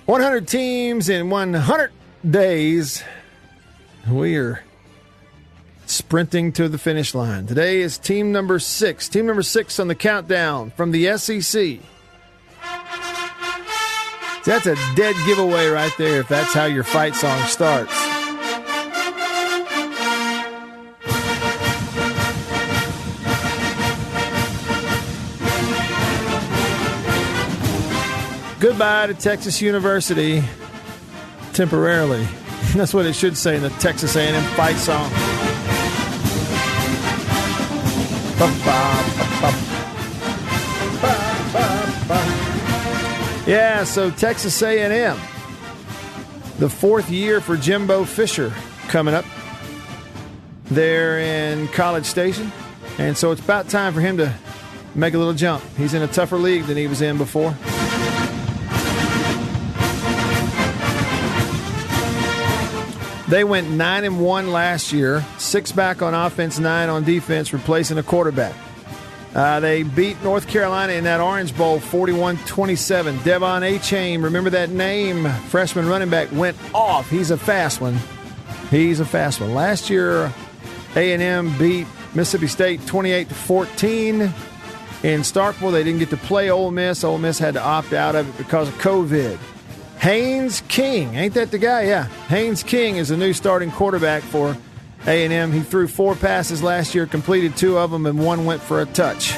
[0.09, 1.93] 100 teams in 100
[2.29, 3.03] days.
[4.11, 4.65] We are
[5.85, 7.47] sprinting to the finish line.
[7.47, 9.07] Today is team number six.
[9.11, 11.81] Team number six on the countdown from the SEC.
[14.47, 18.08] That's a dead giveaway right there if that's how your fight song starts.
[28.61, 30.43] Goodbye to Texas University
[31.53, 32.25] temporarily.
[32.75, 35.09] That's what it should say in the Texas A&M fight song.
[43.47, 45.17] Yeah, so Texas A&M,
[46.59, 48.53] the fourth year for Jimbo Fisher
[48.89, 49.25] coming up
[50.65, 52.51] there in College Station,
[52.99, 54.35] and so it's about time for him to
[54.97, 55.63] make a little jump.
[55.77, 57.57] He's in a tougher league than he was in before.
[63.29, 67.99] They went nine and one last year, six back on offense, nine on defense, replacing
[67.99, 68.55] a quarterback.
[69.35, 73.19] Uh, they beat North Carolina in that Orange Bowl 41 27.
[73.19, 75.29] Devon Achane, remember that name?
[75.49, 77.11] Freshman running back went off.
[77.11, 77.99] He's a fast one.
[78.71, 79.55] He's a fast one.
[79.55, 80.33] Last year,
[80.97, 84.31] A&M beat Mississippi State 28 to 14 in
[85.21, 85.73] Starkville.
[85.73, 87.05] They didn't get to play Ole Miss.
[87.05, 89.39] Ole Miss had to opt out of it because of COVID.
[90.01, 91.83] Haynes King, ain't that the guy?
[91.83, 94.57] Yeah, Haynes King is the new starting quarterback for
[95.07, 95.53] A&M.
[95.53, 98.87] He threw four passes last year, completed two of them, and one went for a
[98.87, 99.33] touch.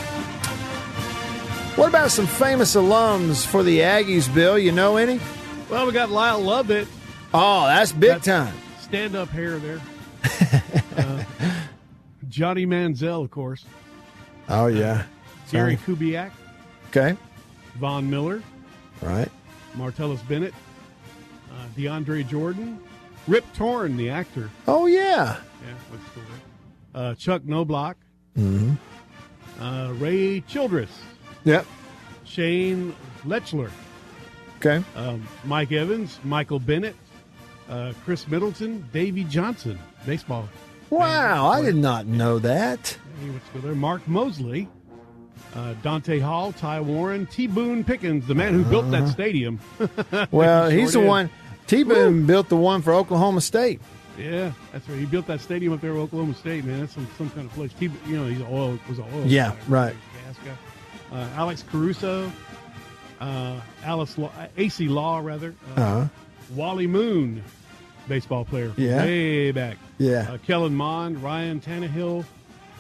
[1.77, 4.59] What about some famous alums for the Aggies, Bill?
[4.59, 5.19] You know any?
[5.71, 6.89] Well, we got Lyle Lovett.
[7.33, 8.55] Oh, that's big time.
[8.81, 9.81] Stand up hair there.
[10.97, 11.25] uh,
[12.29, 13.65] Johnny Manziel, of course.
[14.49, 15.05] Oh yeah,
[15.51, 16.33] Gary Kubiak.
[16.89, 17.17] Okay.
[17.77, 18.43] Von Miller.
[19.01, 19.31] Right.
[19.77, 20.55] Martellus Bennett,
[21.53, 22.81] uh, DeAndre Jordan,
[23.27, 24.51] Rip Torn, the actor.
[24.67, 25.37] Oh yeah,
[25.67, 27.95] yeah, what's the uh, Chuck Knoblauch,
[28.37, 28.75] mm-hmm.
[29.63, 30.91] uh, Ray Childress,
[31.45, 31.67] yep,
[32.25, 32.95] Shane
[33.25, 33.71] Lechler,
[34.59, 36.97] okay, um, Mike Evans, Michael Bennett,
[37.69, 40.49] uh, Khris Middleton, Davy Johnson, baseball.
[40.91, 42.99] Wow, I did not know that.
[43.21, 43.75] He went to school there.
[43.77, 44.67] Mark Moseley,
[45.55, 47.47] uh, Dante Hall, Ty Warren, T.
[47.47, 49.13] Boone Pickens, the man who built that Uh-huh.
[49.13, 49.61] stadium.
[50.31, 51.31] Well, he's the one.
[51.67, 53.81] T Boone built the one for Oklahoma State.
[54.19, 54.99] Yeah, that's right.
[54.99, 56.65] He built that stadium up there, with Oklahoma State.
[56.65, 57.73] Man, that's some, some kind of place.
[57.79, 59.25] T, you know, he's oil was an oil.
[59.27, 59.97] Yeah, guy, right.
[60.27, 61.17] Gas guy.
[61.17, 62.31] Uh, Alex Caruso,
[63.21, 65.55] uh, Alice Law, uh, AC Law rather.
[65.77, 66.09] Uh, Uh-huh.
[66.55, 67.43] Wally Moon,
[68.09, 68.73] baseball player.
[68.77, 69.05] Yeah.
[69.05, 69.77] way back.
[69.99, 70.27] Yeah.
[70.33, 72.25] Uh, Kellen Mond, Ryan Tannehill,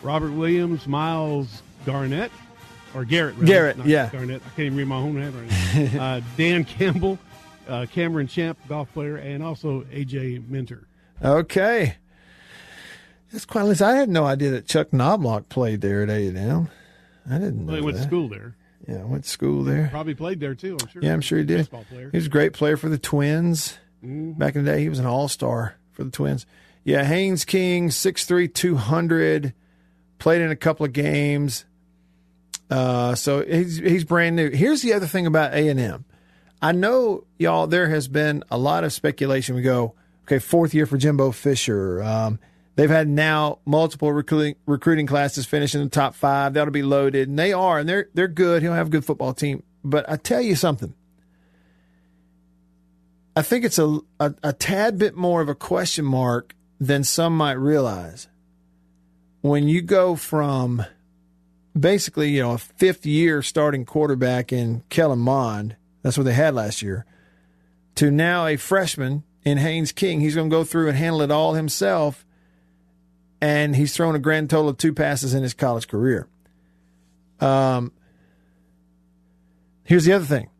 [0.02, 2.32] Robert Williams, Myles Garrett,
[2.94, 3.34] or Garrett.
[3.34, 4.08] rather, Garrett, yeah.
[4.10, 4.42] Garnett.
[4.44, 5.98] I can't even read my own handwriting.
[6.00, 7.18] uh, Dan Campbell,
[7.68, 10.86] uh, Cameron Champ, golf player, and also AJ Minter.
[11.22, 11.96] Okay.
[13.32, 13.82] That's quite a list.
[13.82, 16.68] I had no idea that Chuck Knoblauch played there at A and M.
[17.30, 18.02] I didn't know Well, he went that.
[18.02, 18.56] to school there.
[18.88, 19.88] Yeah, I went to school there.
[19.90, 20.76] Probably played there too.
[20.80, 21.02] I'm sure.
[21.02, 21.58] Yeah, I'm sure he did.
[21.58, 22.10] Baseball player.
[22.10, 23.78] He was a great player for the Twins.
[24.04, 24.36] Mhm.
[24.38, 26.44] Back in the day, he was an all star for the Twins.
[26.82, 29.52] Yeah, Haynes King, 6'3, 200,
[30.18, 31.66] played in a couple of games.
[32.70, 34.50] Uh, so he's he's brand new.
[34.50, 36.04] Here's the other thing about A and M.
[36.62, 37.66] I know y'all.
[37.66, 39.56] There has been a lot of speculation.
[39.56, 39.94] We go,
[40.24, 42.02] okay, fourth year for Jimbo Fisher.
[42.02, 42.38] Um,
[42.76, 46.54] they've had now multiple recruiting recruiting classes finish in the top five.
[46.54, 48.62] That'll be loaded, and they are, and they're they're good.
[48.62, 49.64] He'll have a good football team.
[49.82, 50.94] But I tell you something.
[53.34, 57.36] I think it's a, a, a tad bit more of a question mark than some
[57.36, 58.28] might realize.
[59.40, 60.84] When you go from
[61.78, 66.54] basically, you know, a fifth year starting quarterback in Kellen Mond, that's what they had
[66.54, 67.06] last year,
[67.96, 70.20] to now a freshman in Haynes King.
[70.20, 72.24] He's going to go through and handle it all himself.
[73.40, 76.28] And he's thrown a grand total of two passes in his college career.
[77.40, 77.92] Um,
[79.84, 80.50] here's the other thing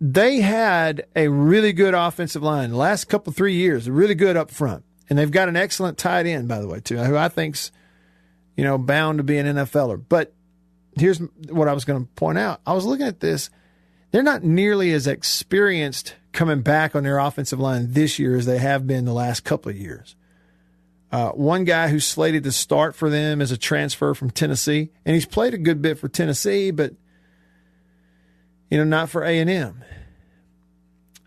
[0.00, 4.50] they had a really good offensive line the last couple three years, really good up
[4.50, 7.70] front, and they've got an excellent tight end, by the way, too, who I think's
[8.58, 10.02] you know bound to be an NFLer.
[10.06, 10.34] But
[10.98, 13.50] here's what I was going to point out: I was looking at this;
[14.10, 18.58] they're not nearly as experienced coming back on their offensive line this year as they
[18.58, 20.16] have been the last couple of years.
[21.12, 25.14] Uh, one guy who's slated to start for them is a transfer from Tennessee, and
[25.14, 26.92] he's played a good bit for Tennessee, but
[28.70, 29.84] you know, not for A and M.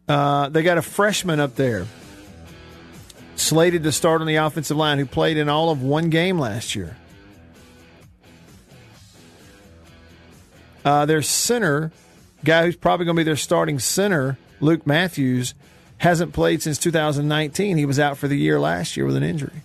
[0.06, 1.88] Uh, they got a freshman up there,
[3.38, 6.76] slated to start on the offensive line, who played in all of one game last
[6.76, 6.98] year.
[10.84, 11.92] Uh, their center,
[12.44, 15.54] guy who's probably going to be their starting center, Luke Matthews,
[15.98, 17.78] hasn't played since 2019.
[17.78, 19.62] He was out for the year last year with an injury.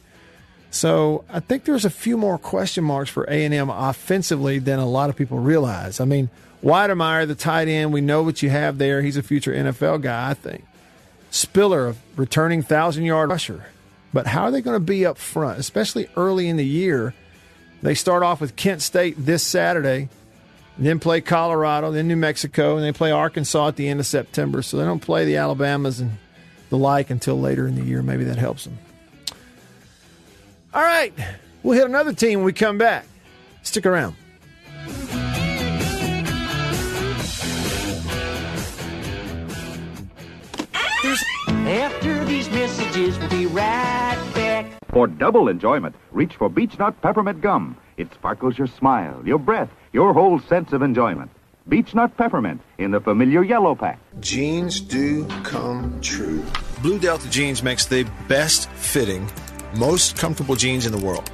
[0.70, 4.78] So I think there's a few more question marks for A and M offensively than
[4.78, 6.00] a lot of people realize.
[6.00, 6.28] I mean,
[6.62, 9.00] Wydermyer, the tight end, we know what you have there.
[9.00, 10.64] He's a future NFL guy, I think.
[11.30, 13.66] Spiller, a returning thousand yard rusher.
[14.12, 17.14] But how are they going to be up front, especially early in the year?
[17.82, 20.08] They start off with Kent State this Saturday,
[20.78, 24.62] then play Colorado, then New Mexico, and they play Arkansas at the end of September.
[24.62, 26.18] So they don't play the Alabamas and
[26.68, 28.02] the like until later in the year.
[28.02, 28.78] Maybe that helps them.
[30.74, 31.14] All right.
[31.62, 33.06] We'll hit another team when we come back.
[33.62, 34.14] Stick around.
[41.66, 44.66] After these messages, we'll be right back.
[44.92, 47.76] For double enjoyment, reach for Beech Nut Peppermint Gum.
[47.96, 51.30] It sparkles your smile, your breath, your whole sense of enjoyment.
[51.68, 53.98] Beechnut Peppermint in the familiar yellow pack.
[54.20, 56.44] Jeans do come true.
[56.82, 59.28] Blue Delta Jeans makes the best fitting,
[59.76, 61.28] most comfortable jeans in the world.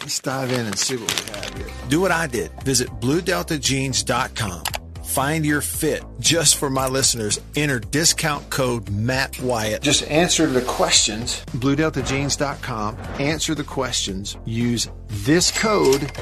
[0.00, 1.66] Let's dive in and see what we have here.
[1.88, 2.50] Do what I did.
[2.62, 4.77] Visit bluedeltajeans.com.
[5.08, 7.40] Find your fit just for my listeners.
[7.56, 9.80] Enter discount code Matt Wyatt.
[9.80, 11.42] Just answer the questions.
[11.46, 12.98] BlueDeltaJeans.com.
[13.18, 14.36] Answer the questions.
[14.44, 16.12] Use this code.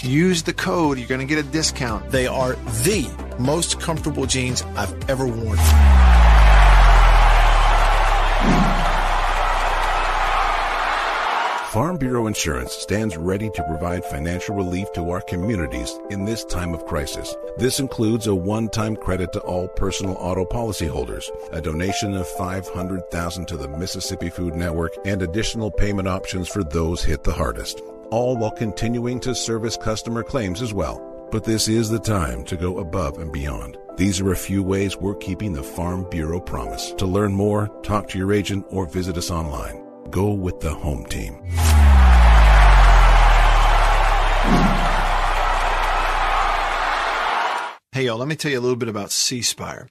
[0.00, 0.98] Use the code.
[0.98, 2.08] You're going to get a discount.
[2.08, 2.52] They are
[2.84, 3.10] the
[3.40, 5.58] most comfortable jeans I've ever worn.
[11.76, 16.72] Farm Bureau Insurance stands ready to provide financial relief to our communities in this time
[16.72, 17.36] of crisis.
[17.58, 23.58] This includes a one-time credit to all personal auto policyholders, a donation of 500,000 to
[23.58, 27.82] the Mississippi Food Network, and additional payment options for those hit the hardest.
[28.10, 31.28] All while continuing to service customer claims as well.
[31.30, 33.76] But this is the time to go above and beyond.
[33.98, 36.94] These are a few ways we're keeping the Farm Bureau promise.
[36.94, 39.85] To learn more, talk to your agent or visit us online.
[40.10, 41.42] Go with the home team.
[47.92, 49.88] Hey, y'all, let me tell you a little bit about C Spire.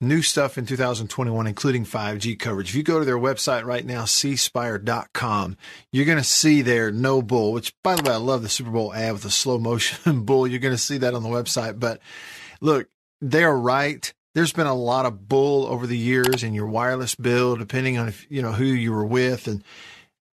[0.00, 2.68] New stuff in 2021, including 5G coverage.
[2.68, 5.56] If you go to their website right now, cspire.com,
[5.90, 8.70] you're going to see their no bull, which, by the way, I love the Super
[8.70, 10.46] Bowl ad with the slow motion bull.
[10.46, 11.80] You're going to see that on the website.
[11.80, 12.00] But
[12.60, 12.88] look,
[13.20, 14.14] they're right.
[14.38, 18.06] There's been a lot of bull over the years in your wireless bill, depending on
[18.06, 19.48] if, you know, who you were with.
[19.48, 19.64] And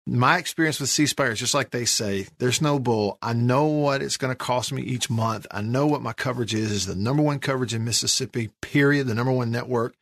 [0.05, 3.17] my experience with C Spire is just like they say, there's no bull.
[3.23, 5.47] I know what it's going to cost me each month.
[5.49, 9.15] I know what my coverage is, is the number one coverage in Mississippi, period, the
[9.15, 9.95] number one network.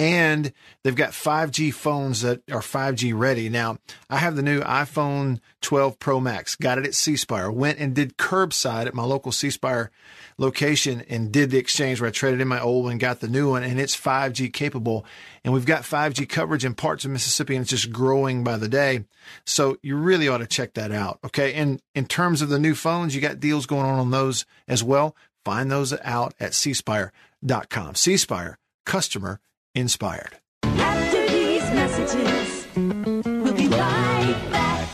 [0.00, 3.50] And they've got 5G phones that are 5G ready.
[3.50, 3.76] Now,
[4.08, 7.94] I have the new iPhone 12 Pro Max, got it at C Spire, went and
[7.94, 9.90] did curbside at my local C Spire
[10.38, 13.50] location and did the exchange where I traded in my old one, got the new
[13.50, 15.04] one, and it's 5G capable.
[15.44, 18.68] And we've got 5G coverage in parts of Mississippi, and it's just growing by the
[18.68, 19.04] day.
[19.44, 21.18] So you really ought to check that out.
[21.26, 21.52] Okay.
[21.52, 24.82] And in terms of the new phones, you got deals going on on those as
[24.82, 25.14] well.
[25.44, 27.92] Find those out at cspire.com.
[27.92, 28.54] Cspire,
[28.86, 29.40] customer
[29.74, 30.36] inspired.
[30.64, 34.88] After these messages, we'll be right back.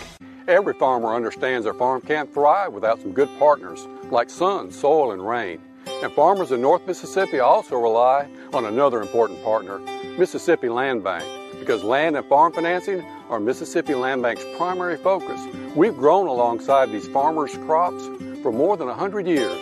[0.49, 5.27] Every farmer understands their farm can't thrive without some good partners like sun, soil, and
[5.27, 5.61] rain.
[6.03, 9.79] And farmers in North Mississippi also rely on another important partner,
[10.19, 11.25] Mississippi Land Bank,
[11.59, 15.41] because land and farm financing are Mississippi Land Bank's primary focus.
[15.75, 18.05] We've grown alongside these farmers' crops
[18.43, 19.61] for more than 100 years.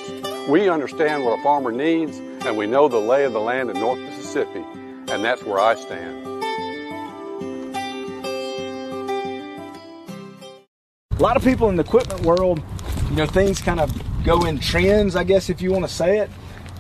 [0.49, 3.79] We understand what a farmer needs, and we know the lay of the land in
[3.81, 4.65] North Mississippi,
[5.15, 6.27] and that's where I stand.
[11.13, 12.61] A lot of people in the equipment world,
[13.11, 13.93] you know, things kind of
[14.25, 16.31] go in trends, I guess, if you want to say it.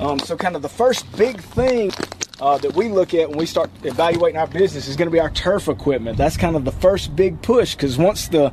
[0.01, 1.93] Um, so, kind of the first big thing
[2.40, 5.20] uh, that we look at when we start evaluating our business is going to be
[5.20, 6.19] our turf equipment.
[6.19, 8.52] That's kind of the first big push because once the,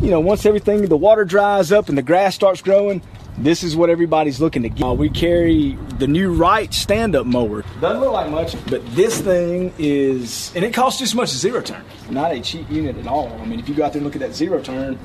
[0.00, 3.02] you know, once everything, the water dries up and the grass starts growing,
[3.36, 4.84] this is what everybody's looking to get.
[4.84, 7.64] Uh, we carry the new Wright stand-up mower.
[7.80, 11.38] Doesn't look like much, but this thing is, and it costs just as much as
[11.38, 11.84] zero turn.
[12.10, 13.28] Not a cheap unit at all.
[13.40, 14.98] I mean, if you go out there and look at that zero turn,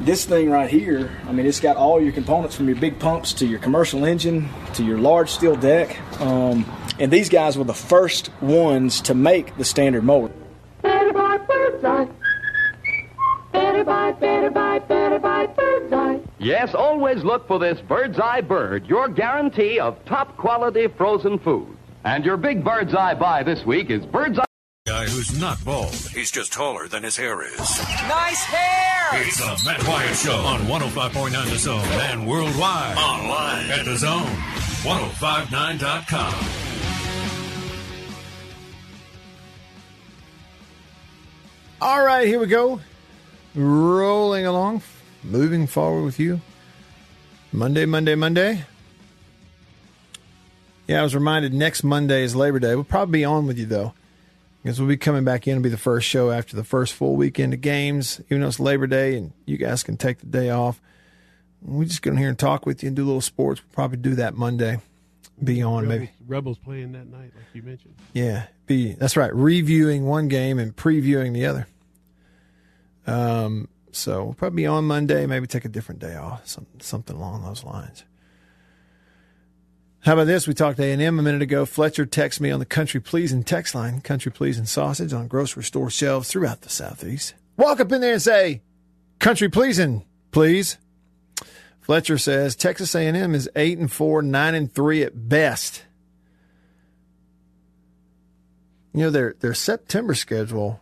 [0.00, 3.34] this thing right here, I mean, it's got all your components from your big pumps
[3.34, 5.98] to your commercial engine to your large steel deck.
[6.20, 6.64] Um,
[6.98, 10.30] and these guys were the first ones to make the standard mower.
[13.80, 14.30] Better buy bird's eye.
[14.30, 16.20] Better buy, better buy, better buy bird's eye.
[16.38, 21.76] Yes, always look for this Bird's Eye Bird, your guarantee of top quality frozen food.
[22.04, 24.44] And your big Bird's Eye buy this week is Bird's Eye.
[24.86, 25.94] Guy who's not bald.
[25.94, 27.58] He's just taller than his hair is.
[27.58, 29.22] Nice hair!
[29.22, 34.26] It's the Matt Wyatt Show on 105.9 The Zone and worldwide online at The Zone
[34.84, 36.34] 1059.com.
[41.82, 42.80] All right, here we go.
[43.54, 44.82] Rolling along,
[45.24, 46.40] moving forward with you.
[47.52, 48.64] Monday, Monday, Monday.
[50.86, 52.74] Yeah, I was reminded next Monday is Labor Day.
[52.74, 53.92] We'll probably be on with you though,
[54.62, 57.16] because we'll be coming back in It'll be the first show after the first full
[57.16, 58.20] weekend of games.
[58.26, 60.80] Even though it's Labor Day and you guys can take the day off,
[61.60, 63.60] we just get in here and talk with you and do a little sports.
[63.62, 64.80] We'll probably do that Monday.
[65.42, 66.10] Be on Rebels, maybe.
[66.26, 67.94] Rebels playing that night, like you mentioned.
[68.12, 69.34] Yeah, be that's right.
[69.34, 71.66] Reviewing one game and previewing the other.
[73.10, 75.26] Um, so we'll probably be on Monday.
[75.26, 78.04] Maybe take a different day off, some, something along those lines.
[80.00, 80.46] How about this?
[80.46, 81.66] We talked A&M a minute ago.
[81.66, 85.90] Fletcher texted me on the Country Pleasing text line, Country Pleasing sausage on grocery store
[85.90, 87.34] shelves throughout the Southeast.
[87.58, 88.62] Walk up in there and say,
[89.18, 90.78] Country Pleasing, please.
[91.80, 95.84] Fletcher says Texas A&M is 8 and 4, 9 and 3 at best.
[98.94, 100.80] You know, their their September schedule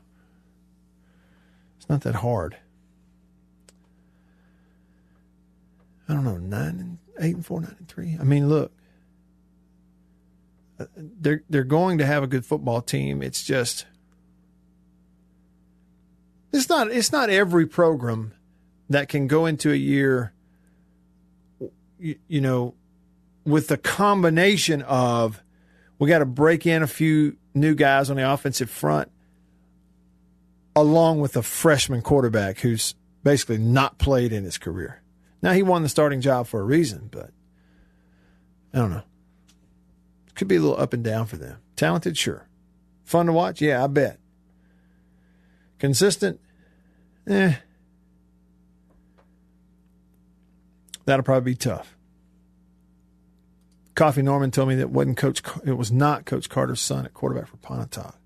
[1.88, 2.56] not that hard.
[6.08, 8.16] I don't know, 9 and 8 and 4, 9 and 3.
[8.20, 8.72] I mean, look.
[10.80, 13.22] uh, They're they're going to have a good football team.
[13.22, 13.86] It's just
[16.52, 18.32] it's not it's not every program
[18.88, 20.32] that can go into a year
[21.98, 22.74] you, you know
[23.44, 25.42] with the combination of
[25.98, 29.10] we got to break in a few new guys on the offensive front
[30.80, 35.02] along with a freshman quarterback who's basically not played in his career.
[35.42, 37.30] Now he won the starting job for a reason, but
[38.72, 39.02] I don't know.
[40.34, 41.58] Could be a little up and down for them.
[41.76, 42.48] Talented, sure.
[43.04, 44.18] Fun to watch, yeah, I bet.
[45.78, 46.40] Consistent,
[47.26, 47.54] eh.
[51.04, 51.96] That'll probably be tough.
[53.94, 55.42] Coffee Norman told me that wasn't Coach.
[55.64, 58.17] It was not Coach Carter's son at quarterback for Pontotoc.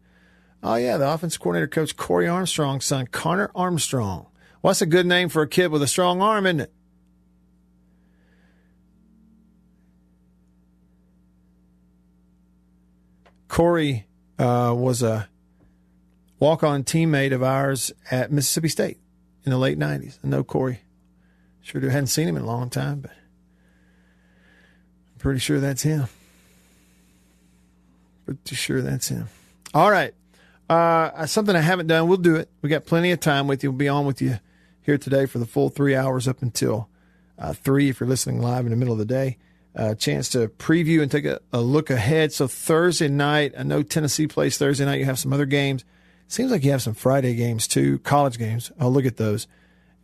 [0.63, 4.27] Oh yeah, the offense coordinator, Coach Corey Armstrong's son, Connor Armstrong.
[4.63, 6.73] Well, that's a good name for a kid with a strong arm, isn't it?
[13.49, 14.07] Corey
[14.39, 15.29] uh, was a
[16.39, 18.99] walk on teammate of ours at Mississippi State
[19.45, 20.19] in the late 90s.
[20.25, 20.81] I know Corey.
[21.61, 21.89] Sure do.
[21.89, 26.07] Hadn't seen him in a long time, but I'm pretty sure that's him.
[28.25, 29.29] Pretty sure that's him.
[29.75, 30.15] All right.
[30.73, 32.09] Uh, something I haven't done.
[32.09, 32.49] We'll do it.
[32.63, 33.71] We got plenty of time with you.
[33.71, 34.39] We'll be on with you
[34.81, 36.89] here today for the full three hours up until
[37.39, 39.37] uh, three if you're listening live in the middle of the day.
[39.75, 42.33] A uh, chance to preview and take a, a, look ahead.
[42.33, 44.99] So Thursday night, I know Tennessee plays Thursday night.
[44.99, 45.85] You have some other games.
[46.27, 48.73] Seems like you have some Friday games too, college games.
[48.81, 49.47] I'll look at those,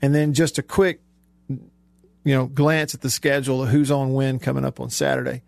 [0.02, 1.00] and then just a quick,
[1.48, 1.70] you
[2.24, 5.42] know, glance at the schedule of who's on when coming up on Saturday.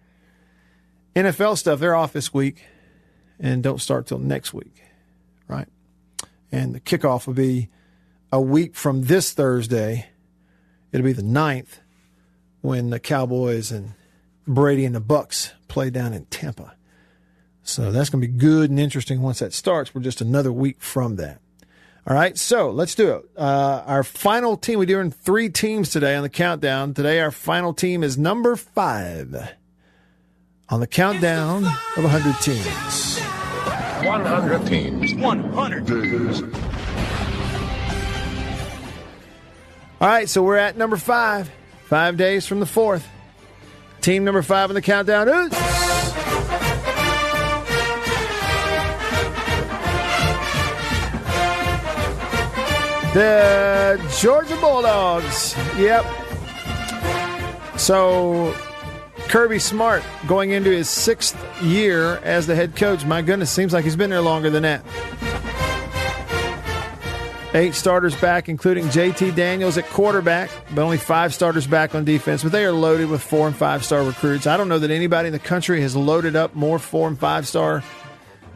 [1.14, 2.64] NFL stuff, they're off this week,
[3.38, 4.82] and don't start till next week,
[5.50, 5.68] right?
[6.52, 7.68] And the kickoff will be
[8.32, 10.06] a week from this Thursday.
[10.92, 11.78] It'll be the 9th
[12.60, 13.94] when the Cowboys and
[14.46, 16.74] Brady and the Bucks play down in Tampa.
[17.62, 19.94] So that's going to be good and interesting once that starts.
[19.94, 21.40] We're just another week from that.
[22.06, 23.30] All right, so let's do it.
[23.36, 26.94] Uh, our final team, we're doing three teams today on the countdown.
[26.94, 29.54] Today, our final team is number five
[30.70, 33.39] on the countdown of 100 teams.
[34.04, 35.14] 100 teams.
[35.14, 36.42] 100 days.
[40.00, 41.50] All right, so we're at number five,
[41.84, 43.06] five days from the fourth.
[44.00, 45.50] Team number five on the countdown is.
[53.12, 55.54] The Georgia Bulldogs.
[55.76, 56.06] Yep.
[57.76, 58.54] So
[59.30, 63.04] Kirby Smart going into his sixth year as the head coach.
[63.04, 64.84] My goodness, seems like he's been there longer than that.
[67.54, 72.42] Eight starters back, including JT Daniels at quarterback, but only five starters back on defense.
[72.42, 74.48] But they are loaded with four and five star recruits.
[74.48, 77.46] I don't know that anybody in the country has loaded up more four and five
[77.46, 77.84] star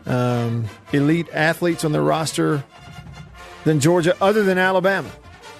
[0.06, 2.64] um, elite athletes on their roster
[3.62, 5.10] than Georgia, other than Alabama,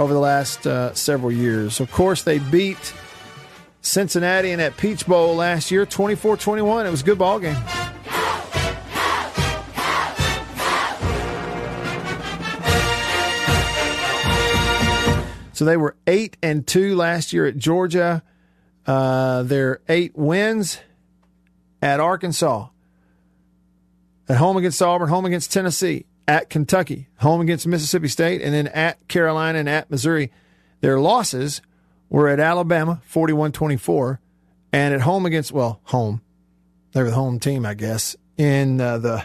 [0.00, 1.78] over the last uh, several years.
[1.78, 2.92] Of course, they beat
[3.85, 6.86] Cincinnati in that Peach Bowl last year, 24 21.
[6.86, 7.56] It was a good ball game.
[15.52, 18.23] So they were eight and two last year at Georgia.
[18.86, 20.81] Uh, their eight wins
[21.81, 22.69] at Arkansas,
[24.28, 28.66] at home against Auburn, home against Tennessee, at Kentucky, home against Mississippi State, and then
[28.69, 30.32] at Carolina and at Missouri.
[30.81, 31.62] Their losses
[32.14, 34.20] were at Alabama, 41 24,
[34.72, 36.20] and at home against, well, home.
[36.92, 39.24] They were the home team, I guess, in uh, the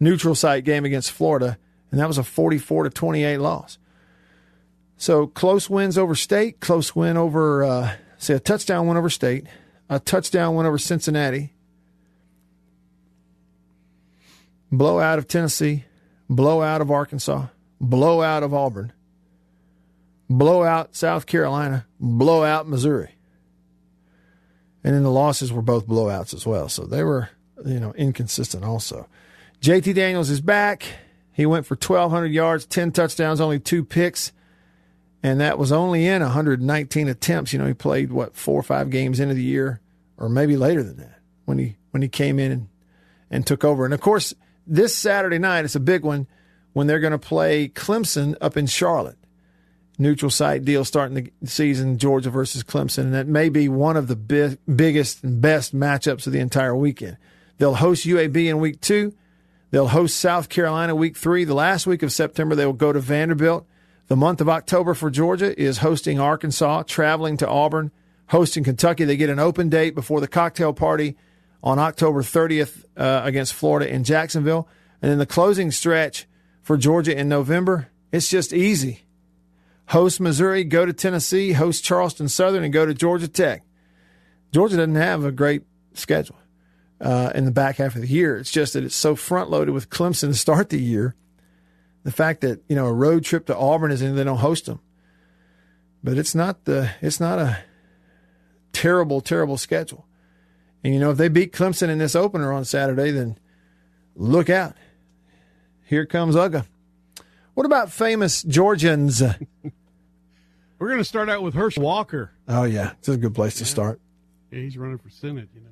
[0.00, 1.56] neutral site game against Florida,
[1.92, 3.78] and that was a 44 to 28 loss.
[4.96, 9.46] So close wins over State, close win over, uh, say, a touchdown win over State,
[9.88, 11.52] a touchdown win over Cincinnati,
[14.72, 15.84] blowout of Tennessee,
[16.28, 17.46] blowout of Arkansas,
[17.80, 18.92] blowout of Auburn,
[20.28, 23.14] blowout South Carolina, blowout Missouri.
[24.82, 26.68] And then the losses were both blowouts as well.
[26.68, 27.28] So they were,
[27.64, 29.08] you know, inconsistent also.
[29.60, 30.84] JT Daniels is back.
[31.32, 34.32] He went for 1,200 yards, 10 touchdowns, only two picks
[35.22, 37.52] and that was only in 119 attempts.
[37.52, 39.80] You know, he played what four or five games into the year,
[40.16, 42.68] or maybe later than that when he when he came in and,
[43.30, 43.84] and took over.
[43.84, 44.34] And of course,
[44.66, 46.26] this Saturday night it's a big one
[46.72, 49.18] when they're going to play Clemson up in Charlotte.
[50.00, 54.08] Neutral site deal starting the season, Georgia versus Clemson, and that may be one of
[54.08, 57.18] the bi- biggest and best matchups of the entire weekend.
[57.58, 59.14] They'll host UAB in week two.
[59.70, 61.44] They'll host South Carolina week three.
[61.44, 63.66] The last week of September, they will go to Vanderbilt.
[64.08, 67.90] The month of October for Georgia is hosting Arkansas, traveling to Auburn,
[68.28, 69.04] hosting Kentucky.
[69.04, 71.18] They get an open date before the cocktail party
[71.62, 74.66] on October 30th uh, against Florida in Jacksonville.
[75.02, 76.26] And then the closing stretch
[76.62, 79.04] for Georgia in November, it's just easy.
[79.90, 83.62] Host Missouri, go to Tennessee, host Charleston Southern, and go to Georgia Tech.
[84.52, 85.62] Georgia doesn't have a great
[85.94, 86.38] schedule
[87.00, 88.36] uh, in the back half of the year.
[88.36, 91.14] It's just that it's so front loaded with Clemson to start the year
[92.02, 94.66] the fact that you know a road trip to Auburn is in they don't host
[94.66, 94.80] them.
[96.02, 97.58] But it's not the it's not a
[98.72, 100.06] terrible terrible schedule.
[100.82, 103.38] And you know if they beat Clemson in this opener on Saturday, then
[104.14, 104.76] look out.
[105.84, 106.66] Here comes Uga.
[107.54, 109.22] What about famous Georgians?
[110.80, 112.32] We're going to start out with Herschel Walker.
[112.48, 114.00] Oh yeah, it's a good place to start.
[114.50, 115.48] Yeah, he's running for Senate.
[115.54, 115.68] You know,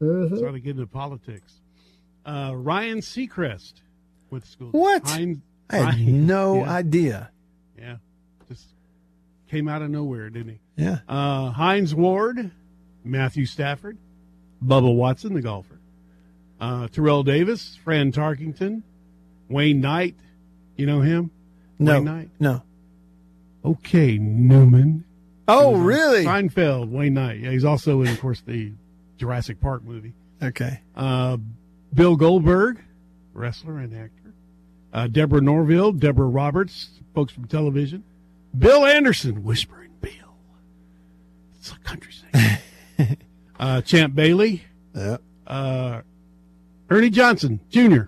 [0.00, 0.26] coming up.
[0.32, 0.36] Uh-huh.
[0.38, 1.52] Starting to get into politics.
[2.24, 3.74] Uh, Ryan Seacrest
[4.30, 4.70] went to school.
[4.70, 5.06] What?
[5.06, 5.38] Hines,
[5.70, 7.30] I had Hines- no yeah, idea.
[7.78, 7.96] Yeah,
[8.48, 8.64] just
[9.50, 10.82] came out of nowhere, didn't he?
[10.84, 11.00] Yeah.
[11.06, 12.50] Uh, Hines Ward,
[13.04, 13.98] Matthew Stafford,
[14.64, 15.78] Bubba Watson, the golfer.
[16.60, 18.82] Uh, Terrell Davis, Fran Tarkenton,
[19.50, 20.16] Wayne Knight.
[20.76, 21.30] You know him?
[21.78, 22.30] No, Wayne Knight.
[22.40, 22.62] no.
[23.64, 25.04] Okay, Newman.
[25.46, 26.24] Oh, He was on really?
[26.24, 27.40] Seinfeld, Wayne Knight.
[27.40, 28.72] Yeah, he's also in, of course, the
[29.16, 30.12] Jurassic Park movie.
[30.42, 30.80] Okay.
[30.94, 31.38] Uh,
[31.94, 32.82] Bill Goldberg,
[33.32, 34.34] wrestler and actor.
[34.92, 38.04] Uh, Deborah Norville, Deborah Roberts, folks from television.
[38.56, 40.12] Bill Anderson, Whispering Bill.
[41.58, 43.16] It's a country singer.
[43.60, 44.62] uh, Champ Bailey.
[44.94, 45.18] Yeah.
[45.46, 46.02] Uh,
[46.90, 48.04] Ernie Johnson, Jr.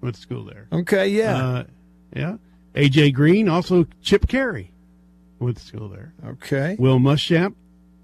[0.00, 0.66] Went to school there.
[0.72, 1.36] Okay, yeah.
[1.36, 1.64] Uh,
[2.14, 2.36] yeah.
[2.74, 4.70] AJ Green, also Chip Caray.
[5.38, 6.14] Went to school there.
[6.24, 6.76] Okay.
[6.78, 7.54] Will Muschamp,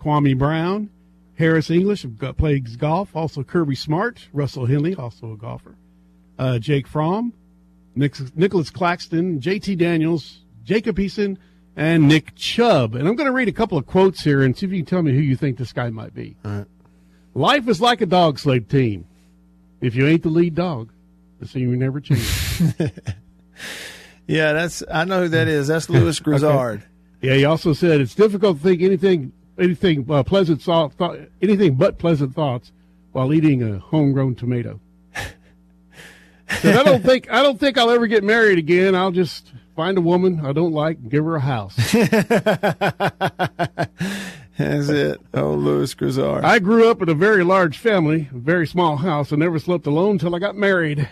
[0.00, 0.90] Kwame Brown,
[1.38, 2.04] Harris English
[2.36, 3.14] plays golf.
[3.14, 5.76] Also Kirby Smart, Russell Henley, also a golfer.
[6.38, 7.32] Uh, Jake Fromm,
[7.94, 11.36] Nick, Nicholas Claxton, JT Daniels, Jacob Eason,
[11.76, 12.94] and Nick Chubb.
[12.94, 14.86] And I'm going to read a couple of quotes here and see if you can
[14.86, 16.36] tell me who you think this guy might be.
[16.44, 16.66] All right.
[17.34, 19.06] Life is like a dog sled team.
[19.80, 20.90] If you ain't the lead dog,
[21.38, 22.74] the team never changes.
[24.28, 25.66] Yeah, that's I know who that is.
[25.66, 26.84] That's Lewis Grizzard.
[27.20, 31.74] Yeah, he also said it's difficult to think anything, anything uh, pleasant thought, thought, anything
[31.74, 32.70] but pleasant thoughts
[33.12, 34.78] while eating a homegrown tomato.
[36.60, 38.94] Said, I don't think I don't think I'll ever get married again.
[38.94, 41.74] I'll just find a woman I don't like and give her a house.
[44.56, 45.20] That's it.
[45.34, 46.44] Oh, Lewis Grizzard.
[46.44, 49.86] I grew up in a very large family, a very small house, and never slept
[49.86, 51.08] alone until I got married.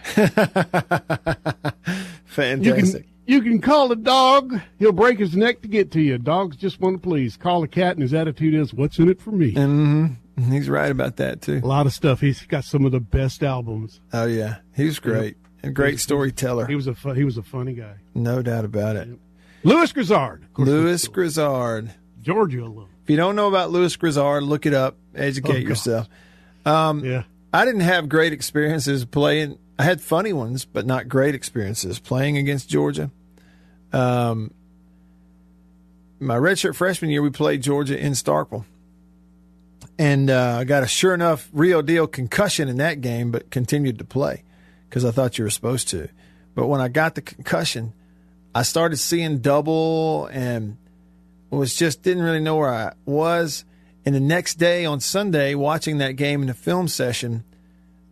[2.37, 3.07] Fantastic.
[3.27, 6.17] You can you can call a dog; he'll break his neck to get to you.
[6.19, 7.37] Dogs just want to please.
[7.37, 10.53] Call a cat, and his attitude is, "What's in it for me?" Mm-hmm.
[10.53, 11.61] He's right about that too.
[11.65, 12.21] A lot of stuff.
[12.21, 14.01] He's got some of the best albums.
[14.13, 15.37] Oh yeah, he was great.
[15.63, 16.67] A great storyteller.
[16.67, 17.95] He was a fu- he was a funny guy.
[18.15, 19.09] No doubt about it.
[19.65, 21.91] Lewis Grizzard, Lewis Grizzard.
[22.23, 22.89] Georgia alum.
[23.03, 24.97] If you don't know about Lewis Grizzard, look it up.
[25.15, 26.09] Educate Oh, yourself.
[26.65, 27.23] Um, Yeah.
[27.53, 29.59] I didn't have great experiences playing.
[29.79, 33.11] I had funny ones, but not great experiences playing against Georgia.
[33.93, 34.53] Um,
[36.19, 38.65] my redshirt freshman year, we played Georgia in Starkville,
[39.99, 43.99] and uh, I got a sure enough real deal concussion in that game, but continued
[43.99, 44.43] to play
[44.89, 46.09] because I thought you were supposed to.
[46.55, 47.93] But when I got the concussion,
[48.55, 50.79] I started seeing double and
[51.51, 53.65] was just didn't really know where I was.
[54.05, 57.45] And the next day on Sunday, watching that game in the film session,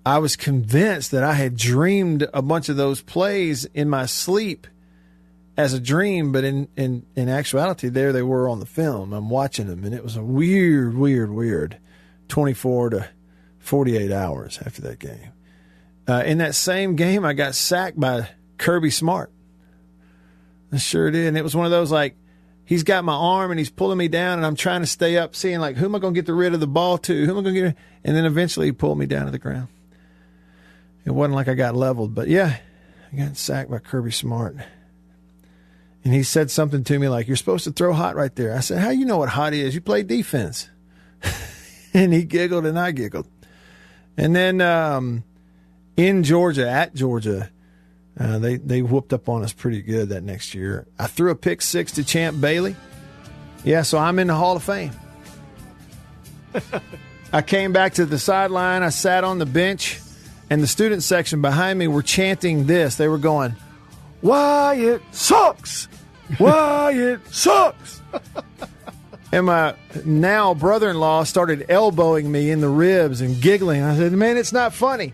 [0.07, 4.67] I was convinced that I had dreamed a bunch of those plays in my sleep
[5.57, 9.13] as a dream, but in, in, in actuality, there they were on the film.
[9.13, 11.79] I'm watching them, and it was a weird, weird, weird
[12.29, 13.09] 24 to
[13.61, 15.31] 48 hours after that game.
[16.07, 18.29] Uh, in that same game, I got sacked by
[18.59, 19.33] Kirby Smart.
[20.71, 21.29] I sure did.
[21.29, 22.17] And it was one of those like,
[22.65, 25.35] he's got my arm and he's pulling me down, and I'm trying to stay up,
[25.35, 27.25] seeing like, who am I going to get the rid of the ball to?
[27.25, 27.77] Who am I going to get?
[28.05, 29.69] And then eventually he pulled me down to the ground.
[31.05, 32.57] It wasn't like I got leveled, but yeah,
[33.13, 34.57] I got sacked by Kirby Smart.
[36.05, 38.55] And he said something to me like, You're supposed to throw hot right there.
[38.55, 39.75] I said, How you know what hot is?
[39.75, 40.69] You play defense.
[41.95, 43.27] and he giggled and I giggled.
[44.17, 45.25] And then um,
[45.97, 47.51] in Georgia, at Georgia,
[48.19, 50.87] uh, they, they whooped up on us pretty good that next year.
[50.99, 52.77] I threw a pick six to Champ Bailey.
[53.65, 54.93] Yeah, so I'm in the Hall of Fame.
[57.33, 58.83] I came back to the sideline.
[58.83, 59.99] I sat on the bench,
[60.51, 62.97] and the student section behind me were chanting this.
[62.97, 63.57] They were going,
[64.23, 65.89] Wyatt sucks!
[66.39, 68.01] Why it sucks!
[69.33, 73.83] And my now brother in law started elbowing me in the ribs and giggling.
[73.83, 75.13] I said, Man, it's not funny.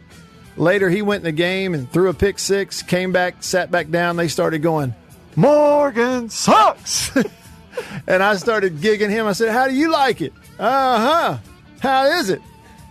[0.56, 3.88] Later, he went in the game and threw a pick six, came back, sat back
[3.88, 4.16] down.
[4.16, 4.94] They started going,
[5.36, 7.16] Morgan sucks!
[8.06, 9.26] and I started gigging him.
[9.26, 10.34] I said, How do you like it?
[10.58, 11.38] Uh huh.
[11.80, 12.42] How is it?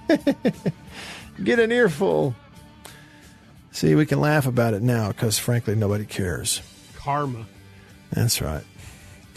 [1.43, 2.35] Get an earful.
[3.71, 6.61] See, we can laugh about it now because, frankly, nobody cares.
[6.95, 7.45] Karma.
[8.11, 8.63] That's right.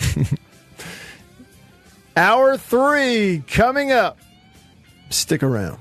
[2.17, 4.19] Hour three coming up.
[5.11, 5.79] Stick around.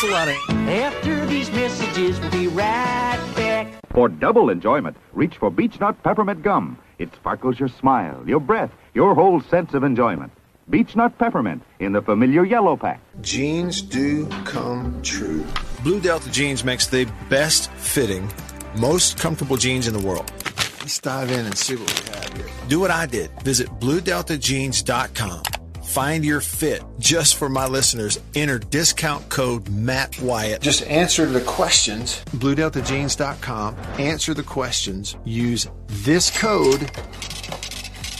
[0.00, 0.36] There's a lot of.
[0.68, 3.66] After these messages, we'll be right back.
[3.92, 6.78] For double enjoyment, reach for Beech Nut Peppermint Gum.
[6.98, 10.32] It sparkles your smile, your breath, your whole sense of enjoyment.
[10.70, 13.00] Beech Nut Peppermint in the familiar yellow pack.
[13.20, 15.44] Jeans do come true.
[15.82, 18.30] Blue Delta Jeans makes the best fitting,
[18.78, 20.32] most comfortable jeans in the world.
[20.80, 22.46] Let's dive in and see what we have here.
[22.68, 23.38] Do what I did.
[23.42, 25.59] Visit BlueDeltaJeans.com.
[25.90, 28.20] Find your fit just for my listeners.
[28.36, 30.62] Enter discount code Matt Wyatt.
[30.62, 32.22] Just answer the questions.
[32.36, 33.76] BlueDeltaJeans.com.
[33.98, 35.16] Answer the questions.
[35.24, 36.90] Use this code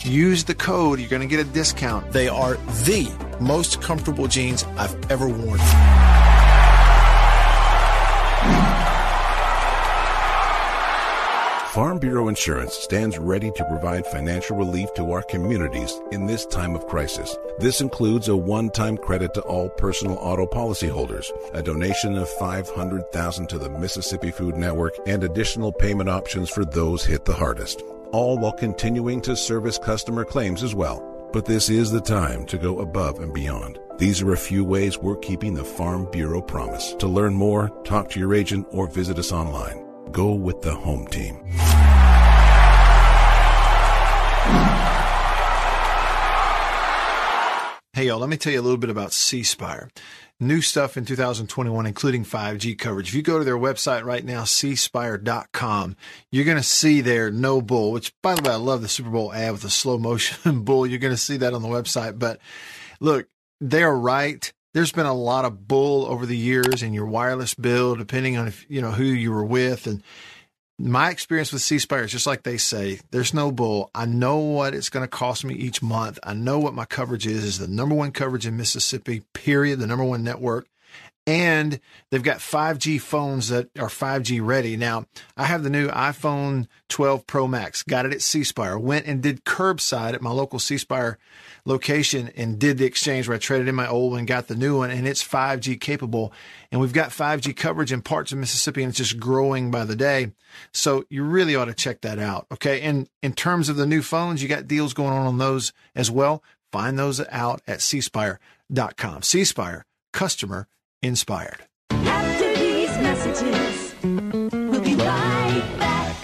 [0.02, 2.10] Use the code, you're going to get a discount.
[2.10, 2.55] They are
[2.86, 5.60] the most comfortable jeans I've ever worn.
[11.70, 16.74] Farm Bureau Insurance stands ready to provide financial relief to our communities in this time
[16.74, 17.36] of crisis.
[17.60, 23.56] This includes a one-time credit to all personal auto policyholders, a donation of 500,000 to
[23.56, 27.82] the Mississippi Food Network, and additional payment options for those hit the hardest.
[28.10, 31.06] All while continuing to service customer claims as well.
[31.32, 33.78] But this is the time to go above and beyond.
[33.97, 36.94] These are a few ways we're keeping the Farm Bureau promise.
[36.94, 39.89] To learn more, talk to your agent or visit us online.
[40.12, 41.36] Go with the home team.
[47.92, 49.90] Hey, y'all, let me tell you a little bit about C Spire.
[50.38, 53.08] New stuff in 2021, including 5G coverage.
[53.08, 55.96] If you go to their website right now, cspire.com,
[56.32, 59.10] you're going to see their no bull, which, by the way, I love the Super
[59.10, 60.86] Bowl ad with the slow motion bull.
[60.86, 62.18] You're going to see that on the website.
[62.18, 62.40] But
[63.00, 63.28] look,
[63.60, 64.50] they're right.
[64.72, 68.48] There's been a lot of bull over the years in your wireless bill, depending on
[68.48, 69.86] if, you know, who you were with.
[69.86, 70.02] And
[70.78, 73.90] my experience with C Spire is just like they say, there's no bull.
[73.94, 76.18] I know what it's going to cost me each month.
[76.22, 79.86] I know what my coverage is, is the number one coverage in Mississippi, period, the
[79.86, 80.66] number one network.
[81.31, 81.78] And
[82.11, 84.77] they've got 5G phones that are 5G ready.
[84.77, 85.05] Now,
[85.36, 89.23] I have the new iPhone 12 Pro Max, got it at C Spire, went and
[89.23, 91.19] did curbside at my local C Spire
[91.65, 94.78] location and did the exchange where I traded in my old one, got the new
[94.78, 96.32] one, and it's 5G capable.
[96.73, 99.94] And we've got 5G coverage in parts of Mississippi, and it's just growing by the
[99.94, 100.32] day.
[100.73, 102.48] So you really ought to check that out.
[102.51, 102.81] Okay.
[102.81, 106.11] And in terms of the new phones, you got deals going on on those as
[106.11, 106.43] well.
[106.73, 109.23] Find those out at cspire.com.
[109.23, 110.66] C Spire, customer
[111.02, 111.64] inspired.
[111.90, 116.16] After these messages, we'll be right back.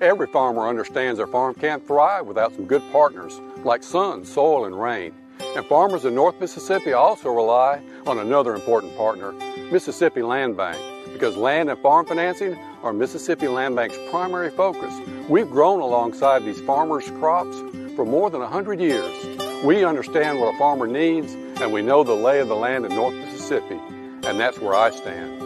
[0.00, 4.80] Every farmer understands their farm can't thrive without some good partners like sun, soil, and
[4.80, 5.14] rain.
[5.56, 9.32] And farmers in North Mississippi also rely on another important partner,
[9.70, 10.80] Mississippi Land Bank,
[11.12, 14.92] because land and farm financing are Mississippi Land Bank's primary focus.
[15.28, 17.56] We've grown alongside these farmers' crops
[17.94, 19.14] for more than 100 years.
[19.64, 22.94] We understand what a farmer needs, and we know the lay of the land in
[22.94, 23.78] North Mississippi,
[24.24, 25.42] and that's where I stand.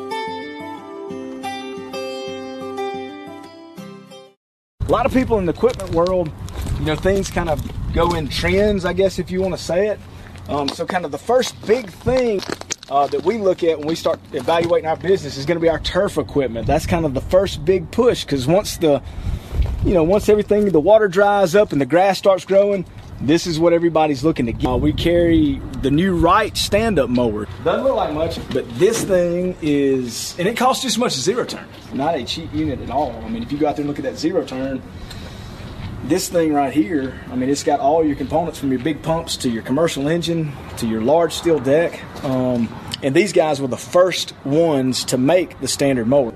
[4.80, 6.30] A lot of people in the equipment world,
[6.78, 7.60] you know, things kind of
[7.92, 10.00] go in trends, I guess, if you want to say it.
[10.48, 12.40] Um, so, kind of the first big thing
[12.88, 15.68] uh, that we look at when we start evaluating our business is going to be
[15.68, 16.68] our turf equipment.
[16.68, 19.02] That's kind of the first big push because once the,
[19.84, 22.86] you know, once everything, the water dries up and the grass starts growing,
[23.20, 24.68] this is what everybody's looking to get.
[24.68, 27.46] Uh, we carry the new Wright stand-up mower.
[27.64, 31.22] Doesn't look like much, but this thing is, and it costs just as much as
[31.22, 31.66] zero turn.
[31.92, 33.12] Not a cheap unit at all.
[33.24, 34.82] I mean, if you go out there and look at that zero turn,
[36.04, 39.36] this thing right here, I mean, it's got all your components from your big pumps
[39.38, 42.02] to your commercial engine to your large steel deck.
[42.24, 42.68] Um,
[43.02, 46.32] and these guys were the first ones to make the standard mower.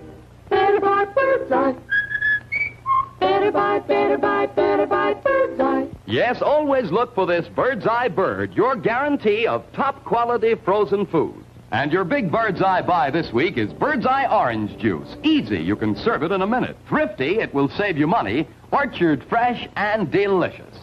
[3.50, 4.46] Better buy bird's eye.
[4.46, 5.88] Better buy, better buy, better buy bird's eye.
[6.06, 11.44] Yes, always look for this Bird's Eye Bird, your guarantee of top quality frozen food.
[11.72, 15.16] And your big Bird's Eye buy this week is Bird's Eye Orange Juice.
[15.24, 16.76] Easy, you can serve it in a minute.
[16.88, 18.46] Thrifty, it will save you money.
[18.72, 20.76] Orchard fresh and delicious.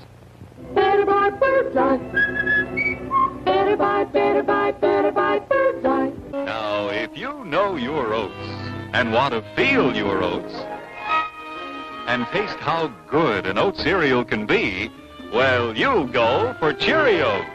[0.73, 1.97] Better buy bird's eye.
[3.45, 6.11] Better buy, better buy, better buy bird's eye.
[6.31, 8.33] Now, if you know your oats
[8.93, 10.53] and want to feel your oats
[12.07, 14.89] and taste how good an oat cereal can be,
[15.33, 17.45] well, you'll go for Cheerios.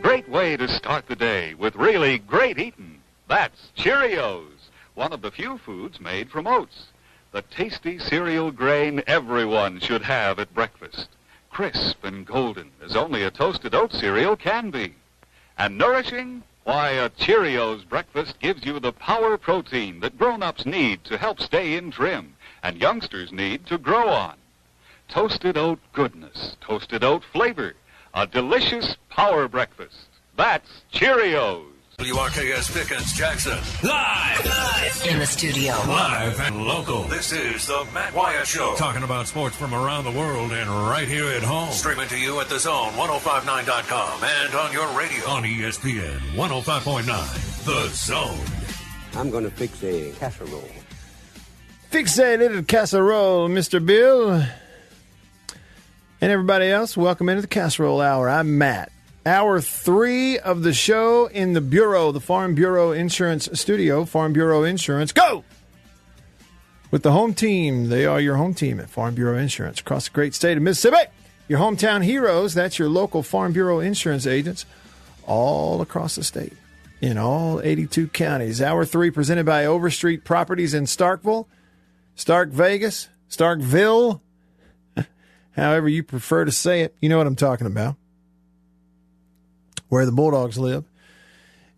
[0.00, 2.98] Great way to start the day with really great eating.
[3.28, 6.86] That's Cheerios, one of the few foods made from oats.
[7.32, 11.08] The tasty cereal grain everyone should have at breakfast.
[11.50, 14.94] Crisp and golden as only a toasted oat cereal can be.
[15.58, 16.42] And nourishing?
[16.64, 21.74] Why, a Cheerios breakfast gives you the power protein that grown-ups need to help stay
[21.74, 22.34] in trim
[22.64, 24.34] and youngsters need to grow on.
[25.08, 27.74] Toasted oat goodness, toasted oat flavor,
[28.14, 30.08] a delicious power breakfast.
[30.36, 31.66] That's Cheerios.
[31.98, 33.56] WRKS Pickens Jackson.
[33.88, 34.44] Live!
[34.44, 35.74] Live in the studio.
[35.86, 37.02] Live and local.
[37.04, 38.74] This is the Matt Wyatt Show.
[38.76, 41.70] Talking about sports from around the world and right here at home.
[41.70, 47.64] Streaming to you at the zone 1059.com and on your radio on ESPN 105.9.
[47.64, 48.64] The Zone.
[49.14, 50.68] I'm going to fix a casserole.
[51.94, 53.78] Fix a little casserole, Mr.
[53.86, 54.32] Bill.
[54.32, 54.48] And
[56.20, 58.28] everybody else, welcome into the casserole hour.
[58.28, 58.90] I'm Matt.
[59.24, 64.04] Hour three of the show in the Bureau, the Farm Bureau Insurance Studio.
[64.04, 65.44] Farm Bureau Insurance, go!
[66.90, 67.90] With the home team.
[67.90, 71.08] They are your home team at Farm Bureau Insurance across the great state of Mississippi.
[71.46, 74.66] your hometown heroes, that's your local Farm Bureau insurance agents
[75.28, 76.54] all across the state
[77.00, 78.60] in all 82 counties.
[78.60, 81.46] Hour three presented by Overstreet Properties in Starkville,
[82.14, 84.20] Stark Vegas, Starkville,
[85.52, 86.94] however you prefer to say it.
[87.00, 87.96] You know what I'm talking about.
[89.88, 90.84] Where the Bulldogs live.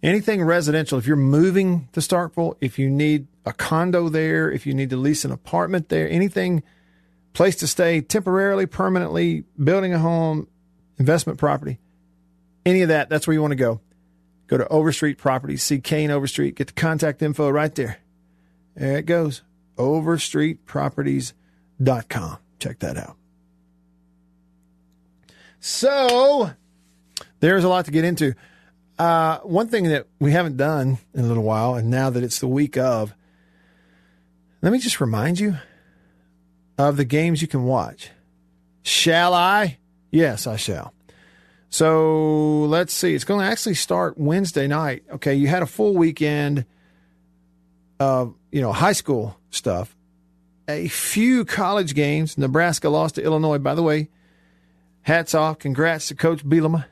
[0.02, 4.74] Anything residential, if you're moving to Starkville, if you need a condo there, if you
[4.74, 6.62] need to lease an apartment there, anything,
[7.32, 10.48] place to stay temporarily, permanently, building a home,
[10.98, 11.78] investment property,
[12.64, 13.80] any of that, that's where you want to go.
[14.48, 17.98] Go to Overstreet Properties, see Kane Overstreet, get the contact info right there.
[18.76, 19.42] There it goes.
[19.76, 22.38] Overstreetproperties.com.
[22.58, 23.16] Check that out.
[25.60, 26.50] So,
[27.40, 28.34] there's a lot to get into.
[28.98, 32.38] Uh, one thing that we haven't done in a little while, and now that it's
[32.38, 33.12] the week of,
[34.62, 35.56] let me just remind you
[36.78, 38.10] of the games you can watch.
[38.82, 39.78] Shall I?
[40.10, 40.94] Yes, I shall.
[41.68, 43.14] So let's see.
[43.14, 45.04] It's going to actually start Wednesday night.
[45.12, 46.64] Okay, you had a full weekend
[47.98, 49.96] of you know high school stuff.
[50.68, 52.36] A few college games.
[52.36, 53.58] Nebraska lost to Illinois.
[53.58, 54.08] By the way,
[55.02, 55.58] hats off.
[55.58, 56.86] Congrats to Coach Bielema.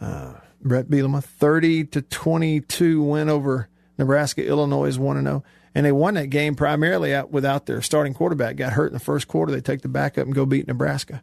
[0.00, 4.44] Uh, Bret Bielema, thirty to twenty-two win over Nebraska.
[4.44, 5.44] Illinois is one and zero,
[5.74, 8.56] and they won that game primarily out without their starting quarterback.
[8.56, 9.52] Got hurt in the first quarter.
[9.52, 11.22] They take the backup and go beat Nebraska.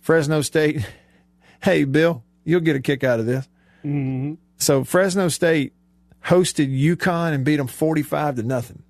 [0.00, 0.86] Fresno State.
[1.62, 3.46] Hey, Bill, you'll get a kick out of this.
[3.84, 4.36] Mm-hmm.
[4.56, 5.74] So Fresno State
[6.26, 8.82] hosted UConn and beat them 45 to nothing.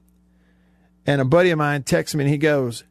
[1.07, 2.85] And a buddy of mine texts me and he goes,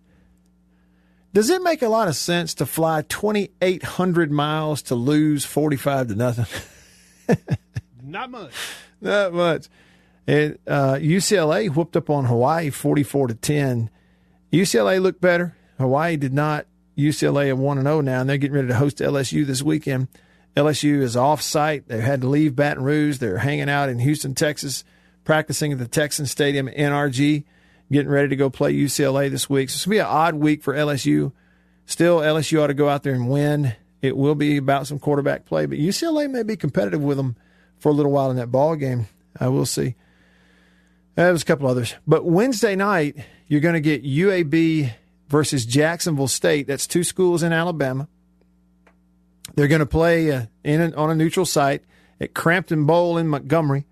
[1.33, 6.15] Does it make a lot of sense to fly 2,800 miles to lose 45 to
[6.15, 6.61] nothing?
[8.03, 8.53] Not much.
[9.01, 9.67] Not much.
[10.27, 13.89] It, uh, UCLA whooped up on Hawaii 44 to 10.
[14.51, 15.55] UCLA looked better.
[15.77, 16.65] Hawaii did not.
[16.97, 20.07] UCLA at 1 0 now, and they're getting ready to host LSU this weekend.
[20.59, 21.87] LSU is off site.
[21.87, 23.19] They had to leave Baton Rouge.
[23.19, 24.83] They're hanging out in Houston, Texas,
[25.23, 27.45] practicing at the Texan Stadium NRG,
[27.89, 29.69] getting ready to go play UCLA this week.
[29.69, 31.31] So it's going to be an odd week for LSU.
[31.85, 33.73] Still, LSU ought to go out there and win.
[34.01, 37.37] It will be about some quarterback play, but UCLA may be competitive with them
[37.77, 39.07] for a little while in that ball game.
[39.39, 39.95] I will see.
[41.17, 41.95] Uh, there was a couple others.
[42.05, 43.15] But Wednesday night,
[43.47, 44.91] you're going to get UAB
[45.29, 46.67] versus Jacksonville State.
[46.67, 48.09] That's two schools in Alabama.
[49.59, 51.83] They're going to play uh, in an, on a neutral site
[52.21, 53.85] at Crampton Bowl in Montgomery.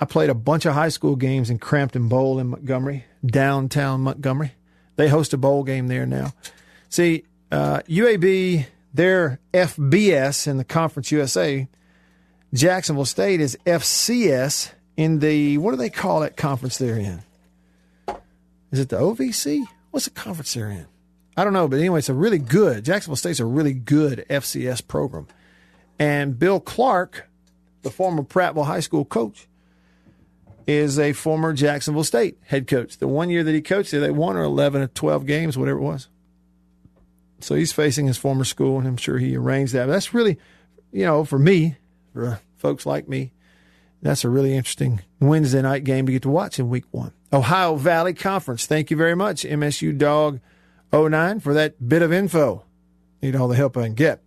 [0.00, 4.54] I played a bunch of high school games in Crampton Bowl in Montgomery, downtown Montgomery.
[4.96, 6.32] They host a bowl game there now.
[6.88, 11.68] See, uh, UAB, they're FBS in the Conference USA.
[12.54, 17.22] Jacksonville State is FCS in the, what do they call that conference they're in?
[18.70, 19.62] Is it the OVC?
[19.90, 20.86] What's the conference they're in?
[21.36, 24.86] I don't know, but anyway, it's a really good, Jacksonville State's a really good FCS
[24.86, 25.26] program.
[25.98, 27.28] And Bill Clark,
[27.82, 29.46] the former Prattville High School coach,
[30.66, 32.98] is a former Jacksonville State head coach.
[32.98, 35.78] The one year that he coached there, they won or 11 or 12 games, whatever
[35.78, 36.08] it was.
[37.40, 39.86] So he's facing his former school, and I'm sure he arranged that.
[39.86, 40.38] But that's really,
[40.92, 41.76] you know, for me,
[42.12, 43.32] for uh, folks like me,
[44.02, 47.12] that's a really interesting Wednesday night game to get to watch in week one.
[47.32, 48.66] Ohio Valley Conference.
[48.66, 50.40] Thank you very much, MSU Dog
[50.92, 52.64] 09, for that bit of info.
[53.22, 54.22] Need all the help I can get.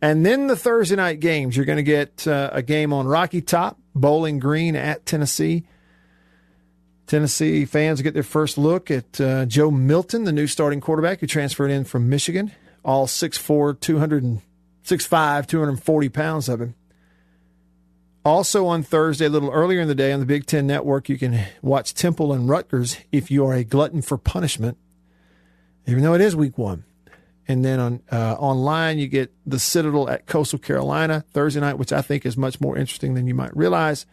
[0.00, 1.56] And then the Thursday night games.
[1.56, 5.64] You're going to get uh, a game on Rocky Top, Bowling Green at Tennessee.
[7.06, 11.26] Tennessee fans get their first look at uh, Joe Milton, the new starting quarterback who
[11.26, 12.52] transferred in from Michigan.
[12.84, 14.40] All 6'4, 200,
[14.84, 16.74] 6'5, 240 pounds of him.
[18.24, 21.18] Also on Thursday, a little earlier in the day on the Big Ten Network, you
[21.18, 24.78] can watch Temple and Rutgers if you are a glutton for punishment,
[25.86, 26.84] even though it is week one.
[27.46, 31.92] And then on uh, online, you get the Citadel at Coastal Carolina Thursday night, which
[31.92, 34.06] I think is much more interesting than you might realize.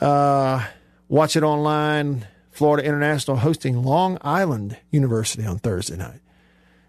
[0.00, 0.66] Uh,
[1.08, 2.26] watch it online.
[2.50, 6.20] Florida International hosting Long Island University on Thursday night.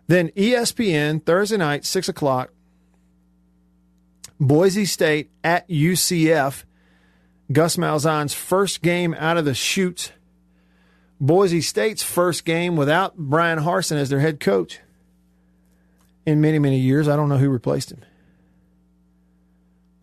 [0.08, 2.52] Then ESPN Thursday night, six o'clock.
[4.40, 6.64] Boise State at UCF.
[7.52, 10.12] Gus Malzahn's first game out of the chute.
[11.20, 14.80] Boise State's first game without Bryan Harsin as their head coach
[16.26, 17.08] in many, many years.
[17.08, 18.04] I don't know who replaced him.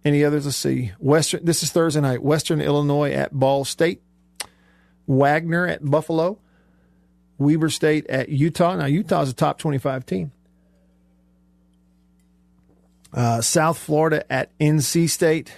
[0.05, 0.47] Any others?
[0.47, 0.93] Let's see.
[0.99, 1.45] Western.
[1.45, 2.23] This is Thursday night.
[2.23, 4.01] Western Illinois at Ball State.
[5.07, 6.39] Wagner at Buffalo.
[7.39, 8.77] Weber State at Utah.
[8.77, 10.33] Now Utah's a top twenty-five team.
[13.13, 15.53] Uh, South Florida at NC State.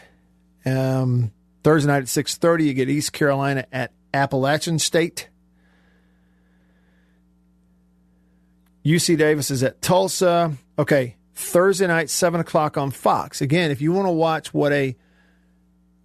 [0.64, 5.28] Um, Thursday night at six thirty, you get East Carolina at Appalachian State.
[8.84, 10.52] UC Davis is at Tulsa.
[10.78, 13.40] Okay, Thursday night, 7 o'clock on Fox.
[13.40, 14.96] Again, if you want to watch what a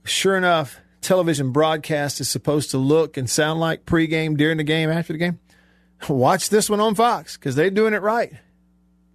[0.03, 4.89] sure enough television broadcast is supposed to look and sound like pregame, during the game,
[4.89, 5.39] after the game,
[6.09, 8.33] watch this one on Fox because they're doing it right.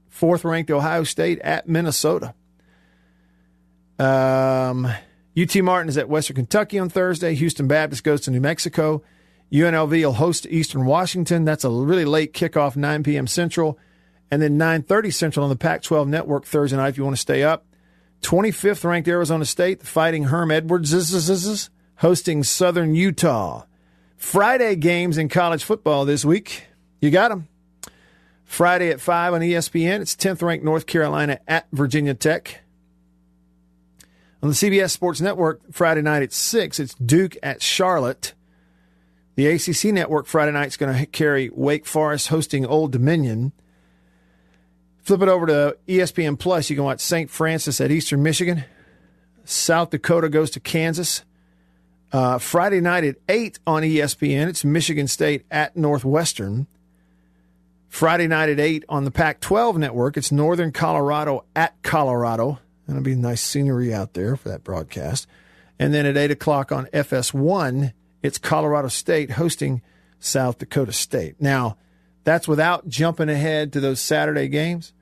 [0.08, 2.34] Fourth ranked Ohio State at Minnesota.
[3.98, 4.86] Um,
[5.38, 7.34] UT Martin is at Western Kentucky on Thursday.
[7.34, 9.02] Houston Baptist goes to New Mexico.
[9.52, 11.44] UNLV will host Eastern Washington.
[11.44, 13.26] That's a really late kickoff, 9 p.m.
[13.26, 13.78] Central.
[14.30, 17.42] And then 9.30 Central on the Pac-12 Network Thursday night if you want to stay
[17.42, 17.66] up.
[18.22, 23.64] 25th ranked Arizona State, Fighting Herm Edwards, hosting Southern Utah.
[24.16, 26.66] Friday games in college football this week.
[27.00, 27.48] You got them.
[28.44, 32.60] Friday at 5 on ESPN, it's 10th ranked North Carolina at Virginia Tech.
[34.42, 38.34] On the CBS Sports Network, Friday night at 6, it's Duke at Charlotte.
[39.34, 43.52] The ACC Network Friday night is going to carry Wake Forest hosting Old Dominion.
[45.02, 46.68] Flip it over to ESPN Plus.
[46.68, 47.30] You can watch St.
[47.30, 48.64] Francis at Eastern Michigan.
[49.44, 51.24] South Dakota goes to Kansas.
[52.12, 56.66] Uh, Friday night at 8 on ESPN, it's Michigan State at Northwestern.
[57.88, 62.58] Friday night at 8 on the Pac 12 network, it's Northern Colorado at Colorado.
[62.86, 65.26] That'll be nice scenery out there for that broadcast.
[65.78, 67.92] And then at 8 o'clock on FS1,
[68.22, 69.82] it's Colorado State hosting
[70.20, 71.40] South Dakota State.
[71.40, 71.76] Now,
[72.24, 74.92] that's without jumping ahead to those Saturday games.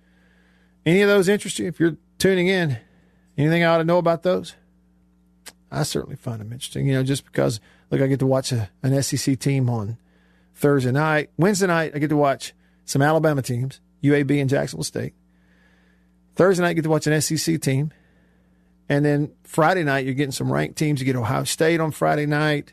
[0.86, 1.66] Any of those interest you?
[1.66, 2.78] If you're tuning in,
[3.36, 4.54] anything I ought to know about those?
[5.70, 6.86] I certainly find them interesting.
[6.86, 7.60] You know, just because
[7.90, 9.98] look, I get to watch a, an SEC team on
[10.54, 11.30] Thursday night.
[11.36, 15.14] Wednesday night, I get to watch some Alabama teams, UAB and Jacksonville State.
[16.34, 17.92] Thursday night, you get to watch an SEC team.
[18.88, 21.00] And then Friday night, you're getting some ranked teams.
[21.00, 22.72] You get Ohio State on Friday night.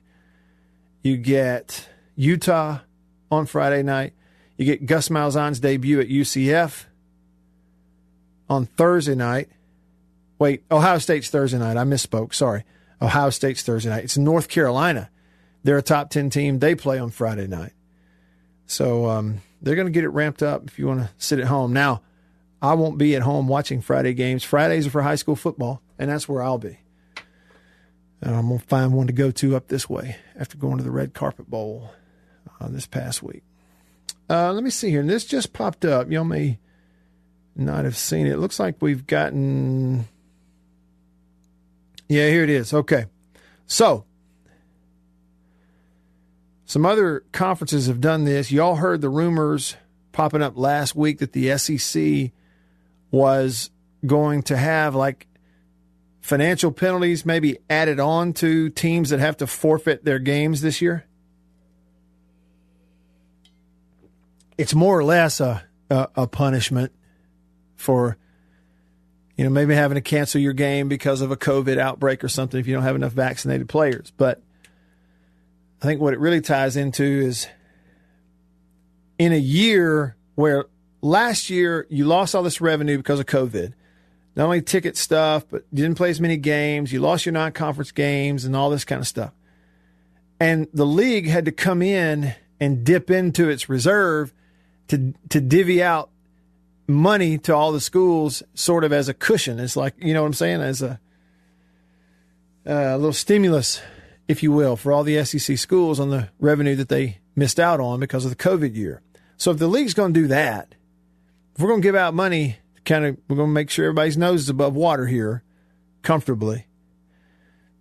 [1.08, 2.80] You get Utah
[3.32, 4.12] on Friday night.
[4.58, 6.84] You get Gus Malzahn's debut at UCF
[8.50, 9.48] on Thursday night.
[10.38, 11.78] Wait, Ohio State's Thursday night.
[11.78, 12.34] I misspoke.
[12.34, 12.66] Sorry.
[13.02, 14.04] Ohio State's Thursday night.
[14.04, 15.10] It's North Carolina.
[15.64, 16.60] They're a top 10 team.
[16.60, 17.72] They play on Friday night.
[18.66, 21.48] So um, they're going to get it ramped up if you want to sit at
[21.48, 21.72] home.
[21.72, 22.02] Now,
[22.62, 24.44] I won't be at home watching Friday games.
[24.44, 26.80] Fridays are for high school football, and that's where I'll be.
[28.22, 30.84] And I'm going to find one to go to up this way after going to
[30.84, 31.92] the Red Carpet Bowl
[32.60, 33.44] uh, this past week.
[34.30, 35.02] Uh, let me see here.
[35.02, 36.12] And this just popped up.
[36.12, 36.60] Y'all may
[37.56, 38.34] not have seen it.
[38.34, 40.08] It looks like we've gotten.
[42.08, 42.74] Yeah, here it is.
[42.74, 43.06] Okay.
[43.68, 44.06] So,
[46.66, 48.52] some other conferences have done this.
[48.52, 49.76] Y'all heard the rumors
[50.12, 52.32] popping up last week that the SEC
[53.12, 53.70] was
[54.06, 55.28] going to have like
[56.28, 61.06] financial penalties maybe added on to teams that have to forfeit their games this year?
[64.58, 66.92] It's more or less a, a, a punishment
[67.78, 68.18] for
[69.38, 72.60] you know maybe having to cancel your game because of a COVID outbreak or something
[72.60, 74.12] if you don't have enough vaccinated players.
[74.18, 74.44] But
[75.82, 77.48] I think what it really ties into is
[79.18, 80.66] in a year where
[81.02, 83.72] last year you lost all this revenue because of COVID,
[84.38, 87.52] not only ticket stuff, but you didn't play as many games, you lost your non
[87.52, 89.34] conference games and all this kind of stuff.
[90.40, 94.32] And the league had to come in and dip into its reserve
[94.90, 96.12] to to divvy out
[96.88, 99.60] money to all the schools sort of as a cushion.
[99.60, 100.62] It's like, you know what I'm saying?
[100.62, 101.00] As a,
[102.64, 103.82] a little stimulus,
[104.28, 107.80] if you will, for all the SEC schools on the revenue that they missed out
[107.80, 109.02] on because of the COVID year.
[109.36, 110.76] So if the league's going to do that,
[111.56, 112.58] if we're going to give out money,
[112.88, 115.44] kind of, we're going to make sure everybody's nose is above water here
[116.02, 116.66] comfortably.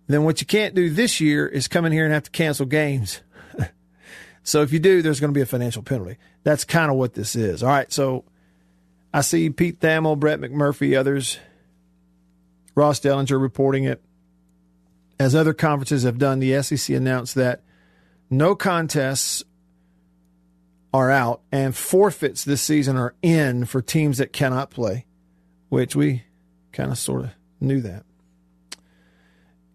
[0.05, 2.65] Then what you can't do this year is come in here and have to cancel
[2.65, 3.21] games.
[4.43, 6.17] so if you do, there's going to be a financial penalty.
[6.43, 7.63] That's kind of what this is.
[7.63, 7.91] All right.
[7.91, 8.25] So
[9.13, 11.39] I see Pete Thamel, Brett McMurphy, others,
[12.75, 14.01] Ross Dellenger reporting it.
[15.19, 17.63] As other conferences have done, the SEC announced that
[18.29, 19.43] no contests
[20.97, 25.05] are out and forfeits this season are in for teams that cannot play,
[25.69, 26.23] which we
[26.71, 27.29] kind of sort of
[27.61, 28.03] knew that.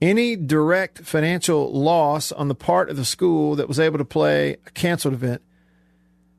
[0.01, 4.57] Any direct financial loss on the part of the school that was able to play
[4.67, 5.43] a canceled event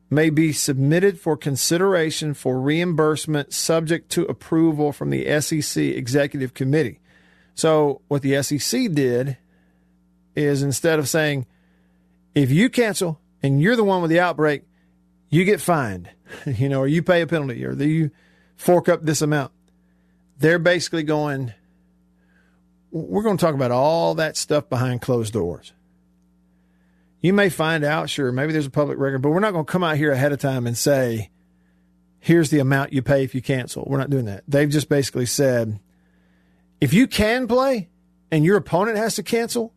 [0.10, 7.00] may be submitted for consideration for reimbursement subject to approval from the SEC Executive Committee.
[7.56, 9.38] So, what the SEC did
[10.36, 11.46] is instead of saying,
[12.36, 14.64] if you cancel and you're the one with the outbreak,
[15.34, 16.10] you get fined,
[16.46, 18.12] you know, or you pay a penalty, or you
[18.56, 19.52] fork up this amount.
[20.38, 21.54] They're basically going,
[22.92, 25.74] we're going to talk about all that stuff behind closed doors.
[27.22, 29.72] You may find out, sure, maybe there's a public record, but we're not going to
[29.72, 31.32] come out here ahead of time and say,
[32.20, 33.86] here's the amount you pay if you cancel.
[33.88, 34.44] We're not doing that.
[34.48, 35.80] They've just basically said
[36.82, 37.90] if you can play
[38.30, 39.74] and your opponent has to cancel,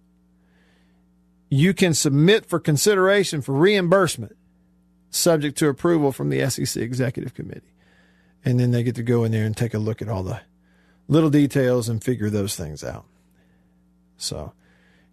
[1.49, 4.37] you can submit for consideration for reimbursement
[5.11, 7.75] subject to approval from the SEC executive committee.
[8.45, 10.41] And then they get to go in there and take a look at all the
[11.09, 13.07] little details and figure those things out.
[14.17, 14.53] So,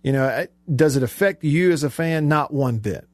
[0.03, 2.27] you know, does it affect you as a fan?
[2.27, 3.07] Not one bit.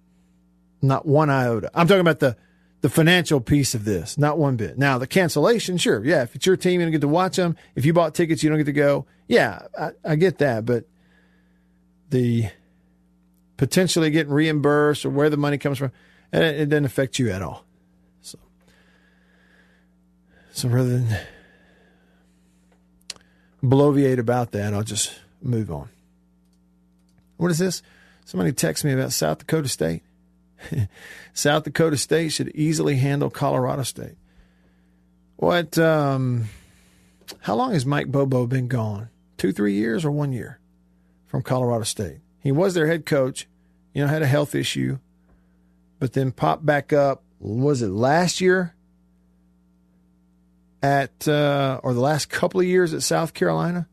[0.82, 1.72] Not one iota.
[1.74, 2.38] I'm talking about the
[2.82, 4.78] the financial piece of this, not one bit.
[4.78, 6.24] Now, the cancellation, sure, yeah.
[6.24, 7.58] If it's your team, you don't get to watch them.
[7.76, 9.06] If you bought tickets, you don't get to go.
[9.28, 10.86] Yeah, I, I get that, but
[12.10, 12.50] the
[13.58, 15.92] potentially getting reimbursed or where the money comes from,
[16.32, 17.66] it, it doesn't affect you at all.
[18.22, 18.38] So,
[20.52, 21.18] so rather than
[23.64, 25.90] bloviate about that, I'll just move on.
[27.38, 27.82] What is this?
[28.26, 30.04] Somebody texted me about South Dakota State.
[31.34, 34.18] South Dakota State should easily handle Colorado State.
[35.38, 35.78] What?
[35.78, 36.50] Um,
[37.42, 39.10] how long has Mike Bobo been gone?
[39.38, 40.60] Two, three years, or one year
[41.28, 42.18] from Colorado State?
[42.42, 43.48] He was their head coach.
[43.94, 45.00] You know, had a health issue,
[46.00, 47.24] but then popped back up.
[47.40, 48.74] Was it last year?
[50.82, 53.88] At uh, or the last couple of years at South Carolina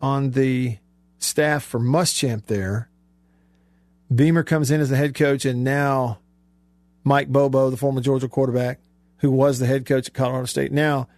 [0.00, 0.78] on the
[1.18, 2.90] staff for Muschamp there
[4.14, 6.18] Beamer comes in as the head coach, and now
[7.04, 8.80] Mike Bobo, the former Georgia quarterback,
[9.18, 11.08] who was the head coach at Colorado State, now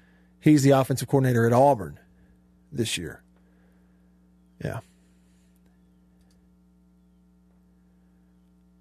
[0.40, 1.98] he's the offensive coordinator at Auburn
[2.70, 3.22] this year.
[4.62, 4.80] Yeah.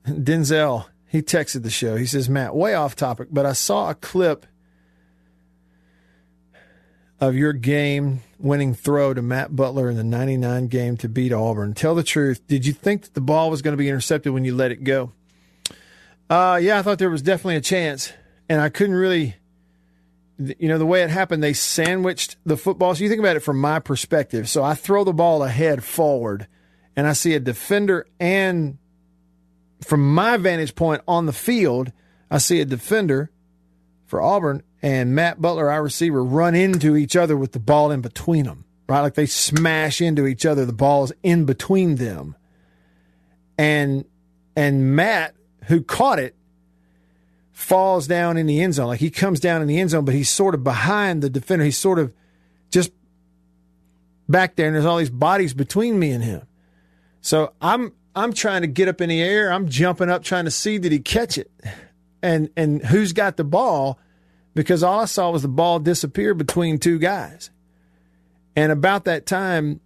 [0.08, 1.96] Denzel, he texted the show.
[1.96, 4.46] He says, Matt, way off topic, but I saw a clip
[7.20, 11.74] of your game winning throw to Matt Butler in the 99 game to beat Auburn.
[11.74, 12.46] Tell the truth.
[12.48, 14.84] Did you think that the ball was going to be intercepted when you let it
[14.84, 15.14] go?
[16.30, 18.12] Uh, yeah, I thought there was definitely a chance,
[18.50, 19.36] and I couldn't really,
[20.38, 22.96] you know, the way it happened, they sandwiched the football.
[22.96, 24.50] So you think about it from my perspective.
[24.50, 26.48] So I throw the ball ahead forward,
[26.96, 28.80] and I see a defender, and
[29.84, 31.92] from my vantage point on the field,
[32.30, 33.32] I see a defender
[34.06, 38.02] for Auburn and Matt Butler, our receiver, run into each other with the ball in
[38.02, 39.02] between them, right?
[39.02, 40.66] Like they smash into each other.
[40.66, 42.36] The ball's in between them.
[43.58, 44.06] And
[44.56, 45.36] and Matt,
[45.66, 46.36] who caught it,
[47.52, 48.88] falls down in the end zone.
[48.88, 51.64] Like he comes down in the end zone, but he's sort of behind the defender.
[51.64, 52.14] He's sort of
[52.72, 52.92] just
[54.28, 56.42] back there, and there's all these bodies between me and him.
[57.22, 59.52] So I'm I'm trying to get up in the air.
[59.52, 61.52] I'm jumping up trying to see did he catch it,
[62.22, 64.00] and and who's got the ball
[64.54, 67.50] because all I saw was the ball disappear between two guys.
[68.56, 69.82] And about that time,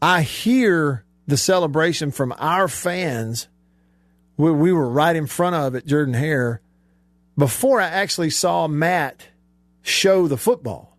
[0.00, 3.48] I hear the celebration from our fans.
[4.36, 6.60] We, we were right in front of it, Jordan Hare,
[7.36, 9.28] before I actually saw Matt
[9.82, 10.96] show the football.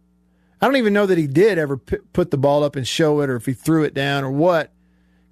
[0.61, 3.29] I don't even know that he did ever put the ball up and show it
[3.29, 4.71] or if he threw it down or what.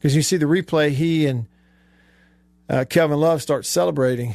[0.02, 1.46] Because you see the replay, he and
[2.68, 4.34] uh, Kelvin Love start celebrating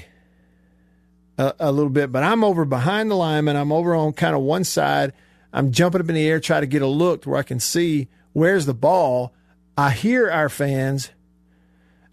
[1.38, 3.56] a, a, little bit, but I'm over behind the lineman.
[3.56, 5.12] I'm over on kind of one side.
[5.52, 8.06] I'm jumping up in the air, trying to get a look where I can see
[8.32, 9.34] where's the ball.
[9.76, 11.10] I hear our fans.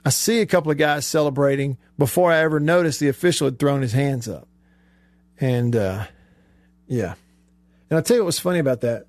[0.03, 3.83] I see a couple of guys celebrating before I ever noticed the official had thrown
[3.83, 4.47] his hands up.
[5.39, 6.05] And uh,
[6.87, 7.13] yeah.
[7.89, 9.05] And I'll tell you what was funny about that.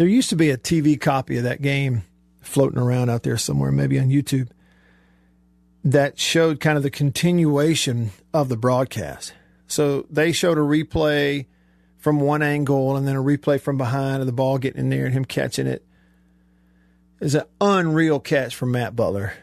[0.00, 2.04] There used to be a TV copy of that game
[2.40, 4.48] floating around out there somewhere, maybe on YouTube
[5.84, 9.34] that showed kind of the continuation of the broadcast.
[9.66, 11.48] So they showed a replay
[11.98, 15.04] from one angle and then a replay from behind of the ball getting in there
[15.04, 15.84] and him catching it.
[17.20, 19.34] It's an unreal catch from Matt Butler.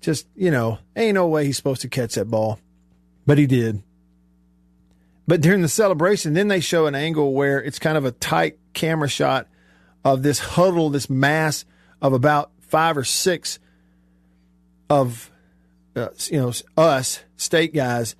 [0.00, 2.58] Just, you know, ain't no way he's supposed to catch that ball,
[3.26, 3.84] but he did.
[5.28, 8.58] But during the celebration, then they show an angle where it's kind of a tight
[8.74, 9.46] camera shot
[10.04, 11.64] of this huddle, this mass
[12.00, 13.58] of about five or six
[14.88, 15.30] of
[15.96, 18.14] uh, you know, us state guys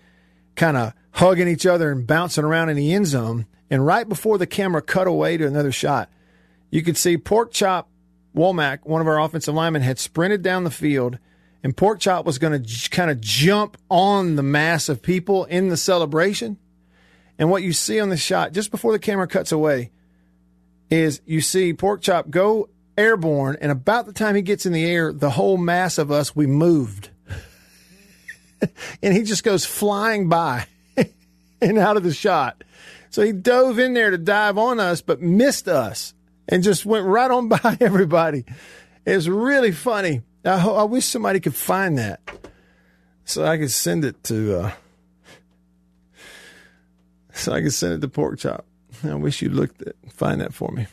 [0.57, 3.47] kind of hugging each other and bouncing around in the end zone.
[3.71, 6.11] And right before the camera cut away to another shot,
[6.71, 7.89] you could see Pork Chop
[8.35, 11.19] Womack, one of our offensive linemen, had sprinted down the field,
[11.63, 15.45] and Pork Chop was going to j- kind of jump on the mass of people
[15.47, 16.59] in the celebration.
[17.39, 19.91] And what you see on the shot just before the camera cuts away
[20.91, 24.85] is you see Pork Chop go airborne, and about the time he gets in the
[24.85, 27.11] air, the whole mass of us we moved.
[29.03, 30.67] and he just goes flying by
[31.61, 32.65] and out of the shot.
[33.11, 36.13] So he dove in there to dive on us, but missed us
[36.49, 38.45] and just went right on by everybody.
[39.05, 40.23] It was really funny.
[40.45, 42.21] I, I wish somebody could find that.
[43.25, 44.61] so I could send it to.
[44.61, 44.73] Uh,
[47.33, 48.67] so I could send it to Pork Chop.
[49.05, 50.87] I wish you'd look at find that for me.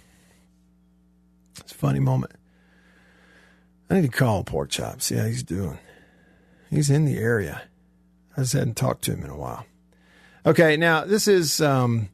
[1.60, 2.34] It's a funny moment.
[3.90, 5.78] I need to call Pork Chop, see how he's doing.
[6.70, 7.62] He's in the area.
[8.36, 9.66] I just hadn't talked to him in a while.
[10.46, 12.10] Okay, now this is um,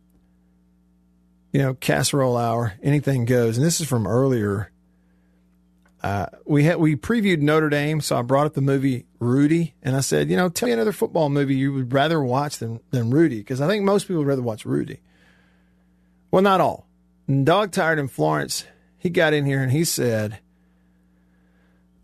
[1.51, 3.57] you know, casserole hour, anything goes.
[3.57, 4.71] And this is from earlier.
[6.03, 9.95] Uh, we had we previewed Notre Dame, so I brought up the movie Rudy, and
[9.95, 13.11] I said, you know, tell me another football movie you would rather watch than than
[13.11, 14.99] Rudy, because I think most people would rather watch Rudy.
[16.31, 16.87] Well, not all.
[17.43, 18.65] Dog Tired in Florence,
[18.97, 20.39] he got in here and he said,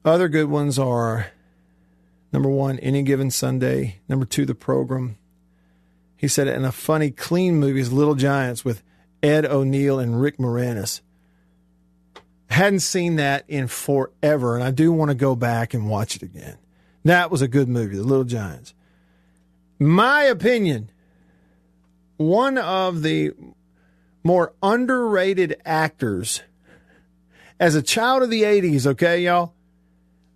[0.06, 1.32] other good ones are
[2.32, 5.18] number one, Any Given Sunday, number two, The Program.
[6.16, 8.84] He said, and a funny, clean movie is Little Giants with
[9.22, 11.02] Ed O'Neill and Rick Moranis.
[12.50, 16.24] Hadn't seen that in forever, and I do want to go back and watch it
[16.24, 16.58] again.
[17.04, 18.74] That was a good movie, The Little Giants.
[19.80, 20.90] My opinion,
[22.16, 23.34] one of the
[24.24, 26.42] more underrated actors
[27.60, 29.54] as a child of the 80s, okay, y'all?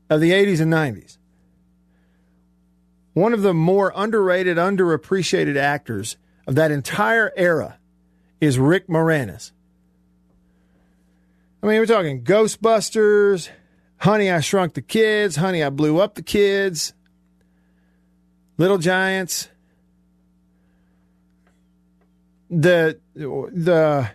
[0.10, 1.18] Of the 80s and 90s.
[3.14, 6.18] One of the more underrated, underappreciated actors
[6.48, 7.78] of that entire era
[8.40, 9.52] is Rick Moranis.
[11.62, 13.50] I mean, we're talking Ghostbusters,
[13.98, 16.94] Honey, I Shrunk the Kids, Honey, I Blew Up the Kids,
[18.58, 19.50] Little Giants.
[22.52, 24.12] The the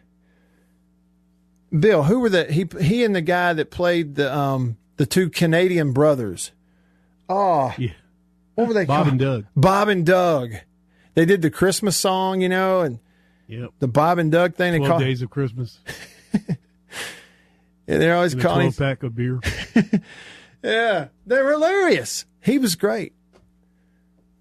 [1.76, 5.30] Bill, who were the he he and the guy that played the um the two
[5.30, 6.52] Canadian brothers?
[7.28, 7.90] Oh, yeah.
[8.54, 9.08] What were they Bob called?
[9.08, 9.46] and Doug.
[9.56, 10.52] Bob and Doug.
[11.14, 12.98] They did the Christmas song, you know, and
[13.48, 13.70] Yep.
[13.80, 14.72] the Bob and Doug thing.
[14.72, 15.78] They Twelve call, days of Christmas.
[16.48, 18.72] yeah, they're always and a calling.
[18.72, 19.40] twelve pack of beer.
[20.64, 22.24] Yeah, they're hilarious.
[22.42, 23.12] He was great.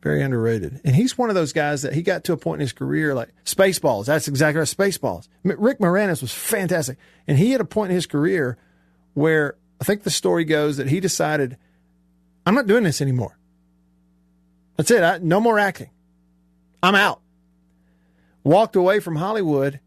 [0.06, 0.82] Very underrated.
[0.86, 3.16] And he's one of those guys that he got to a point in his career
[3.16, 4.06] like Spaceballs.
[4.06, 4.68] That's exactly right.
[4.68, 5.28] Spaceballs.
[5.44, 7.00] Rick Moranis was fantastic.
[7.28, 8.60] And he had a point in his career
[9.16, 11.58] where I think the story goes that he decided,
[12.46, 13.36] I'm not doing this anymore.
[14.78, 15.02] That's it.
[15.02, 15.90] I, no more acting.
[16.84, 17.22] I'm out.
[18.44, 19.80] Walked away from Hollywood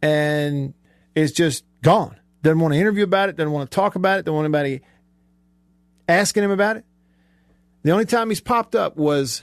[0.00, 0.74] and
[1.16, 2.20] is just gone.
[2.44, 3.36] Doesn't want to interview about it.
[3.36, 4.26] Doesn't want to talk about it.
[4.26, 4.82] Doesn't want anybody
[6.08, 6.84] asking him about it.
[7.82, 9.42] The only time he's popped up was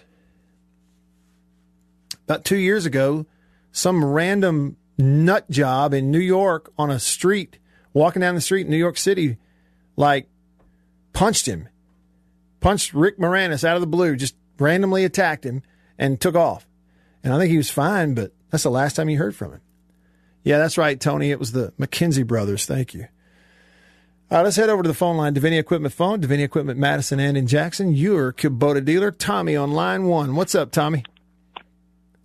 [2.26, 3.26] about two years ago.
[3.72, 7.60] Some random nut job in New York on a street,
[7.94, 9.38] walking down the street in New York City,
[9.96, 10.28] like
[11.14, 11.70] punched him,
[12.60, 15.62] punched Rick Moranis out of the blue, just randomly attacked him
[15.98, 16.68] and took off.
[17.24, 19.62] And I think he was fine, but that's the last time you heard from him.
[20.44, 21.32] Yeah, that's right, Tony.
[21.32, 22.66] It was the McKenzie brothers.
[22.66, 23.08] Thank you.
[24.30, 25.34] All right, let's head over to the phone line.
[25.34, 26.20] Davini Equipment phone.
[26.20, 27.94] Davini Equipment, Madison and in Jackson.
[27.94, 30.36] Your Kubota dealer, Tommy, on line one.
[30.36, 31.06] What's up, Tommy?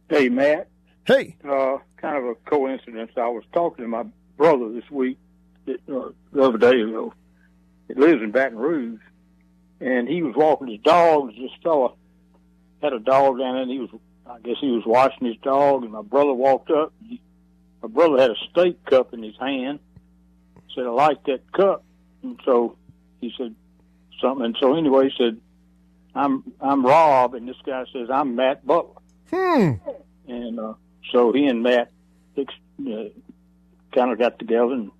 [0.08, 0.66] Hey, Matt.
[1.06, 1.36] Hey.
[1.48, 3.12] Uh, kind of a coincidence.
[3.16, 4.02] I was talking to my
[4.36, 5.16] brother this week,
[5.68, 7.14] uh, the other day ago.
[7.86, 9.00] He lives in Baton Rouge,
[9.80, 11.34] and he was walking his dogs.
[11.38, 11.92] This fella
[12.82, 13.90] had a dog down there, and he was,
[14.26, 15.84] I guess, he was washing his dog.
[15.84, 16.92] And my brother walked up.
[17.00, 17.20] And he,
[17.80, 19.78] my brother had a steak cup in his hand.
[20.74, 21.84] Said, "I like that cup."
[22.22, 22.76] And so
[23.20, 23.54] he said
[24.20, 24.44] something.
[24.46, 25.40] And so anyway, he said,
[26.14, 29.00] "I'm I'm Rob," and this guy says, "I'm Matt Butler."
[29.30, 29.72] Hmm.
[30.28, 30.74] And uh,
[31.10, 31.90] so he and Matt
[32.38, 32.42] uh,
[33.92, 34.90] kind of got together and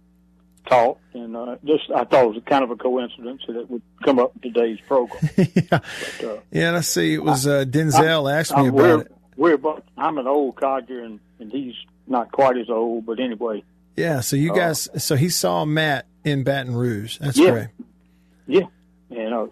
[0.69, 1.01] talked.
[1.15, 4.19] And uh, just I thought it was kind of a coincidence that it would come
[4.19, 5.29] up in today's program.
[5.37, 5.73] But,
[6.25, 7.15] uh, Yeah, let's see.
[7.15, 9.13] It was uh, Denzel I- asked me I'm- about we're, it.
[9.35, 11.75] We're both, I'm an old codger, and, and he's
[12.07, 13.07] not quite as old.
[13.07, 13.65] But anyway,
[13.97, 17.19] Yeah, so you Uh, guys, so he saw Matt in Baton Rouge.
[17.19, 17.51] That's Yeah.
[17.51, 17.69] great.
[18.47, 18.67] yeah,
[19.11, 19.51] you know,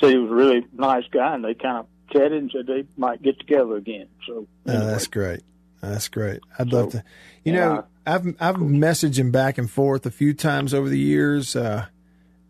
[0.00, 2.84] said he was a really nice guy, and they kind of chatted and said they
[2.96, 4.06] might get together again.
[4.26, 5.40] So Oh, that's great.
[5.80, 6.40] That's great.
[6.58, 7.04] I'd love to.
[7.44, 11.54] You know, I've I've messaged him back and forth a few times over the years.
[11.54, 11.86] Uh,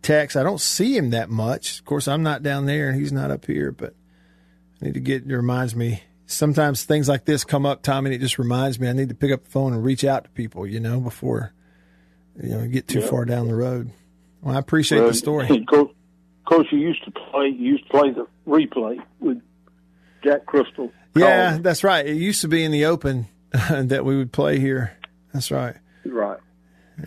[0.02, 0.36] text.
[0.36, 1.80] I don't see him that much.
[1.80, 3.72] Of course, I'm not down there and he's not up here.
[3.72, 3.94] But
[4.80, 5.24] I need to get.
[5.30, 6.02] It reminds me.
[6.28, 9.14] Sometimes things like this come up, Tommy, and it just reminds me I need to
[9.14, 10.66] pick up the phone and reach out to people.
[10.66, 11.52] You know, before
[12.42, 13.06] you know get too Yeah.
[13.06, 13.90] far down the road.
[14.42, 15.48] Well, I appreciate Well, the story.
[15.48, 17.46] Of course, of course, you used to play.
[17.48, 19.40] You used to play the replay with
[20.22, 20.90] Jack Cristil.
[21.14, 22.06] Yeah, that's right.
[22.06, 23.26] It used to be in the open
[23.70, 24.96] that we would play here.
[25.32, 25.74] That's right.
[26.04, 26.38] Right.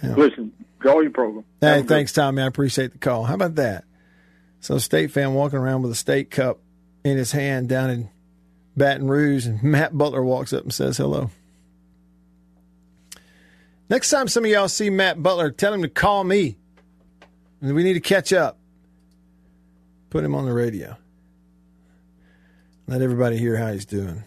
[0.04, 1.46] Listen, enjoy your program.
[1.62, 2.42] Hey, thanks, Tommy.
[2.42, 3.24] I appreciate the call.
[3.26, 3.86] How about that?
[4.62, 6.60] So, state fan walking around with a state cup
[7.04, 8.10] in his hand down in
[8.76, 11.32] Baton Rouge, and Matt Butler walks up and says hello.
[13.90, 16.58] Next time some of y'all see Matt Butler, tell him to call me.
[17.62, 18.60] We need to catch up.
[20.10, 20.96] Put him on the radio.
[22.88, 24.24] Let everybody hear how he's doing.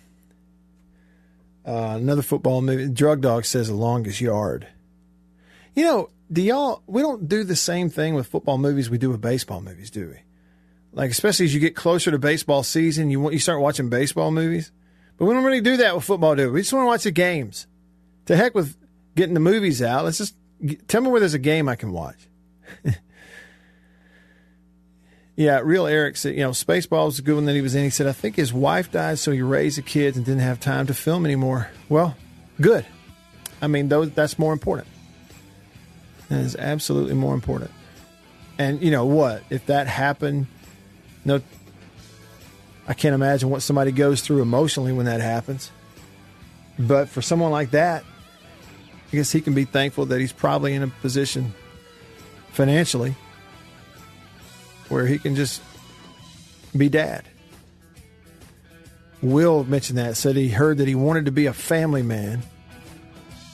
[1.66, 2.88] Uh, another football movie.
[2.88, 4.66] Drug Dog says the longest yard.
[5.74, 6.82] You know, do y'all?
[6.86, 10.08] We don't do the same thing with football movies we do with baseball movies, do
[10.08, 10.16] we?
[10.92, 14.30] Like especially as you get closer to baseball season, you want you start watching baseball
[14.30, 14.70] movies.
[15.16, 16.52] But we don't really do that with football, do we?
[16.52, 17.66] We just want to watch the games.
[18.26, 18.76] To heck with
[19.14, 20.04] getting the movies out.
[20.04, 20.34] Let's just
[20.88, 22.28] tell me where there's a game I can watch.
[25.36, 27.84] yeah, real Eric said, you know, Spaceball was a good one that he was in.
[27.84, 30.60] He said, I think his wife died, so he raised the kids and didn't have
[30.60, 31.70] time to film anymore.
[31.88, 32.16] Well,
[32.60, 32.86] good.
[33.60, 34.88] I mean, those that's more important.
[36.28, 37.70] That is absolutely more important.
[38.58, 39.44] And you know what?
[39.50, 40.46] If that happened,
[41.24, 41.40] no,
[42.88, 45.70] I can't imagine what somebody goes through emotionally when that happens.
[46.78, 48.04] But for someone like that,
[49.12, 51.52] I guess he can be thankful that he's probably in a position
[52.52, 53.14] financially
[54.88, 55.60] where he can just
[56.74, 57.24] be dad.
[59.20, 62.42] Will mentioned that, said he heard that he wanted to be a family man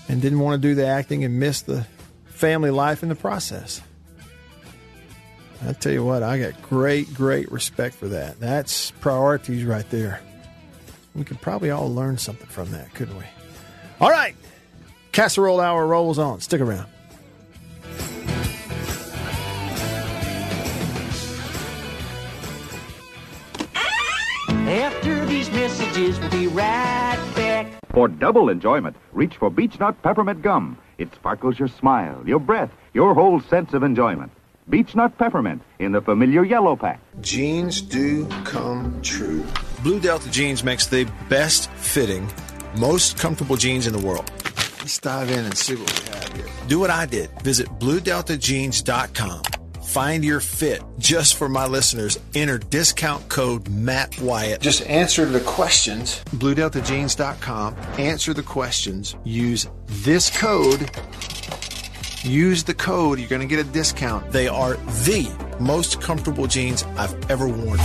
[0.08, 1.86] and didn't want to do the acting and miss the
[2.26, 3.82] family life in the process.
[5.66, 8.38] I tell you what, I got great, great respect for that.
[8.38, 10.20] That's priorities right there.
[11.16, 13.24] We could probably all learn something from that, couldn't we?
[14.00, 14.36] All right.
[15.18, 16.40] Casserole hour rolls on.
[16.40, 16.86] Stick around.
[24.68, 27.66] After these messages, we'll be right back.
[27.90, 30.78] For double enjoyment, reach for Beech Nut Peppermint Gum.
[30.98, 34.30] It sparkles your smile, your breath, your whole sense of enjoyment.
[34.70, 37.00] Beech Nut Peppermint in the familiar yellow pack.
[37.20, 39.44] Jeans do come true.
[39.82, 42.30] Blue Delta Jeans makes the best fitting,
[42.78, 44.30] most comfortable jeans in the world.
[44.80, 46.46] Let's dive in and see what we have here.
[46.68, 47.30] Do what I did.
[47.42, 49.42] Visit bluedeltajeans.com.
[49.88, 52.18] Find your fit just for my listeners.
[52.34, 54.60] Enter discount code Matt Wyatt.
[54.60, 56.22] Just answer the questions.
[56.36, 57.74] BlueDeltaJeans.com.
[57.98, 59.16] Answer the questions.
[59.24, 60.90] Use this code.
[62.22, 63.18] Use the code.
[63.18, 64.30] You're going to get a discount.
[64.30, 65.26] They are the
[65.58, 67.78] most comfortable jeans I've ever worn.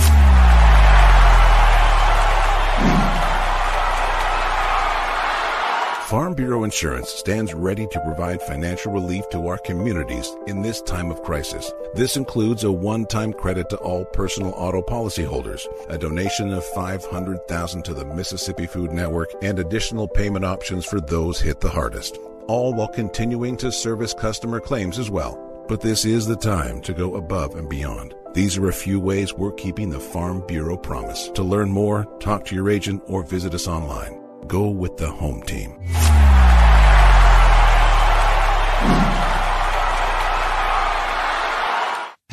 [6.14, 11.10] Farm Bureau Insurance stands ready to provide financial relief to our communities in this time
[11.10, 11.72] of crisis.
[11.94, 17.94] This includes a one-time credit to all personal auto policyholders, a donation of 500,000 to
[17.94, 22.16] the Mississippi Food Network, and additional payment options for those hit the hardest.
[22.46, 25.64] All while continuing to service customer claims as well.
[25.66, 28.14] But this is the time to go above and beyond.
[28.34, 31.28] These are a few ways we're keeping the Farm Bureau promise.
[31.30, 34.23] To learn more, talk to your agent or visit us online.
[34.46, 35.72] Go with the home team.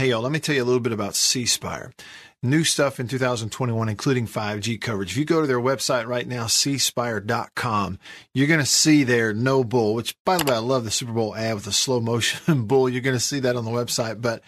[0.02, 1.94] Hey, y'all, let me tell you a little bit about C Spire.
[2.42, 5.12] New stuff in 2021, including 5G coverage.
[5.12, 8.00] If you go to their website right now, cspire.com,
[8.34, 11.12] you're going to see their no bull, which, by the way, I love the Super
[11.12, 12.90] Bowl ad with the slow motion bull.
[12.90, 14.20] You're going to see that on the website.
[14.20, 14.42] But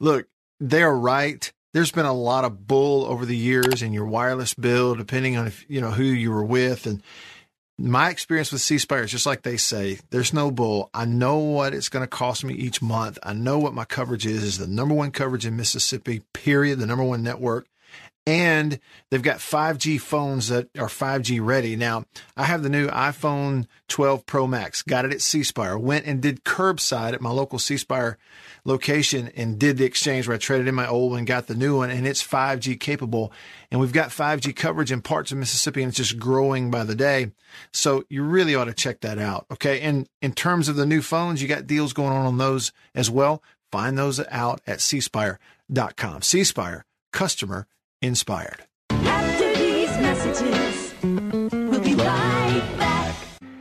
[0.00, 0.26] look,
[0.58, 1.52] they're right.
[1.78, 5.46] There's been a lot of bull over the years in your wireless bill, depending on
[5.46, 6.86] if, you know, who you were with.
[6.88, 7.00] And
[7.78, 10.90] my experience with C Spire is just like they say, there's no bull.
[10.92, 13.16] I know what it's going to cost me each month.
[13.22, 16.86] I know what my coverage is, is the number one coverage in Mississippi, period, the
[16.86, 17.68] number one network.
[18.28, 21.76] And they've got 5G phones that are 5G ready.
[21.76, 22.04] Now,
[22.36, 26.20] I have the new iPhone 12 Pro Max, got it at C Spire, went and
[26.20, 28.18] did curbside at my local C Spire
[28.66, 31.78] location and did the exchange where I traded in my old one, got the new
[31.78, 33.32] one, and it's 5G capable.
[33.70, 36.94] And we've got 5G coverage in parts of Mississippi, and it's just growing by the
[36.94, 37.30] day.
[37.72, 39.46] So you really ought to check that out.
[39.50, 39.80] Okay.
[39.80, 43.10] And in terms of the new phones, you got deals going on on those as
[43.10, 43.42] well.
[43.72, 46.20] Find those out at cspire.com.
[46.20, 47.66] C Spire, customer
[48.02, 48.64] inspired.
[48.90, 53.14] After these messages, we'll be right back.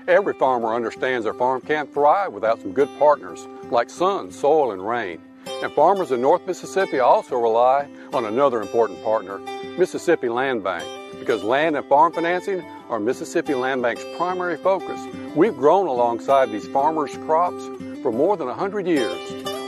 [0.07, 4.85] Every farmer understands their farm can't thrive without some good partners like sun, soil, and
[4.87, 5.21] rain.
[5.63, 9.39] And farmers in North Mississippi also rely on another important partner,
[9.77, 10.85] Mississippi Land Bank,
[11.19, 14.99] because land and farm financing are Mississippi Land Bank's primary focus.
[15.35, 17.63] We've grown alongside these farmers' crops
[18.01, 19.19] for more than 100 years.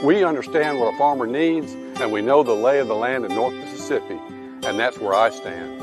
[0.02, 3.34] We understand what a farmer needs, and we know the lay of the land in
[3.34, 4.18] North Mississippi,
[4.64, 5.80] and that's where I stand.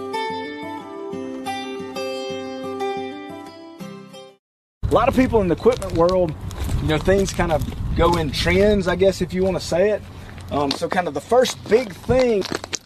[4.83, 6.33] A lot of people in the equipment world,
[6.81, 7.63] you know, things kind of
[7.95, 10.01] go in trends, I guess, if you want to say it.
[10.49, 12.43] Um, so, kind of the first big thing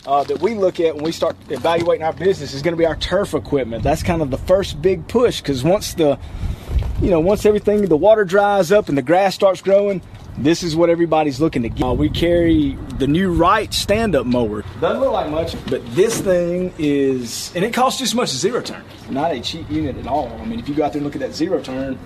[0.08, 2.88] uh, that we look at when we start evaluating our business is going to be
[2.88, 3.84] our turf equipment.
[3.84, 6.18] That's kind of the first big push because once the,
[7.02, 10.02] you know, once everything, the water dries up and the grass starts growing,
[10.42, 11.86] This is what everybody's looking to get.
[11.86, 14.64] Uh, we carry the new right stand-up mower.
[14.80, 18.40] Doesn't look like much, but this thing is, and it costs just as much as
[18.40, 18.84] zero turn.
[19.12, 20.36] Not a cheap unit at all.
[20.42, 22.00] I mean, if you go out there and look at that zero turn,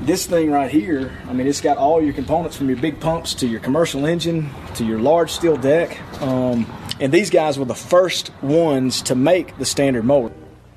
[0.00, 3.34] this thing right here, I mean, it's got all your components from your big pumps
[3.34, 6.00] to your commercial engine to your large steel deck.
[6.20, 6.66] Um,
[6.98, 10.32] and these guys were the first ones to make the standard mower.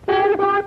[0.06, 0.62] Better buy.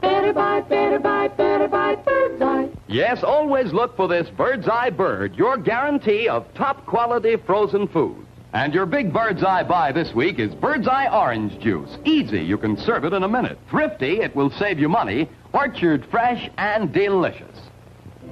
[0.00, 2.68] Better buy, better buy, better buy.
[2.90, 8.26] Yes, always look for this Bird's Eye Bird, your guarantee of top quality frozen food.
[8.52, 11.98] And your big Bird's Eye buy this week is Bird's Eye Orange Juice.
[12.04, 13.60] Easy, you can serve it in a minute.
[13.70, 15.28] Thrifty, it will save you money.
[15.52, 17.56] Orchard fresh and delicious.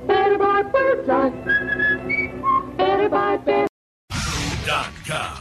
[0.08, 1.30] Better buy bird's eye.
[2.76, 3.68] Better buy, better.
[4.66, 5.38] Dot com.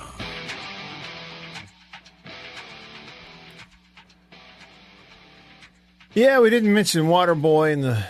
[6.14, 8.04] Yeah, we didn't mention Waterboy in the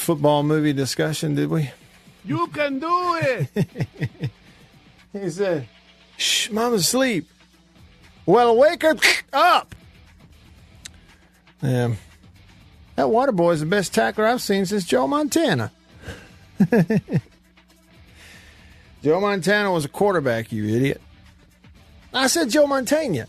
[0.00, 1.70] football movie discussion, did we?
[2.24, 4.30] You can do it.
[5.12, 5.68] he said,
[6.16, 7.28] Shh, mama's asleep.
[8.26, 8.94] Well, wake her
[9.32, 9.74] up.
[11.62, 11.94] Yeah.
[12.96, 15.72] That water boy is the best tackler I've seen since Joe Montana.
[19.02, 21.00] Joe Montana was a quarterback, you idiot.
[22.12, 23.26] I said Joe Montana.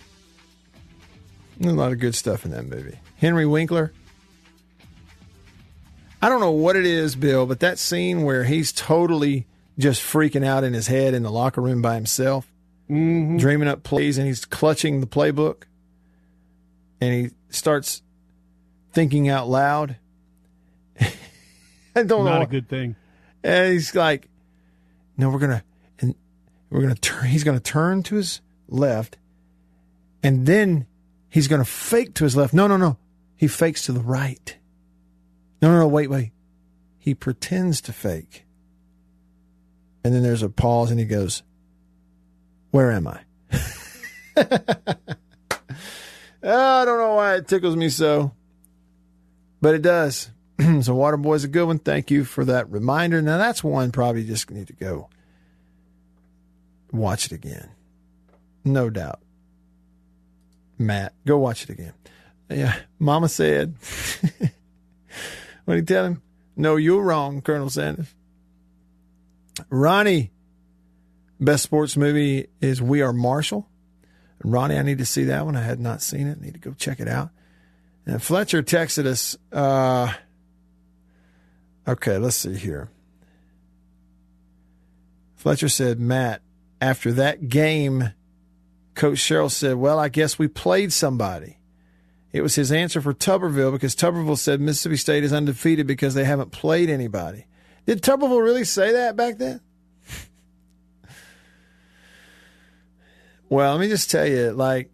[1.57, 2.99] There's a lot of good stuff in that movie.
[3.17, 3.93] Henry Winkler.
[6.21, 9.47] I don't know what it is, Bill, but that scene where he's totally
[9.79, 12.51] just freaking out in his head in the locker room by himself,
[12.89, 13.37] mm-hmm.
[13.37, 15.63] dreaming up plays, and he's clutching the playbook,
[16.99, 18.03] and he starts
[18.93, 19.95] thinking out loud.
[20.99, 22.25] I don't know.
[22.25, 22.95] Not a good thing.
[23.43, 24.29] And he's like,
[25.17, 25.63] "No, we're gonna,
[25.99, 26.13] and
[26.69, 27.25] we're gonna turn.
[27.25, 29.17] He's gonna turn to his left,
[30.21, 30.85] and then
[31.29, 32.53] he's gonna fake to his left.
[32.53, 32.97] No, no, no.
[33.35, 34.55] He fakes to the right.
[35.61, 35.87] No, no, no.
[35.87, 36.31] Wait, wait.
[36.97, 38.45] He pretends to fake,
[40.03, 41.43] and then there's a pause, and he goes,
[42.71, 43.21] "Where am I?"
[46.43, 48.31] Ah, I don't know why it tickles me so,
[49.61, 50.31] but it does.
[50.59, 51.77] so Waterboy's a good one.
[51.79, 53.21] Thank you for that reminder.
[53.21, 55.09] Now that's one probably just need to go
[56.91, 57.69] watch it again.
[58.65, 59.19] No doubt.
[60.79, 61.93] Matt, go watch it again.
[62.49, 63.75] Yeah, Mama said.
[65.71, 66.21] what did you tell him?
[66.57, 68.13] No, you're wrong, Colonel Sanders.
[69.69, 70.33] Ronnie,
[71.39, 73.69] best sports movie is We Are Marshall.
[74.43, 75.55] Ronnie, I need to see that one.
[75.55, 76.39] I had not seen it.
[76.41, 77.29] I Need to go check it out.
[78.05, 79.37] And Fletcher texted us.
[79.49, 80.11] Uh,
[81.87, 82.89] okay, let's see here.
[85.37, 86.41] Fletcher said, Matt,
[86.81, 88.11] after that game,
[88.93, 91.60] Coach Sherrill said, Well, I guess we played somebody.
[92.33, 96.23] It was his answer for Tuberville because Tuberville said Mississippi State is undefeated because they
[96.23, 97.45] haven't played anybody.
[97.85, 99.59] Did Tuberville really say that back then?
[103.49, 104.91] well, let me just tell you, like,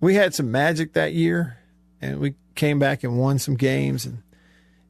[0.00, 1.58] we had some magic that year,
[2.00, 4.04] and we came back and won some games.
[4.04, 4.22] And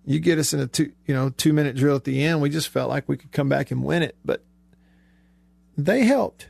[0.05, 2.51] you get us in a two, you know, two minute drill at the end, we
[2.51, 4.17] just felt like we could come back and win it.
[4.25, 4.45] But
[5.79, 6.49] they helped.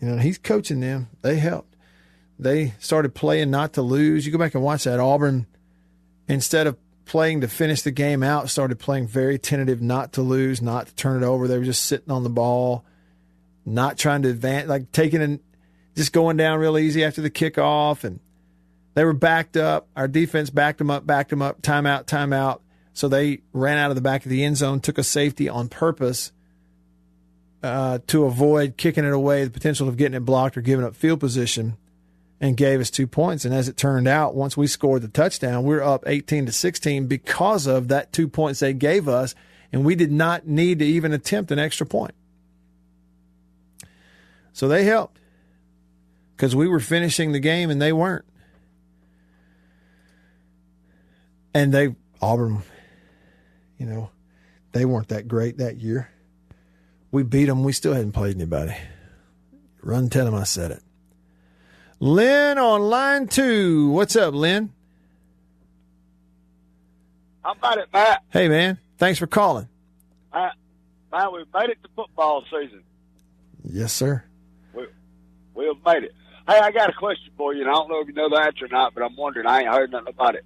[0.00, 1.08] You know, he's coaching them.
[1.22, 1.71] They helped.
[2.38, 4.26] They started playing not to lose.
[4.26, 5.46] You go back and watch that Auburn,
[6.28, 10.62] instead of playing to finish the game out, started playing very tentative, not to lose,
[10.62, 11.46] not to turn it over.
[11.46, 12.84] They were just sitting on the ball,
[13.64, 15.40] not trying to advance, like taking and
[15.94, 18.04] just going down real easy after the kickoff.
[18.04, 18.20] And
[18.94, 19.88] they were backed up.
[19.96, 22.60] Our defense backed them up, backed them up, timeout, timeout.
[22.94, 25.68] So they ran out of the back of the end zone, took a safety on
[25.68, 26.32] purpose
[27.62, 30.94] uh, to avoid kicking it away, the potential of getting it blocked or giving up
[30.94, 31.76] field position,
[32.42, 33.44] and gave us two points.
[33.44, 36.52] And as it turned out, once we scored the touchdown, we are up 18 to
[36.52, 39.36] 16 because of that two points they gave us,
[39.72, 42.14] and we did not need to even attempt an extra point.
[44.52, 45.20] So they helped
[46.36, 48.24] because we were finishing the game and they weren't.
[51.54, 52.62] And they, Auburn,
[53.78, 54.10] you know,
[54.72, 56.10] they weren't that great that year.
[57.12, 57.62] We beat them.
[57.62, 58.74] We still hadn't played anybody.
[59.80, 60.82] Run, tell them I said it.
[62.02, 63.90] Lynn on line two.
[63.90, 64.72] What's up, Lynn?
[67.44, 68.24] How about it, Matt?
[68.32, 68.78] Hey, man.
[68.98, 69.68] Thanks for calling.
[70.34, 70.54] Matt,
[71.12, 72.82] Matt, we've made it to football season.
[73.70, 74.24] Yes, sir.
[74.74, 74.86] We,
[75.54, 76.12] we've made it.
[76.48, 78.40] Hey, I got a question for you, and I don't know if you know the
[78.40, 79.46] answer or not, but I'm wondering.
[79.46, 80.44] I ain't heard nothing about it.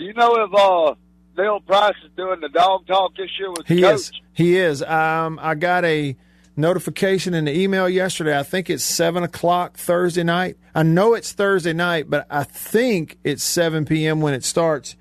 [0.00, 0.94] Do you know if uh,
[1.40, 3.94] Neil Price is doing the dog talk this year with the He coach?
[3.94, 4.12] is.
[4.32, 4.82] He is.
[4.82, 6.16] Um, I got a
[6.58, 8.38] notification in the email yesterday.
[8.38, 10.56] I think it's seven o'clock Thursday night.
[10.74, 14.20] I know it's Thursday night, but I think it's seven p.m.
[14.20, 14.96] when it starts.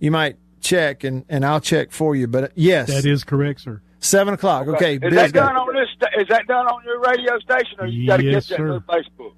[0.00, 2.26] You might check, and, and I'll check for you.
[2.26, 3.80] But yes, That is correct, sir.
[4.00, 4.66] seven o'clock.
[4.66, 5.88] Okay, Is that done on this?
[6.20, 8.56] Is that done on your radio station, or you got to get that sir.
[8.56, 9.34] through Facebook?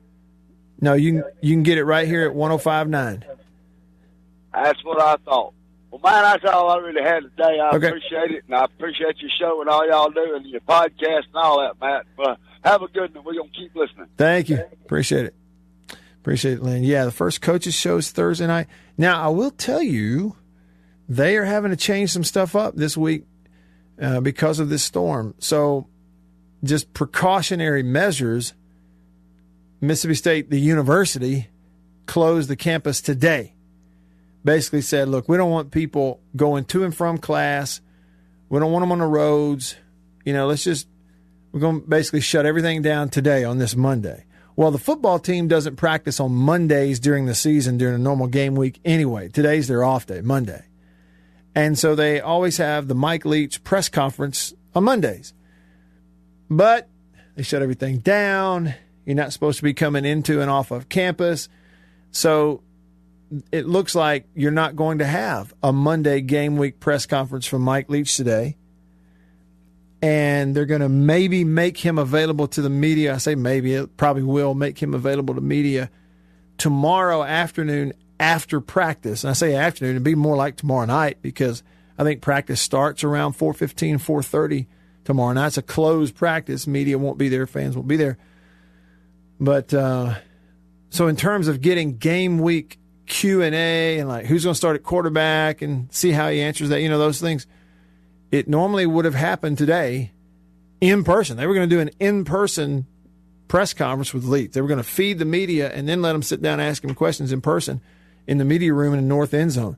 [0.81, 3.23] No, you can you can get it right here at 105.9.
[4.55, 5.53] That's what I thought.
[6.03, 7.59] Well, man, that's all I really had today.
[7.61, 7.89] I Okay.
[7.89, 11.37] appreciate it, and I appreciate your show and all y'all do, and your podcast and
[11.37, 12.07] all that, Matt.
[12.17, 13.25] But have a good one.
[13.25, 14.07] We're gonna keep listening.
[14.17, 14.59] Thank you.
[14.85, 15.35] Appreciate it.
[16.21, 16.83] Appreciate it, Lynn.
[16.83, 18.67] Yeah, the first coaches show is Thursday night.
[18.99, 20.37] Now, I will tell you,
[21.09, 23.25] they are having to change some stuff up this week
[24.03, 25.35] uh, because of this storm.
[25.39, 25.87] So,
[26.65, 28.55] just precautionary measures.
[29.81, 31.49] Mississippi State, the university,
[32.07, 33.55] closed the campus today.
[34.47, 37.81] Basically said, look, we don't want people going to and from class.
[38.49, 39.75] We don't want them on the roads.
[40.25, 40.87] You know, let's just
[41.51, 44.25] we're going to basically shut everything down today on this Monday.
[44.55, 48.55] Well, the football team doesn't practice on Mondays during the season during a normal game
[48.55, 49.29] week anyway.
[49.29, 50.65] Today's their off day, Monday.
[51.57, 55.35] And so they always have the Mike Leach press conference on Mondays.
[56.49, 56.89] But
[57.35, 58.75] they shut everything down.
[59.05, 61.49] You're not supposed to be coming into and off of campus.
[62.13, 62.63] So
[63.51, 67.63] it looks like you're not going to have a Monday game week press conference from
[67.63, 68.57] Mike Leach today
[70.03, 73.15] and they're going to maybe make him available to the media.
[73.15, 75.91] I say maybe, it probably will make him available to media
[76.59, 79.25] tomorrow afternoon after practice.
[79.25, 81.63] And I say afternoon, it'd be more like tomorrow night because
[81.99, 84.67] I think practice starts around 4.15, 4.30
[85.05, 85.49] tomorrow night.
[85.49, 86.67] It's a closed practice.
[86.67, 87.47] Media won't be there.
[87.47, 88.19] Fans won't be there.
[89.41, 90.17] But uh,
[90.91, 94.83] so in terms of getting game week Q&A and like who's going to start at
[94.83, 97.47] quarterback and see how he answers that, you know, those things–
[98.31, 100.13] it normally would have happened today
[100.81, 101.37] in person.
[101.37, 102.87] They were going to do an in person
[103.49, 104.53] press conference with Leach.
[104.53, 106.83] They were going to feed the media and then let them sit down and ask
[106.83, 107.81] him questions in person
[108.27, 109.77] in the media room in the north end zone.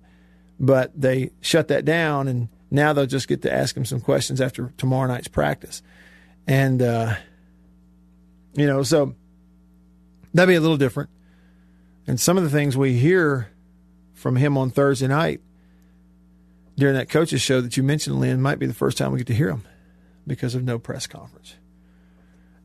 [0.59, 4.41] But they shut that down, and now they'll just get to ask him some questions
[4.41, 5.83] after tomorrow night's practice.
[6.49, 7.15] And, uh,
[8.55, 9.15] you know, so
[10.35, 11.11] that'd be a little different.
[12.09, 13.51] And some of the things we hear
[14.15, 15.43] from him on Thursday night
[16.75, 19.27] during that coaches show that you mentioned, Lynn, might be the first time we get
[19.27, 19.63] to hear him
[20.27, 21.57] because of no press conference.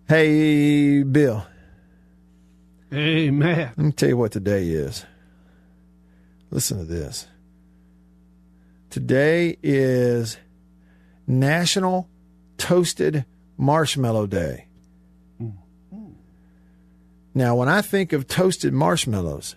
[0.07, 1.45] Hey, Bill.
[2.89, 3.77] Hey, Matt.
[3.77, 5.05] Let me tell you what today is.
[6.49, 7.27] Listen to this.
[8.91, 10.37] Today is
[11.27, 12.07] National
[12.57, 13.25] Toasted
[13.57, 14.67] Marshmallow Day.
[17.35, 19.55] Now, when I think of toasted marshmallows,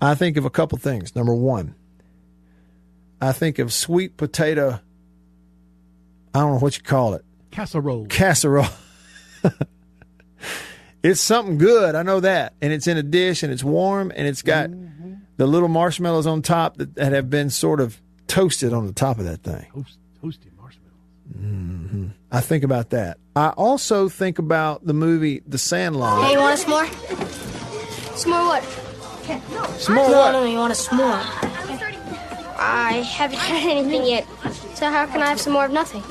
[0.00, 1.16] I think of a couple things.
[1.16, 1.74] Number one,
[3.20, 4.80] I think of sweet potato.
[6.32, 7.24] I don't know what you call it.
[7.50, 8.06] Casserole.
[8.06, 8.68] Casserole.
[11.02, 11.96] it's something good.
[11.96, 12.54] I know that.
[12.62, 15.14] And it's in a dish and it's warm and it's got mm-hmm.
[15.36, 19.18] the little marshmallows on top that, that have been sort of toasted on the top
[19.18, 19.66] of that thing.
[19.72, 20.52] Toast, toasted
[21.34, 21.36] marshmallows.
[21.36, 23.18] hmm I think about that.
[23.34, 26.24] I also think about the movie The Sandlot.
[26.24, 26.86] Hey, you want a s'more?
[28.16, 28.62] S'more what?
[29.78, 30.32] S'more no, what?
[30.32, 31.22] No, no, you want a s'more.
[32.60, 34.26] I haven't had anything yet,
[34.74, 36.02] so how can I have some more of nothing?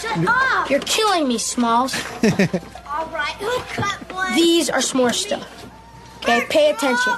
[0.00, 0.68] Shut up!
[0.68, 1.94] You're killing me, Smalls.
[2.24, 4.34] All right, who cut one?
[4.34, 5.46] These are s'more stuff.
[6.18, 7.14] Okay, pay attention.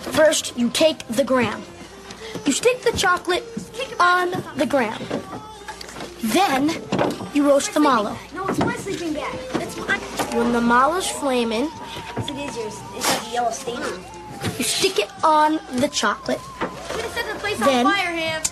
[0.00, 1.64] First, you take the ground.
[2.46, 3.44] You stick the chocolate
[4.00, 5.04] on the ground.
[6.22, 6.70] Then,
[7.34, 8.16] you roast the mallow.
[8.34, 9.38] No, it's my sleeping bag.
[9.54, 10.00] That's mine.
[10.36, 11.68] When the mallow's flaming,
[12.16, 12.74] Yes, it is yours.
[12.96, 14.58] It's like a yellow stain on it.
[14.58, 16.40] you stick it on the chocolate.
[16.60, 18.42] I'm gonna set the place Then- on fire, Ham.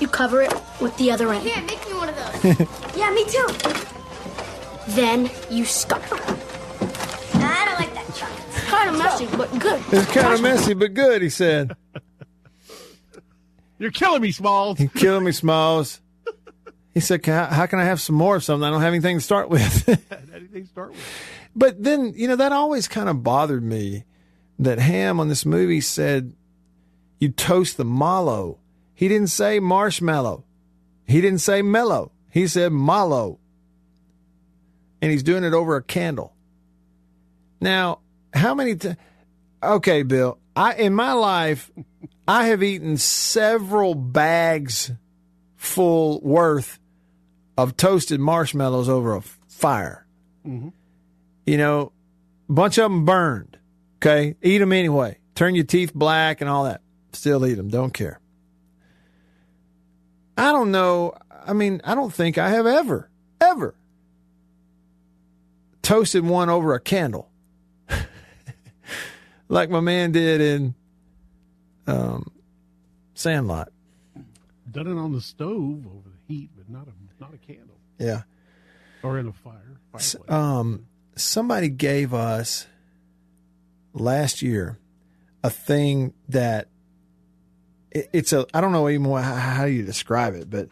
[0.00, 1.42] You cover it with the other end.
[1.42, 2.96] Here, make me one of those.
[2.96, 3.46] yeah, me too.
[4.94, 6.00] Then you scuff.
[6.12, 8.44] I don't like that chocolate.
[8.54, 9.82] It's kind of messy, but good.
[9.92, 11.76] It's kind of messy, but good, he said.
[13.78, 14.80] You're killing me, Smalls.
[14.80, 16.00] You're killing me, Smalls.
[16.94, 18.64] He said, "Can I- How can I have some more of something?
[18.66, 19.88] I don't have anything to start with.
[20.34, 21.00] Anything to start with?
[21.54, 24.04] But then, you know, that always kind of bothered me
[24.58, 26.32] that Ham on this movie said
[27.20, 28.58] you toast the mallow.
[28.94, 30.44] He didn't say marshmallow.
[31.06, 32.10] He didn't say mellow.
[32.30, 33.38] He said mallow.
[35.00, 36.34] And he's doing it over a candle.
[37.60, 38.00] Now,
[38.34, 38.96] how many t-
[39.62, 40.38] Okay, Bill.
[40.56, 41.70] I in my life
[42.28, 44.92] I have eaten several bags
[45.56, 46.78] full worth
[47.56, 50.04] of toasted marshmallows over a fire
[50.46, 50.68] Mm-hmm.
[51.46, 51.92] you know,
[52.48, 53.58] a bunch of them burned.
[53.96, 55.18] Okay, eat them anyway.
[55.34, 56.80] Turn your teeth black and all that.
[57.12, 57.68] Still eat them.
[57.68, 58.20] Don't care.
[60.38, 61.14] I don't know.
[61.44, 63.74] I mean, I don't think I have ever, ever
[65.82, 67.28] toasted one over a candle,
[69.48, 70.74] like my man did in
[71.88, 72.30] um,
[73.14, 73.68] Sandlot.
[74.70, 76.92] Done it on the stove over the heat, but not a
[77.22, 78.22] not a candle Yeah.
[79.02, 79.80] or in a fire.
[79.94, 80.86] S- Um,
[81.16, 82.66] somebody gave us
[83.94, 84.78] last year
[85.42, 86.68] a thing that
[87.90, 90.68] it, it's a I don't know even how, how you describe it, but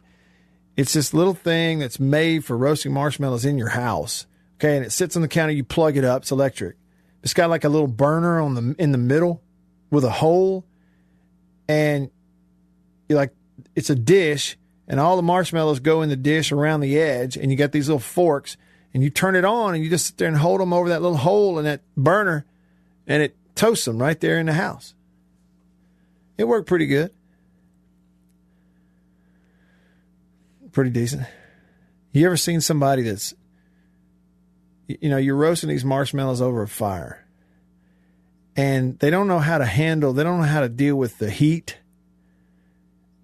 [0.77, 4.27] it's this little thing that's made for roasting marshmallows in your house.
[4.57, 5.53] Okay, and it sits on the counter.
[5.53, 6.23] You plug it up.
[6.23, 6.77] It's electric.
[7.23, 9.43] It's got like a little burner on the in the middle
[9.91, 10.66] with a hole,
[11.69, 12.11] and
[13.09, 13.33] you like
[13.75, 14.57] it's a dish,
[14.89, 17.89] and all the marshmallows go in the dish around the edge, and you got these
[17.89, 18.57] little forks,
[18.95, 21.03] and you turn it on, and you just sit there and hold them over that
[21.03, 22.45] little hole in that burner,
[23.07, 24.95] and it toasts them right there in the house.
[26.39, 27.12] It worked pretty good,
[30.73, 31.27] pretty decent.
[32.12, 33.35] You ever seen somebody that's,
[34.86, 37.26] you know, you're roasting these marshmallows over a fire,
[38.57, 41.31] and they don't know how to handle, they don't know how to deal with the
[41.31, 41.78] heat.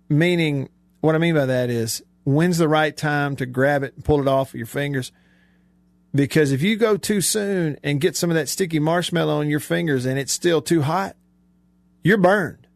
[0.09, 0.69] Meaning,
[1.01, 4.21] what I mean by that is, when's the right time to grab it and pull
[4.21, 5.11] it off your fingers?
[6.15, 9.61] Because if you go too soon and get some of that sticky marshmallow on your
[9.61, 11.17] fingers and it's still too hot,
[12.05, 12.67] you're burned.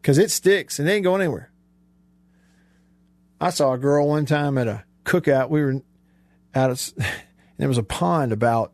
[0.00, 1.52] Because it sticks and it ain't going anywhere.
[3.40, 5.48] I saw a girl one time at a cookout.
[5.48, 5.80] We were
[6.54, 7.06] out of, and
[7.58, 8.72] there was a pond about,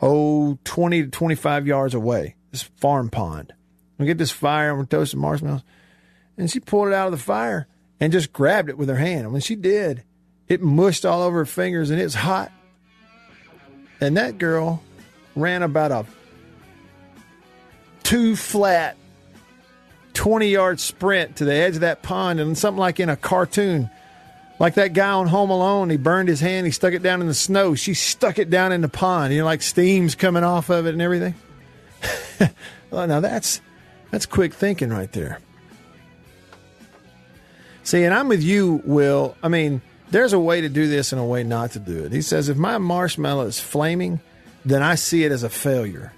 [0.00, 3.52] oh, 20 to 25 yards away, this farm pond.
[3.98, 5.62] We get this fire and we're toasting marshmallows.
[6.38, 7.68] And she pulled it out of the fire
[8.00, 9.24] and just grabbed it with her hand.
[9.24, 10.04] And when she did,
[10.48, 12.50] it mushed all over her fingers and it's hot.
[14.00, 14.82] And that girl
[15.36, 16.06] ran about a
[18.02, 18.96] two flat
[20.14, 23.90] 20 yard sprint to the edge of that pond and something like in a cartoon.
[24.60, 27.26] Like that guy on Home Alone, he burned his hand, he stuck it down in
[27.26, 27.74] the snow.
[27.74, 30.92] She stuck it down in the pond, you know, like steam's coming off of it
[30.92, 31.34] and everything.
[32.90, 33.62] well, now that's
[34.10, 35.40] that's quick thinking right there.
[37.84, 39.34] See, and I'm with you, Will.
[39.42, 39.80] I mean,
[40.10, 42.12] there's a way to do this and a way not to do it.
[42.12, 44.20] He says, if my marshmallow is flaming,
[44.66, 46.12] then I see it as a failure.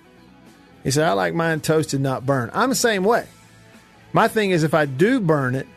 [0.83, 2.51] He said, I like mine toasted, not burned.
[2.55, 3.27] I'm the same way.
[4.13, 5.69] My thing is, if I do burn it,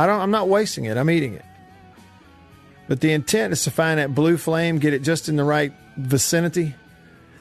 [0.00, 0.18] I don't.
[0.18, 0.96] I'm not wasting it.
[0.96, 1.44] I'm eating it.
[2.88, 5.74] But the intent is to find that blue flame, get it just in the right
[5.98, 6.74] vicinity.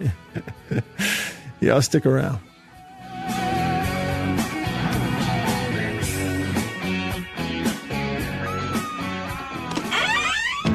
[1.62, 2.40] yeah, I'll stick around.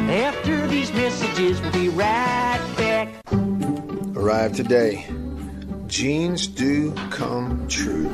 [0.08, 3.08] After these messages, we'll be right back.
[4.16, 5.06] Arrived today.
[5.86, 8.08] Jeans do come true.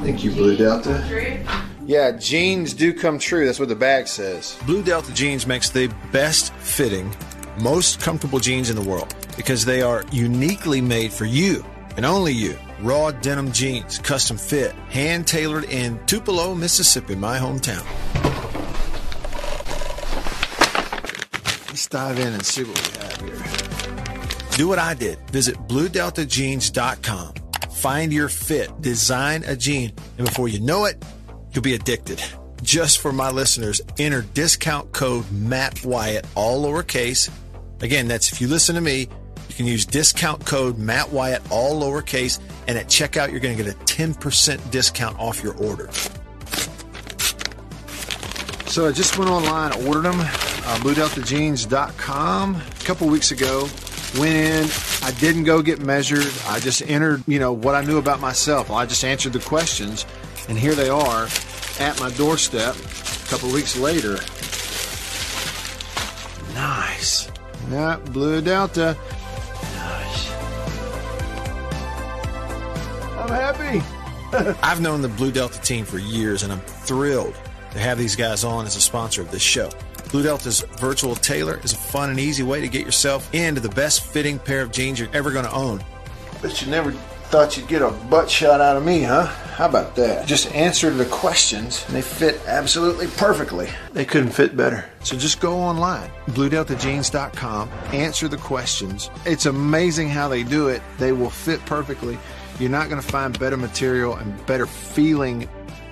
[0.00, 1.67] Thank you, Blue Delta.
[1.88, 3.46] Yeah, jeans do come true.
[3.46, 4.58] That's what the bag says.
[4.66, 7.16] Blue Delta Jeans makes the best fitting,
[7.62, 11.64] most comfortable jeans in the world because they are uniquely made for you
[11.96, 12.58] and only you.
[12.82, 17.82] Raw denim jeans, custom fit, hand tailored in Tupelo, Mississippi, my hometown.
[21.68, 24.58] Let's dive in and see what we have here.
[24.58, 25.18] Do what I did.
[25.30, 27.34] Visit BlueDeltaJeans.com.
[27.70, 31.02] Find your fit, design a jean, and before you know it,
[31.58, 32.22] you'll be addicted.
[32.62, 37.28] Just for my listeners, enter discount code Matt Wyatt, all lowercase.
[37.80, 39.08] Again, that's if you listen to me,
[39.48, 42.38] you can use discount code Matt Wyatt, all lowercase,
[42.68, 45.90] and at checkout, you're going to get a 10% discount off your order.
[48.70, 53.68] So I just went online, ordered them, uh, BlueDeltaJeans.com a couple weeks ago.
[54.16, 54.70] Went in,
[55.02, 56.32] I didn't go get measured.
[56.46, 58.70] I just entered, you know, what I knew about myself.
[58.70, 60.06] I just answered the questions,
[60.48, 61.28] and here they are
[61.80, 64.18] at my doorstep a couple weeks later.
[66.54, 67.30] Nice.
[67.70, 68.96] Yeah, Blue Delta.
[69.74, 70.30] Nice.
[73.16, 73.82] I'm happy.
[74.62, 77.34] I've known the Blue Delta team for years, and I'm thrilled
[77.72, 79.70] to have these guys on as a sponsor of this show.
[80.10, 83.68] Blue Delta's virtual tailor is a fun and easy way to get yourself into the
[83.68, 85.84] best fitting pair of jeans you're ever going to own.
[86.42, 86.94] Bet you never
[87.28, 89.26] thought you'd get a butt shot out of me, huh?
[89.26, 90.26] How about that?
[90.26, 93.68] Just answer the questions and they fit absolutely perfectly.
[93.92, 94.86] They couldn't fit better.
[95.02, 99.10] So just go online, bluedeltajeans.com, answer the questions.
[99.26, 100.80] It's amazing how they do it.
[100.98, 102.18] They will fit perfectly.
[102.58, 105.46] You're not going to find better material and better feeling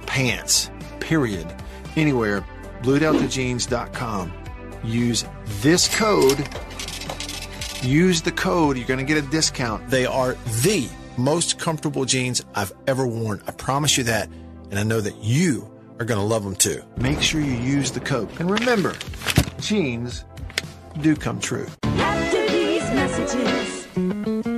[0.07, 1.55] pants, period,
[1.97, 2.47] anywhere.
[2.83, 4.33] BlueDeltaJeans.com.
[4.85, 5.25] Use
[5.61, 6.49] this code.
[7.83, 8.79] Use the code.
[8.79, 9.87] You're going to get a discount.
[9.89, 10.89] They are the
[11.19, 13.43] most comfortable jeans I've ever worn.
[13.47, 14.29] I promise you that.
[14.71, 16.83] And I know that you are going to love them too.
[16.97, 18.29] Make sure you use the code.
[18.39, 18.95] And remember,
[19.61, 20.25] jeans
[21.01, 21.67] do come true.
[21.83, 24.56] After these messages,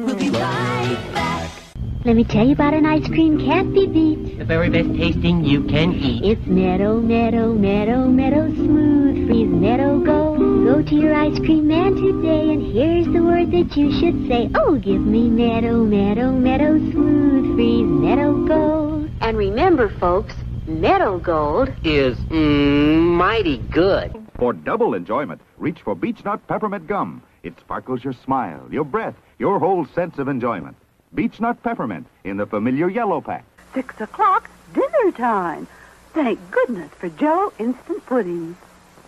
[2.05, 4.39] Let me tell you about an ice cream can't be beat.
[4.39, 6.25] The very best tasting you can eat.
[6.25, 10.39] It's Meadow, Meadow, Meadow, Meadow Smooth Freeze Meadow Gold.
[10.39, 14.49] Go to your ice cream man today and here's the word that you should say.
[14.55, 19.10] Oh, give me Meadow, Meadow, Meadow Smooth Freeze Meadow Gold.
[19.20, 20.35] And remember, folks,
[20.68, 24.12] Meadow Gold Is mm, mighty good.
[24.39, 27.23] For double enjoyment, reach for Beech Nut Peppermint Gum.
[27.43, 30.77] It sparkles your smile, your breath, your whole sense of enjoyment.
[31.15, 33.45] Beech Nut Peppermint in the familiar yellow pack.
[33.75, 35.67] Six o'clock, dinner time.
[36.12, 38.57] Thank goodness for Jello instant pudding.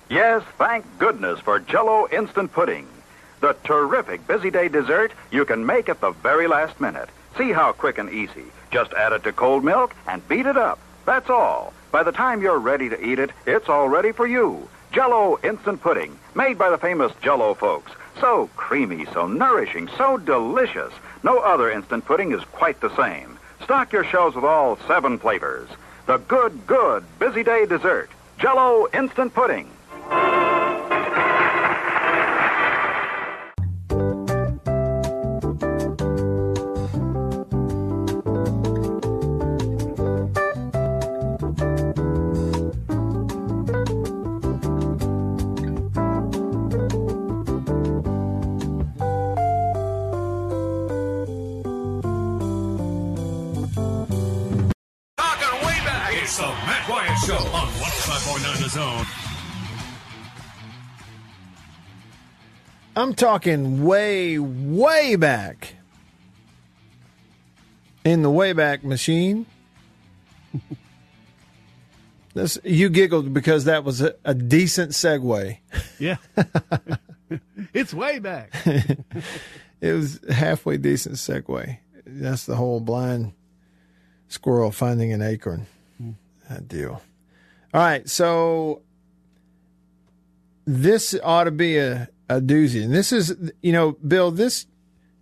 [0.09, 2.87] Yes, thank goodness for Jello instant pudding.
[3.41, 7.09] The terrific busy day dessert you can make at the very last minute.
[7.39, 8.45] See how quick and easy.
[8.71, 10.79] Just add it to cold milk and beat it up.
[11.07, 11.73] That's all.
[11.93, 14.69] By the time you're ready to eat it, it's all ready for you.
[14.93, 17.93] Jello instant pudding, made by the famous Jello folks.
[18.21, 20.93] So creamy, so nourishing, so delicious.
[21.23, 23.39] No other instant pudding is quite the same.
[23.63, 25.69] Stock your shelves with all seven flavors.
[26.07, 28.11] The good, good busy day dessert.
[28.39, 29.71] Jello instant pudding.
[58.71, 59.05] Zone.
[62.95, 65.75] I'm talking way, way back
[68.05, 69.47] in the Wayback Machine.
[72.35, 75.59] this you giggled because that was a, a decent segue.
[75.99, 76.19] Yeah.
[77.75, 78.53] it's way back.
[79.81, 81.77] it was halfway decent segue.
[82.07, 83.33] That's the whole blind
[84.29, 85.67] squirrel finding an acorn
[85.99, 86.13] hmm.
[86.49, 87.03] that deal.
[87.73, 88.83] All right, so
[90.67, 94.67] this ought to be a, a doozy, and this is you know, Bill, this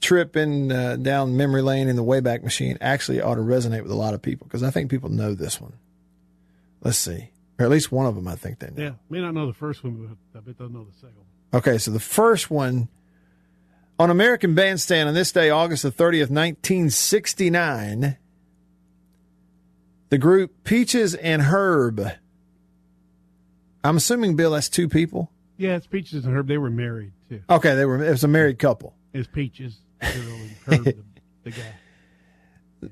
[0.00, 3.90] trip in uh, down memory lane in the Wayback Machine actually ought to resonate with
[3.90, 5.74] a lot of people because I think people know this one.
[6.82, 8.82] Let's see, or at least one of them, I think they know.
[8.82, 8.92] Yeah.
[9.10, 11.60] May not know the first one, but I bet they'll know the second one.
[11.60, 12.88] Okay, so the first one
[13.98, 18.16] on American Bandstand on this day, August the 30th, 1969,
[20.08, 22.12] the group Peaches and Herb.
[23.84, 25.31] I'm assuming, Bill, that's two people.
[25.57, 26.47] Yeah, it's Peaches and Herb.
[26.47, 27.42] They were married, too.
[27.50, 28.02] Okay, they were.
[28.05, 28.94] It was a married couple.
[29.12, 30.97] It's Peaches, the girl, and Herb, the,
[31.44, 32.90] the guy.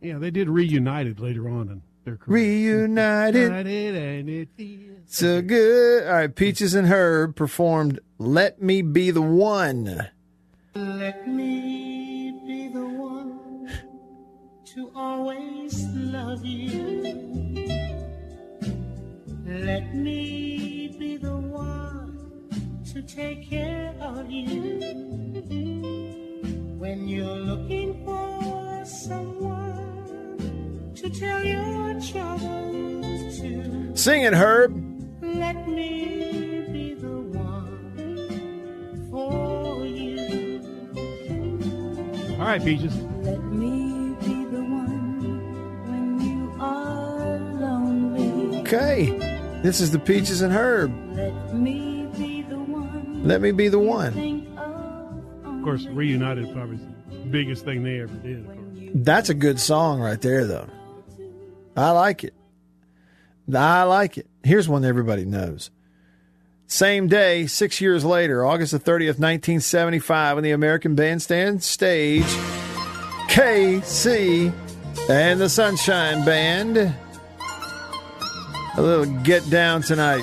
[0.00, 2.44] Yeah, they did reunited later on in their career.
[2.44, 3.42] Reunited.
[3.42, 6.06] United and it feels So good.
[6.06, 10.08] All right, Peaches and Herb performed "Let Me Be the One."
[10.74, 13.68] Let me be the one
[14.66, 17.67] to always love you.
[19.48, 22.50] Let me be the one
[22.92, 24.78] to take care of you.
[26.76, 30.22] When you're looking for someone
[30.96, 34.72] to tell your troubles to, Sing it, Herb.
[35.22, 40.60] let me be the one for you.
[42.38, 42.94] All right, Peaches.
[43.22, 48.60] Let me be the one when you are lonely.
[48.60, 49.18] Okay,
[49.62, 50.92] this is the Peaches and Herb.
[51.16, 53.24] Let me be the one.
[53.24, 54.46] Let me be the one.
[55.44, 56.78] Of course, reunited probably
[57.10, 58.46] the biggest thing they ever did.
[58.46, 59.04] Of.
[59.04, 60.68] That's a good song right there, though.
[61.76, 62.34] I like it.
[63.54, 64.26] I like it.
[64.42, 65.70] Here's one everybody knows.
[66.66, 72.24] Same day, six years later, August the 30th, 1975, on the American Bandstand stage,
[73.28, 74.52] KC
[75.08, 76.94] and the Sunshine Band.
[78.78, 80.22] A little get down tonight.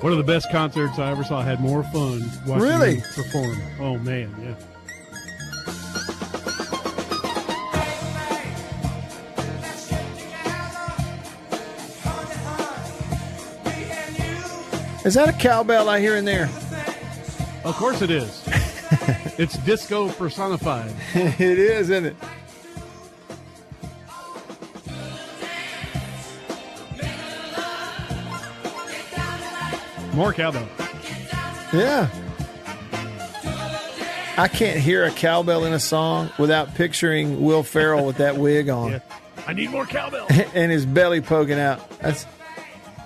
[0.00, 1.40] One of the best concerts I ever saw.
[1.40, 2.94] I had more fun watching Really?
[3.00, 3.62] them perform.
[3.78, 4.54] Oh man, yeah.
[15.04, 16.44] Is that a cowbell I hear in there?
[17.64, 18.42] Of course it is.
[19.38, 20.92] it's disco personified.
[21.14, 22.16] it is, isn't it?
[30.12, 30.68] More cowbell.
[31.72, 32.08] Yeah.
[34.36, 38.68] I can't hear a cowbell in a song without picturing Will Ferrell with that wig
[38.68, 39.00] on
[39.46, 40.26] I need more cowbell.
[40.54, 41.88] and his belly poking out.
[42.00, 42.26] That's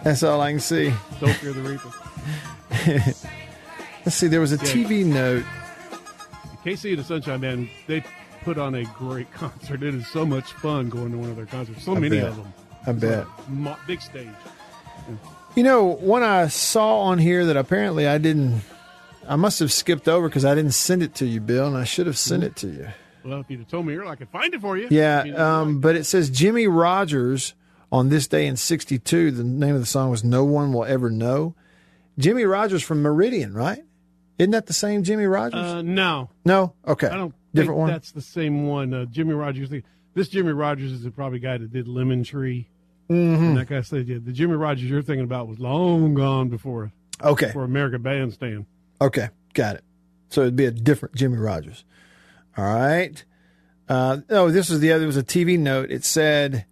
[0.05, 0.93] that's all I can see.
[1.21, 1.91] Don't fear the reaper.
[4.05, 4.27] Let's see.
[4.29, 4.63] There was a Yeah.
[4.73, 5.45] TV note.
[6.65, 8.05] KC and the Sunshine Band, they
[8.45, 9.83] put on a great concert.
[9.83, 11.85] It is so much fun going to one of their concerts.
[11.85, 12.29] So I many bet.
[12.29, 12.53] of them.
[12.87, 13.27] I bet.
[13.49, 14.29] Mo- big stage.
[15.57, 18.61] You know, one I saw on here that apparently I didn't,
[19.27, 21.85] I must have skipped over because I didn't send it to you, Bill, and I
[21.85, 22.89] should have sent it to you.
[23.25, 24.89] Well, if you'd have told me earlier, I could find it for you.
[24.91, 27.55] Yeah, um, but it says Jimmie Rodgers
[27.91, 29.31] on this day in '62.
[29.31, 31.55] The name of the song was "No One Will Ever Know."
[32.19, 33.83] Jimmie Rodgers from Meridian, right?
[34.39, 35.61] Isn't that the same Jimmie Rodgers?
[35.61, 37.89] uh, no, no, okay, I don't different think one.
[37.89, 38.93] That's the same one.
[38.93, 39.71] Uh, Jimmie Rodgers.
[40.15, 42.69] This Jimmie Rodgers is the probably guy that did Lemon Tree.
[43.09, 43.39] Mhm.
[43.39, 46.93] And that guy said, yeah, the Jimmie Rodgers you're thinking about was long gone before.
[47.23, 47.51] Okay.
[47.53, 48.67] For America Bandstand.
[49.01, 49.85] Okay, got it.
[50.29, 51.85] So it'd be a different Jimmie Rodgers.
[52.57, 53.25] All right.
[53.89, 55.05] Uh, oh, this was the other.
[55.05, 55.91] It was a TV note.
[55.91, 56.65] It said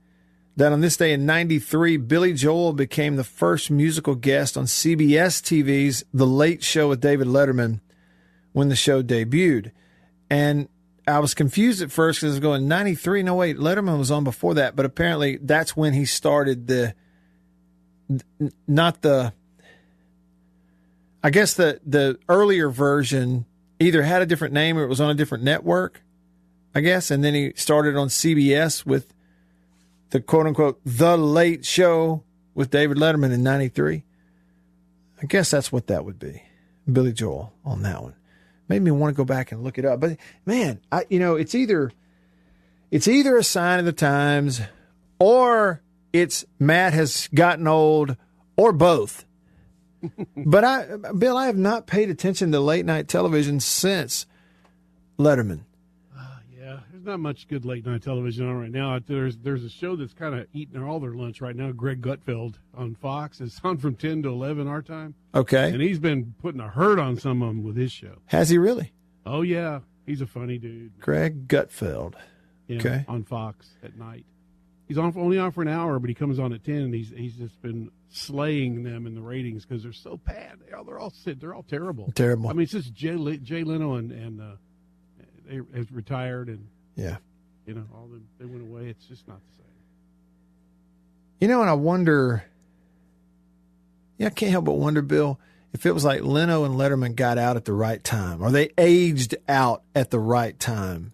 [0.56, 5.40] that on this day in '93, Billy Joel became the first musical guest on CBS
[5.40, 7.80] TV's The Late Show with David Letterman
[8.52, 9.70] when the show debuted.
[10.28, 10.68] And
[11.06, 13.22] I was confused at first because I was going '93.
[13.22, 16.94] No, wait, Letterman was on before that, but apparently that's when he started the,
[18.66, 19.32] not the
[21.22, 23.44] I guess the the earlier version
[23.80, 26.02] either had a different name or it was on a different network.
[26.74, 29.14] I guess, and then he started on CBS with
[30.10, 32.24] the quote unquote the Late Show
[32.54, 34.04] with David Letterman in '93.
[35.22, 36.42] I guess that's what that would be.
[36.90, 38.14] Billy Joel on that one
[38.68, 40.00] made me want to go back and look it up.
[40.00, 41.92] But man, I you know it's either
[42.90, 44.60] it's either a sign of the times
[45.18, 48.16] or it's Matt has gotten old
[48.56, 49.24] or both
[50.36, 54.26] but I, Bill, I have not paid attention to late night television since
[55.18, 55.60] Letterman.
[57.04, 58.98] Not much good late night television on right now.
[58.98, 61.70] There's there's a show that's kind of eating all their lunch right now.
[61.72, 63.40] Greg Gutfeld on Fox.
[63.40, 65.14] It's on from ten to eleven our time.
[65.34, 65.70] Okay.
[65.70, 68.16] and he's been putting a hurt on some of them with his show.
[68.26, 68.92] Has he really?
[69.26, 70.98] Oh yeah, he's a funny dude.
[71.00, 72.14] Greg Gutfeld.
[72.68, 73.04] Yeah, Okay.
[73.08, 74.24] on Fox at night.
[74.88, 77.10] He's on only on for an hour, but he comes on at ten, and he's
[77.10, 80.58] he's just been slaying them in the ratings because they're so bad.
[80.66, 82.12] They all they're all they're all terrible.
[82.14, 82.48] Terrible.
[82.48, 84.44] I mean, it's just Jay, Jay Leno and and uh,
[85.46, 87.16] they have retired, and Yeah.
[87.66, 88.88] you know all the, they went away.
[88.88, 89.72] It's just not the same.
[91.40, 92.44] You know, and I wonder.
[94.18, 95.40] Yeah, I can't help but wonder, Bill,
[95.72, 98.70] if it was like Leno and Letterman got out at the right time, or they
[98.78, 101.12] aged out at the right time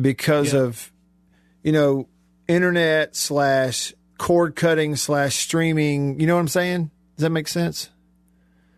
[0.00, 0.90] because of,
[1.62, 2.08] you know,
[2.48, 6.18] internet slash cord cutting slash streaming.
[6.18, 6.90] You know what I'm saying?
[7.16, 7.90] Does that make sense?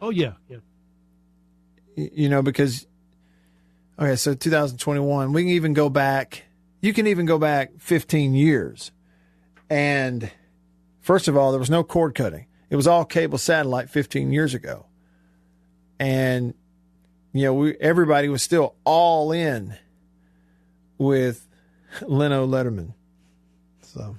[0.00, 0.58] Oh yeah, yeah.
[1.96, 2.86] You know because
[3.98, 6.44] okay so 2021 we can even go back
[6.80, 8.92] you can even go back 15 years.
[9.68, 10.30] And
[11.00, 12.46] first of all there was no cord cutting.
[12.70, 14.86] It was all cable satellite 15 years ago.
[15.98, 16.54] And
[17.32, 19.76] you know we everybody was still all in
[20.96, 21.46] with
[22.02, 22.94] Leno Letterman.
[23.82, 24.16] So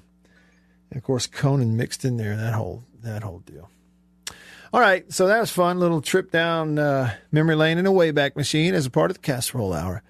[0.94, 3.70] of course Conan mixed in there that whole that whole deal
[4.72, 5.80] all right, so that was fun.
[5.80, 9.22] Little trip down uh, memory lane in a Wayback Machine as a part of the
[9.22, 10.04] Casserole Hour.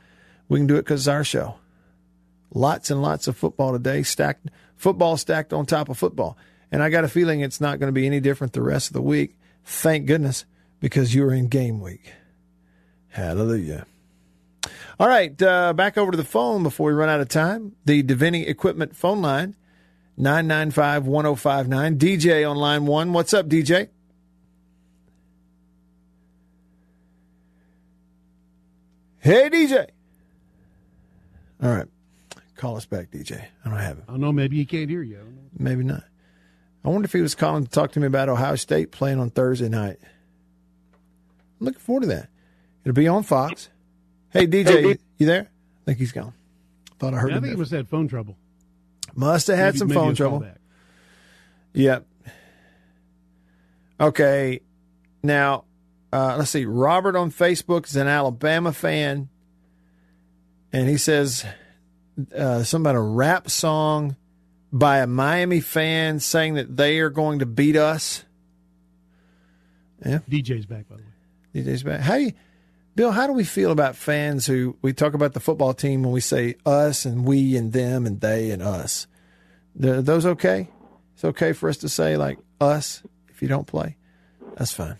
[0.49, 1.55] We can do it because it's our show.
[2.53, 6.37] Lots and lots of football today, stacked football stacked on top of football,
[6.71, 8.93] and I got a feeling it's not going to be any different the rest of
[8.93, 9.37] the week.
[9.63, 10.45] Thank goodness,
[10.79, 12.11] because you're in game week.
[13.09, 13.85] Hallelujah.
[14.99, 17.75] All right, uh, back over to the phone before we run out of time.
[17.85, 19.55] The Divinity Equipment phone line,
[20.17, 21.97] 995 1059.
[21.97, 23.13] DJ on line one.
[23.13, 23.87] What's up, DJ?
[29.19, 29.87] Hey, DJ.
[31.61, 31.87] All right.
[32.55, 33.43] Call us back, DJ.
[33.65, 34.03] I don't have him.
[34.07, 34.31] I don't know.
[34.31, 35.15] Maybe he can't hear you.
[35.15, 35.41] I don't know.
[35.57, 36.03] Maybe not.
[36.83, 39.29] I wonder if he was calling to talk to me about Ohio State playing on
[39.29, 39.97] Thursday night.
[41.59, 42.29] I'm looking forward to that.
[42.83, 43.69] It'll be on Fox.
[44.31, 45.41] Hey, DJ, you, you there?
[45.49, 46.33] I think he's gone.
[46.99, 47.57] Thought I heard Yeah, I think he there.
[47.57, 48.37] must have had phone trouble.
[49.15, 50.45] Must have had Maybe- some maybe phone trouble.
[51.73, 52.05] Yep.
[53.99, 54.61] Okay.
[55.23, 55.65] Now,
[56.11, 56.65] uh, let's see.
[56.65, 59.29] Robert on Facebook is an Alabama fan,
[60.73, 61.45] and he says
[62.35, 64.15] uh, something about a rap song
[64.71, 68.23] by a Miami fan saying that they are going to beat us.
[70.05, 70.19] Yeah.
[70.29, 71.63] DJ's back, by the way.
[71.63, 72.01] DJ's back.
[72.01, 72.33] How do you,
[72.95, 73.11] Bill?
[73.11, 76.21] How do we feel about fans who we talk about the football team when we
[76.21, 79.07] say us and we and them and they and us?
[79.83, 80.69] Are those okay?
[81.15, 83.97] It's okay for us to say like us if you don't play.
[84.55, 84.97] That's fine.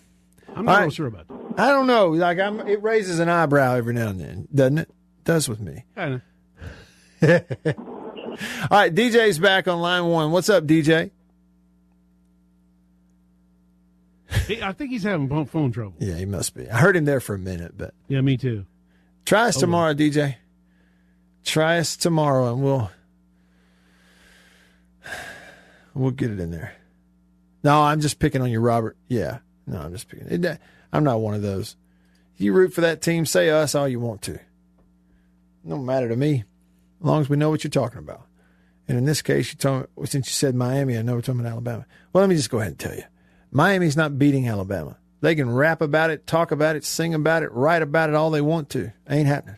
[0.60, 1.38] I'm not real sure about that.
[1.58, 2.10] I don't know.
[2.10, 4.90] Like I'm, it raises an eyebrow every now and then, doesn't it?
[5.26, 5.84] does with me.
[5.96, 6.22] Kind of.
[7.52, 10.32] All right, DJ's back on line one.
[10.32, 11.12] What's up, DJ?
[14.32, 15.96] I think he's having phone- phone trouble.
[16.00, 16.70] Yeah, he must be.
[16.70, 18.66] I heard him there for a minute, but Yeah, me too.
[19.26, 20.36] try us Oh, tomorrow, DJ.
[21.44, 22.90] Try us tomorrow, and we'll
[25.94, 26.76] we'll get it in there.
[27.64, 28.98] No, I'm just picking on you, Robert.
[29.08, 29.40] Yeah,
[29.70, 30.28] no, I'm just picking.
[30.28, 30.60] It,
[30.92, 31.76] I'm not one of those.
[32.38, 34.40] You root for that team, say us all you want to.
[35.64, 36.44] No matter to me,
[37.00, 38.26] as long as we know what you're talking about.
[38.88, 41.42] And in this case, you told me, since you said Miami, I know we're talking
[41.42, 41.86] about Alabama.
[42.12, 43.04] Well, let me just go ahead and tell you,
[43.52, 44.98] Miami's not beating Alabama.
[45.22, 48.32] They can rap about it, talk about it, sing about it, write about it all
[48.32, 48.92] they want to.
[49.10, 49.58] Ain't happening.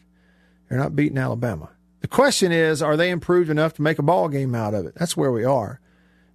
[0.67, 1.69] They're not beating Alabama.
[2.01, 4.95] The question is, are they improved enough to make a ball game out of it?
[4.95, 5.79] That's where we are.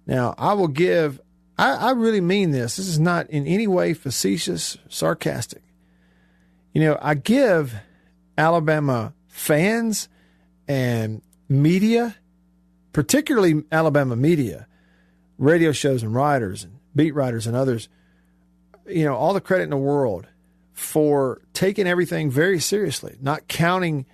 [0.05, 1.19] Now, I will give.
[1.57, 2.77] I, I really mean this.
[2.77, 5.63] This is not in any way facetious, sarcastic.
[6.73, 7.73] You know, I give
[8.37, 10.09] Alabama fans
[10.67, 12.15] and media,
[12.93, 14.67] particularly Alabama media,
[15.37, 17.89] radio shows and writers and beat writers and others,
[18.87, 20.27] you know, all the credit in the world
[20.73, 24.05] for taking everything very seriously, not counting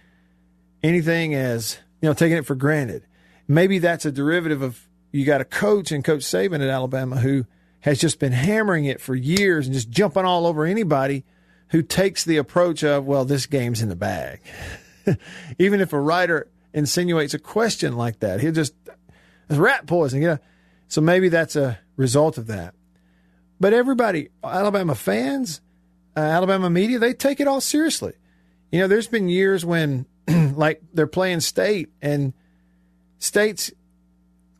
[0.81, 3.05] anything as, you know, taking it for granted.
[3.47, 7.45] Maybe that's a derivative of you got a coach and Coach Saban at Alabama who
[7.81, 11.23] has just been hammering it for years and just jumping all over anybody
[11.69, 14.41] who takes the approach of, well, this game's in the bag.
[15.59, 18.73] Even if a writer insinuates a question like that, he'll just,
[19.49, 20.21] it's rat poison.
[20.21, 20.39] Know?
[20.87, 22.73] So maybe that's a result of that.
[23.59, 25.61] But everybody, Alabama fans,
[26.17, 28.13] uh, Alabama media, they take it all seriously.
[28.71, 32.33] You know, there's been years when, like, they're playing state and
[33.19, 33.71] states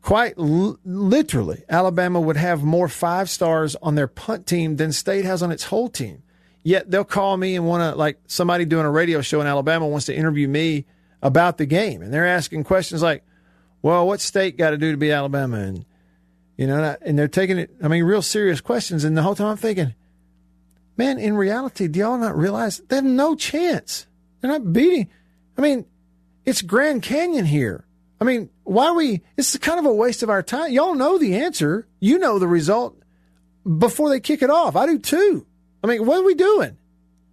[0.04, 5.24] quite l- literally, Alabama would have more five stars on their punt team than state
[5.24, 6.22] has on its whole team.
[6.62, 9.88] Yet they'll call me and want to, like, somebody doing a radio show in Alabama
[9.88, 10.84] wants to interview me
[11.22, 12.02] about the game.
[12.02, 13.24] And they're asking questions like,
[13.80, 15.56] well, what state got to do to beat Alabama?
[15.56, 15.86] And,
[16.58, 19.04] you know, and they're taking it, I mean, real serious questions.
[19.04, 19.94] And the whole time I'm thinking,
[20.98, 24.06] man, in reality, do y'all not realize they have no chance?
[24.40, 25.08] They're not beating.
[25.56, 25.86] I mean,
[26.44, 27.86] it's Grand Canyon here.
[28.24, 29.20] I mean, why are we?
[29.36, 30.72] It's kind of a waste of our time.
[30.72, 31.86] Y'all know the answer.
[32.00, 32.96] You know the result
[33.78, 34.76] before they kick it off.
[34.76, 35.46] I do too.
[35.82, 36.78] I mean, what are we doing?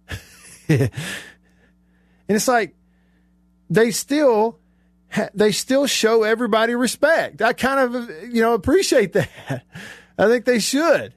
[0.68, 0.90] and
[2.28, 2.74] it's like
[3.70, 4.58] they still
[5.32, 7.40] they still show everybody respect.
[7.40, 9.64] I kind of you know appreciate that.
[10.18, 11.14] I think they should.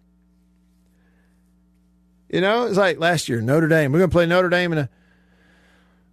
[2.30, 3.92] You know, it's like last year Notre Dame.
[3.92, 4.90] We're going to play Notre Dame in a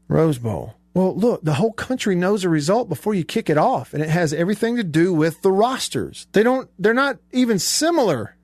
[0.08, 0.74] Rose Bowl.
[0.94, 4.10] Well, look, the whole country knows the result before you kick it off, and it
[4.10, 6.26] has everything to do with the rosters.
[6.32, 8.36] They don't they're not even similar.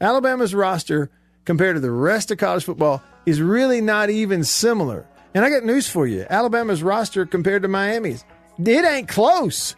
[0.00, 1.10] Alabama's roster
[1.44, 5.06] compared to the rest of college football is really not even similar.
[5.34, 6.26] And I got news for you.
[6.30, 8.24] Alabama's roster compared to Miami's,
[8.58, 9.76] it ain't close.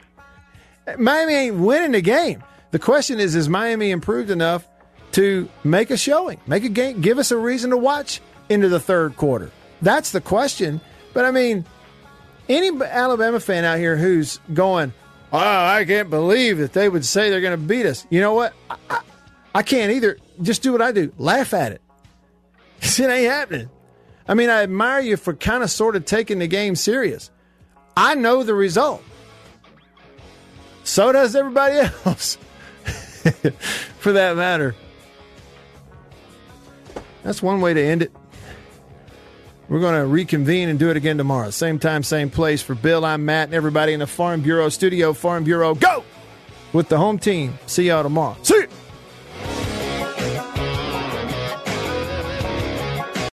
[0.99, 2.45] Miami ain't winning the game.
[2.71, 4.67] The question is is Miami improved enough
[5.13, 8.79] to make a showing, make a game, give us a reason to watch into the
[8.79, 9.51] third quarter?
[9.83, 10.81] That's the question.
[11.13, 11.65] But I mean,
[12.49, 14.93] any Alabama fan out here who's going,
[15.33, 18.07] oh, I can't believe that they would say they're going to beat us.
[18.11, 18.53] You know what?
[18.69, 19.01] I, I,
[19.55, 20.19] I can't either.
[20.43, 21.83] Just do what I do laugh at it.
[22.99, 23.69] It ain't happening.
[24.27, 27.31] I mean, I admire you for kind of sort of taking the game serious.
[27.97, 29.03] I know the result.
[30.85, 32.37] So does everybody else,
[33.99, 34.75] for that matter.
[37.23, 38.13] That's one way to end it.
[39.71, 41.51] We're going to reconvene and do it again tomorrow.
[41.51, 42.61] Same time, same place.
[42.61, 45.13] For Bill, I'm Matt, and everybody in the Farm Bureau studio.
[45.13, 46.05] Farm Bureau, go!
[46.73, 47.57] With the home team.
[47.67, 48.37] See y'all tomorrow.
[48.43, 48.67] See